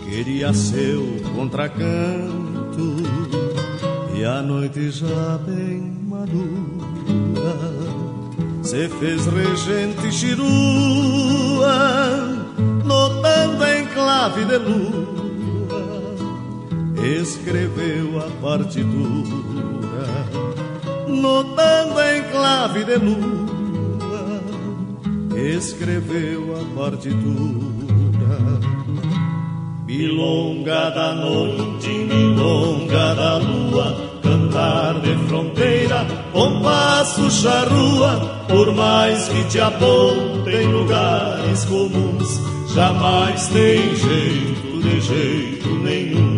queria 0.05 0.53
seu 0.53 1.01
contracanto. 1.37 2.97
E 4.17 4.25
a 4.25 4.43
noite 4.43 4.91
já 4.91 5.39
bem 5.47 5.97
madura 6.09 7.55
se 8.65 8.89
fez 8.89 9.27
regente 9.27 10.11
chirua, 10.11 11.69
notando 12.85 13.65
em 13.65 13.87
clave 13.87 14.45
de 14.45 14.59
luz 14.59 15.20
escreveu 17.17 18.19
a 18.19 18.31
partitura, 18.41 20.07
notando 21.09 22.01
em 22.01 22.23
clave 22.31 22.85
de 22.85 22.97
lua, 22.97 24.43
escreveu 25.37 26.55
a 26.57 26.65
partitura. 26.79 27.51
Milonga 29.87 30.91
da 30.91 31.15
noite, 31.15 31.89
milonga 31.89 33.15
da 33.15 33.39
lua, 33.39 34.21
cantar 34.23 35.01
de 35.01 35.17
fronteira, 35.27 36.07
compasso 36.33 37.29
charrua, 37.29 38.45
por 38.47 38.73
mais 38.73 39.29
que 39.29 39.45
te 39.49 39.61
apontem 39.61 40.65
lugares 40.69 41.65
comuns, 41.65 42.41
jamais 42.73 43.49
tem 43.49 43.97
jeito 43.97 44.81
de 44.81 45.01
jeito 45.01 45.69
nenhum. 45.83 46.30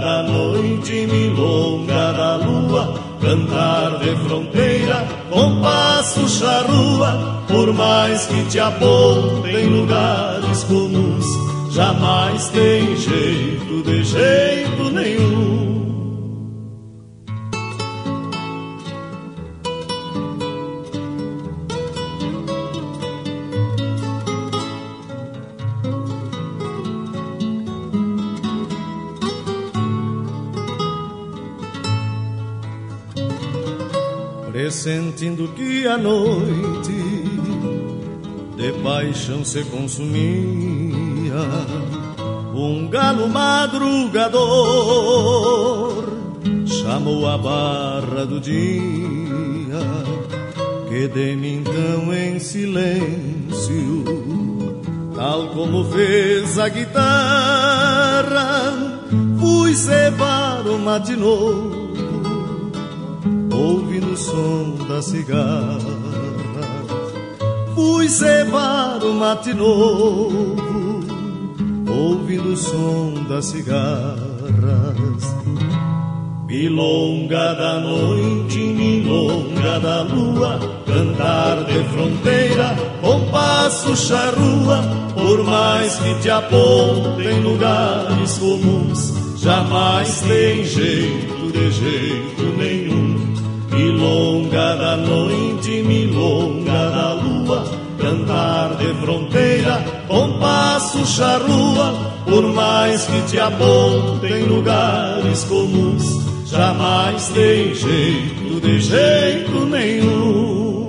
Da 0.00 0.22
noite, 0.22 1.06
milonga 1.06 2.12
da 2.12 2.36
lua, 2.36 2.94
cantar 3.20 3.98
de 3.98 4.16
fronteira, 4.26 5.06
compasso 5.30 6.26
charrua, 6.28 7.44
por 7.46 7.72
mais 7.74 8.26
que 8.26 8.42
te 8.46 8.58
apontem 8.58 9.66
lugares 9.66 10.64
comuns, 10.64 11.26
jamais 11.70 12.48
tem 12.48 12.96
jeito 12.96 13.82
de 13.82 14.02
jeito 14.02 14.90
nenhum. 14.90 15.51
Pressentindo 35.12 35.48
que 35.48 35.86
a 35.86 35.98
noite 35.98 36.92
de 38.56 38.72
paixão 38.82 39.44
se 39.44 39.62
consumia, 39.64 41.34
um 42.54 42.88
galo 42.88 43.28
madrugador 43.28 44.38
chamou 46.66 47.28
a 47.28 47.36
barra 47.36 48.24
do 48.24 48.40
dia, 48.40 49.82
que 50.88 51.08
de 51.08 51.36
mim 51.36 51.62
então 51.62 52.14
em 52.14 52.38
silêncio, 52.38 54.04
tal 55.14 55.48
como 55.48 55.84
fez 55.92 56.58
a 56.58 56.70
guitarra, 56.70 57.82
fui 59.38 59.74
cevar 59.74 60.66
o 60.66 60.78
matinô 60.78 61.81
ouvindo 61.81 61.81
o 61.81 61.81
som 64.22 64.76
da 64.88 65.02
cigarra. 65.02 65.78
Fui 67.74 68.08
cevar 68.08 69.02
o 69.02 69.12
mate 69.14 69.52
novo, 69.52 70.56
ouvindo 71.88 72.52
o 72.52 72.56
som 72.56 73.14
das 73.28 73.46
cigarras. 73.46 75.24
Milonga 76.46 77.54
da 77.54 77.80
noite, 77.80 78.58
milonga 78.58 79.80
da 79.80 80.02
lua, 80.02 80.60
cantar 80.86 81.64
de 81.64 81.82
fronteira, 81.92 82.76
compasso 83.00 83.96
charrua, 83.96 84.82
por 85.14 85.42
mais 85.44 85.96
que 85.96 86.14
te 86.20 86.30
apontem 86.30 87.40
lugares 87.40 88.38
comuns, 88.38 89.14
jamais 89.38 90.20
tem 90.20 90.62
jeito 90.64 91.50
de 91.52 91.70
jeito 91.70 92.42
nenhum. 92.58 93.01
Milonga 94.02 94.74
da 94.74 94.96
noite, 94.96 95.80
milonga 95.84 96.90
da 96.90 97.12
lua, 97.12 97.64
cantar 98.00 98.74
de 98.74 98.92
fronteira, 98.94 99.78
compasso 100.08 101.06
charrua, 101.06 101.94
por 102.24 102.42
mais 102.52 103.06
que 103.06 103.22
te 103.30 103.38
apontem 103.38 104.42
lugares 104.42 105.44
comuns, 105.44 106.02
jamais 106.46 107.28
tem 107.28 107.72
jeito 107.76 108.60
de 108.60 108.80
jeito 108.80 109.66
nenhum. 109.66 110.82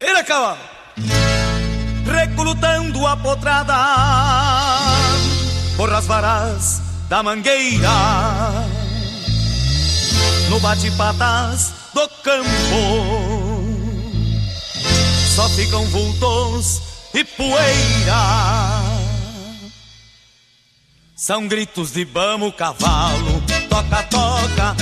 Era 0.00 0.22
cavalo, 0.22 0.75
recrutando 2.96 3.06
a 3.06 3.16
potrada 3.16 3.76
por 5.76 5.92
as 5.92 6.06
varas 6.06 6.80
da 7.08 7.22
mangueira, 7.22 7.88
no 10.48 10.58
bate-patas 10.60 11.72
do 11.92 12.08
campo, 12.22 12.48
só 15.34 15.48
ficam 15.50 15.84
vultos 15.86 16.80
e 17.14 17.22
poeira. 17.24 18.16
São 21.14 21.48
gritos 21.48 21.92
de 21.92 22.04
bamo, 22.04 22.52
cavalo, 22.52 23.42
toca, 23.68 24.02
toca, 24.04 24.76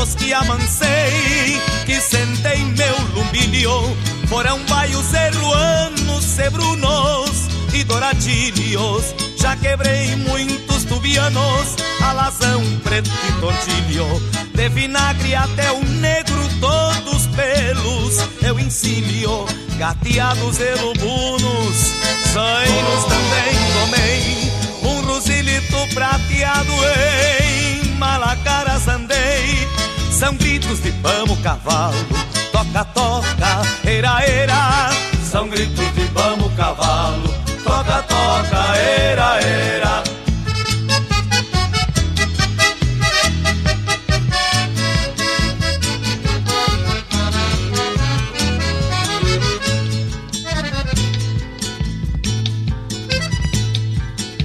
Que 0.00 0.32
amancei, 0.32 1.60
que 1.84 2.00
sentei 2.00 2.64
meu 2.64 2.96
lumbinho, 3.14 3.96
foram 4.28 4.58
baios 4.64 5.04
zeruanos, 5.06 6.24
cebrunos 6.24 7.48
e 7.74 7.84
douradilhos. 7.84 9.14
Já 9.36 9.56
quebrei 9.56 10.16
muitos 10.16 10.84
tubianos, 10.84 11.76
alazão, 12.02 12.62
preto 12.82 13.10
e 13.28 13.32
tortilho. 13.40 14.06
De 14.54 14.68
vinagre 14.70 15.34
até 15.34 15.70
o 15.70 15.84
negro, 15.84 16.48
todos 16.60 17.26
pelos 17.26 18.18
eu 18.42 18.58
ensino. 18.58 19.46
Gateados 19.78 20.58
e 20.60 20.74
lubunos, 20.80 21.76
zainos 22.32 23.04
também 23.04 23.54
tomei. 23.74 24.52
Um 24.82 25.06
rosilito 25.06 25.94
prateado 25.94 26.72
em 27.82 27.90
malacaras 27.96 28.88
andei. 28.88 29.29
São 30.20 30.36
gritos 30.36 30.82
de 30.82 30.92
pamo, 30.92 31.34
cavalo, 31.38 31.96
toca, 32.52 32.84
toca, 32.84 33.62
era, 33.88 34.22
era. 34.22 34.90
São 35.24 35.48
gritos 35.48 35.94
de 35.94 36.04
pamo, 36.08 36.50
cavalo, 36.50 37.34
toca, 37.64 38.02
toca, 38.02 38.76
era, 38.76 39.40
era. 39.40 40.02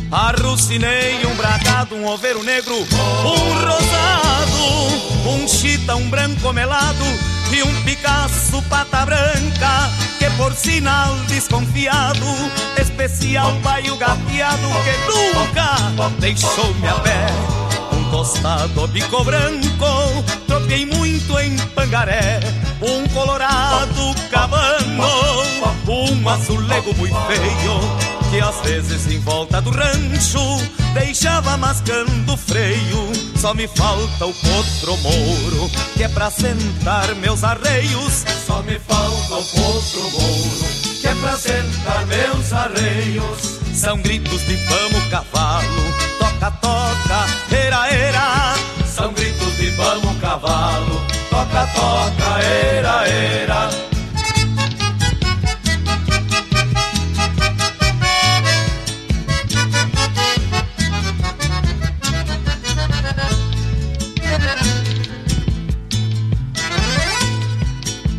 Arrucinei 0.09 1.25
um 1.25 1.35
bragado, 1.35 1.95
um 1.95 2.07
oveiro 2.07 2.41
negro, 2.43 2.73
um 2.73 3.65
rosado, 3.65 3.84
um 5.45 5.47
chita, 5.47 5.95
um 5.95 6.09
branco 6.09 6.51
melado 6.51 7.05
e 7.51 7.61
um 7.61 7.83
Picasso 7.83 8.61
pata 8.63 9.05
branca, 9.05 9.91
que 10.17 10.27
por 10.31 10.51
sinal 10.53 11.15
desconfiado, 11.27 12.25
especial 12.81 13.51
baio 13.61 13.95
gateado 13.95 14.67
que 14.83 15.37
nunca 15.37 16.09
deixou-me 16.19 16.87
pé. 17.03 17.64
Tostado 18.15 18.87
bico 18.87 19.25
branco, 19.25 20.23
tropiei 20.47 20.85
muito 20.85 21.37
em 21.37 21.57
Pangaré, 21.75 22.39
um 22.81 23.05
colorado 23.09 24.15
cabano, 24.31 25.43
um 25.85 26.29
azulego 26.29 26.95
muito 26.95 27.17
feio, 27.27 28.31
que 28.31 28.39
às 28.39 28.61
vezes 28.61 29.05
em 29.11 29.19
volta 29.19 29.61
do 29.61 29.69
rancho 29.69 30.39
deixava 30.93 31.57
mascando 31.57 32.37
freio. 32.37 33.11
Só 33.35 33.53
me 33.53 33.67
falta 33.67 34.25
o 34.25 34.33
potro 34.33 34.95
mouro, 35.03 35.69
que 35.97 36.03
é 36.03 36.07
pra 36.07 36.31
sentar 36.31 37.13
meus 37.15 37.43
arreios. 37.43 38.23
Só 38.47 38.63
me 38.63 38.79
falta 38.79 39.35
o 39.35 39.43
potro 39.43 40.09
mouro, 40.11 40.71
que 41.01 41.05
é 41.05 41.15
pra 41.15 41.37
sentar 41.37 42.05
meus 42.05 42.53
arreios. 42.53 43.59
São 43.73 43.97
gritos 44.01 44.39
de 44.45 44.55
vamos 44.55 45.03
cavalo, 45.09 45.84
toca, 46.39 46.51
toca, 46.51 47.25
era, 47.51 47.87
era. 47.87 48.55
São 48.85 49.13
gritos 49.13 49.57
de 49.57 49.69
vamos 49.71 50.19
cavalo, 50.19 51.01
toca, 51.29 51.67
toca, 51.67 52.41
era, 52.41 53.07
era. 53.07 53.69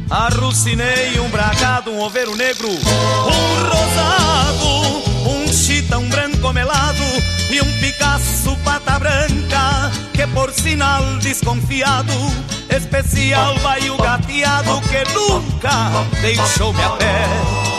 Arrucinei 0.09 1.19
um 1.21 1.29
bragado, 1.29 1.91
um 1.91 2.01
oveiro 2.01 2.35
negro, 2.37 2.69
um 2.69 3.69
rosado, 3.69 4.66
um 5.95 6.09
branco 6.09 6.53
melado 6.53 7.03
Vi 7.49 7.61
um 7.61 7.81
Picasso 7.81 8.57
pata 8.65 8.99
branca 8.99 9.93
que 10.13 10.27
por 10.29 10.51
sinal 10.53 11.03
desconfiado 11.19 12.13
Especial 12.69 13.57
vai 13.59 13.89
o 13.91 13.97
gateado 13.97 14.81
que 14.83 15.13
nunca 15.15 16.05
deixou-me 16.21 16.83
a 16.83 16.91
pé. 16.91 17.27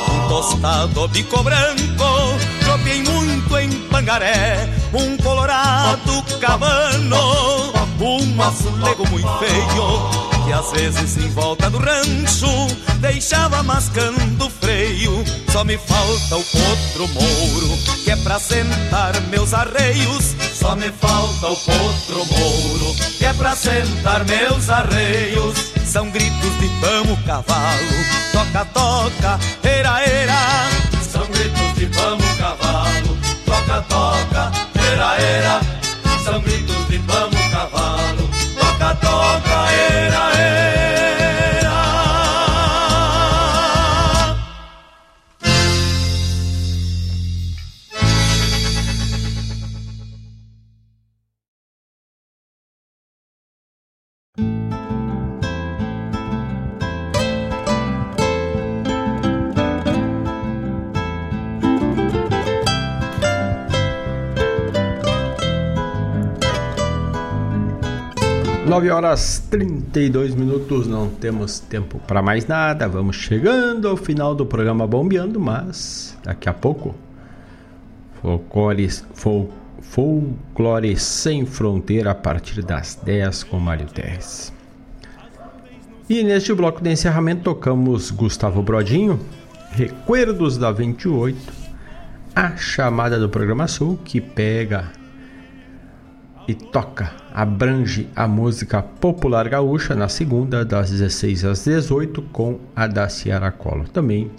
Um 0.10 0.28
tostado 0.28 1.08
bico 1.10 1.44
branco, 1.44 2.40
tropiei 2.62 3.04
muito 3.04 3.58
em 3.58 3.70
Pangaré 3.90 4.70
Um 4.94 5.18
colorado 5.18 6.24
cabano, 6.40 7.74
um 8.00 8.42
azulego 8.42 9.08
muito 9.10 9.30
feio 9.40 10.27
que 10.48 10.54
às 10.54 10.72
vezes 10.72 11.18
em 11.18 11.30
volta 11.32 11.70
do 11.70 11.78
rancho 11.78 12.48
deixava 13.02 13.62
mascando 13.64 14.46
o 14.46 14.50
freio. 14.50 15.24
Só 15.52 15.66
me 15.66 15.78
falta 15.78 16.38
o 16.38 16.44
potro 16.44 17.08
mouro, 17.10 17.78
que 18.06 18.12
é 18.12 18.16
pra 18.16 18.40
sentar 18.40 19.20
meus 19.30 19.54
arreios. 19.54 20.36
Só 20.54 20.74
me 20.74 20.90
falta 20.90 21.48
o 21.48 21.56
potro 21.58 22.26
mouro, 22.26 22.96
que 23.18 23.26
é 23.26 23.34
pra 23.34 23.58
sentar 23.58 24.24
meus 24.24 24.70
arreios. 24.70 25.74
São 25.86 26.10
gritos 26.12 26.60
de 26.60 26.68
vamos 26.80 27.20
cavalo, 27.26 27.98
toca, 28.32 28.66
toca, 28.74 29.40
era, 29.64 30.02
era. 30.02 30.70
São 31.12 31.26
gritos 31.28 31.74
de 31.76 31.86
vamos 31.88 32.38
cavalo, 32.38 33.18
toca, 33.46 33.82
toca, 33.82 34.52
era, 34.94 35.22
era. 35.22 35.62
São 36.24 36.40
gritos 36.42 36.88
de 36.88 36.98
vamos 37.00 37.48
cavalo, 37.52 38.30
toca, 38.58 38.96
toca, 38.96 39.72
era. 39.72 39.87
Nove 68.68 68.90
horas 68.90 69.40
32 69.50 70.36
minutos, 70.36 70.88
não 70.88 71.08
temos 71.08 71.58
tempo 71.58 72.00
para 72.06 72.22
mais 72.22 72.46
nada. 72.48 72.86
Vamos 72.86 73.16
chegando 73.16 73.88
ao 73.88 73.96
final 73.96 74.36
do 74.36 74.46
programa 74.46 74.86
Bombeando, 74.86 75.40
mas 75.40 76.18
daqui 76.22 76.50
a 76.50 76.54
pouco 76.54 76.94
folclore, 78.22 78.90
fol, 79.14 79.50
folclore 79.80 80.98
sem 80.98 81.46
fronteira 81.46 82.12
a 82.12 82.16
partir 82.16 82.62
das 82.62 83.00
10 83.02 83.46
com 83.46 83.58
Mário 83.58 83.88
Terres. 83.88 84.52
E 86.10 86.22
neste 86.22 86.54
bloco 86.54 86.82
de 86.82 86.92
encerramento 86.92 87.44
tocamos 87.44 88.12
Gustavo 88.12 88.62
Brodinho, 88.62 89.18
Recuerdos 89.72 90.58
da 90.58 90.74
28, 90.74 91.38
a 92.36 92.58
chamada 92.58 93.18
do 93.18 93.30
programa 93.30 93.66
Sul 93.66 93.98
que 94.04 94.20
pega 94.20 94.92
e 96.48 96.54
toca, 96.54 97.12
abrange 97.34 98.08
a 98.16 98.28
música 98.28 98.82
popular 98.82 99.50
gaúcha 99.50 99.96
na 99.96 100.08
segunda, 100.08 100.64
das 100.64 100.90
16 100.90 101.46
às 101.46 101.66
18, 101.66 102.22
com 102.32 102.60
a 102.76 102.88
da 102.88 103.10
Ciara 103.10 103.52
Collor. 103.52 103.90
Também 103.90 104.32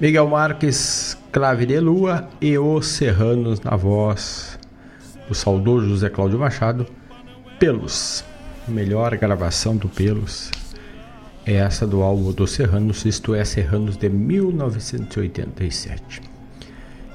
Miguel 0.00 0.28
Marques, 0.28 1.16
Clave 1.32 1.66
de 1.66 1.80
Lua 1.80 2.28
e 2.40 2.56
Os 2.58 2.86
Serranos 2.86 3.60
na 3.60 3.76
voz 3.76 4.58
do 5.28 5.34
saudoso 5.34 5.88
José 5.88 6.08
Cláudio 6.08 6.38
Machado, 6.38 6.86
Pelos. 7.58 8.24
Melhor 8.68 9.16
gravação 9.16 9.76
do 9.76 9.88
Pelos 9.88 10.50
é 11.46 11.54
essa 11.54 11.86
do 11.86 12.02
álbum 12.02 12.32
dos 12.32 12.50
Serranos, 12.52 13.04
isto 13.04 13.34
é, 13.34 13.44
Serranos 13.44 13.96
de 13.96 14.08
1987. 14.08 16.29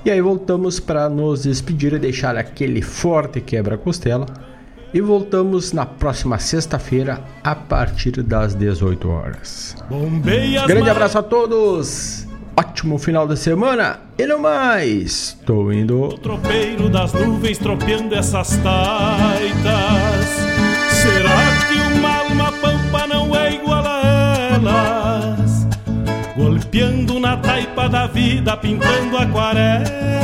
E 0.05 0.11
aí 0.11 0.21
voltamos 0.21 0.79
para 0.79 1.09
nos 1.09 1.41
despedir 1.43 1.93
e 1.93 1.97
deixar 1.97 2.37
aquele 2.37 2.79
forte 2.79 3.41
quebra-costela. 3.41 4.27
E 4.93 5.01
voltamos 5.01 5.73
na 5.73 5.83
próxima 5.83 6.37
sexta-feira 6.37 7.19
a 7.43 7.55
partir 7.55 8.21
das 8.21 8.53
18 8.53 9.09
horas. 9.09 9.75
Bombeias 9.89 10.67
Grande 10.67 10.91
abraço 10.91 11.17
a 11.17 11.23
todos. 11.23 12.27
Ótimo 12.55 12.99
final 12.99 13.27
de 13.27 13.35
semana. 13.35 14.01
E 14.15 14.27
não 14.27 14.39
mais. 14.39 15.35
Tô 15.43 15.71
indo. 15.71 16.09
tropeiro 16.19 16.87
das 16.87 17.11
nuvens 17.11 17.57
tropeando 17.57 18.13
essas 18.13 18.49
taitas. 18.57 20.25
Será 21.01 21.67
que 21.67 21.97
uma 21.97 22.17
alma 22.17 22.51
pampa 22.61 23.07
não 23.07 23.35
é 23.35 23.55
igual 23.55 23.83
a 23.83 24.37
elas? 24.53 25.67
Golpeando 26.37 27.14
taipa 27.55 27.87
da 27.87 28.05
vida, 28.05 28.57
pintando 28.57 29.17
aquarela. 29.17 30.15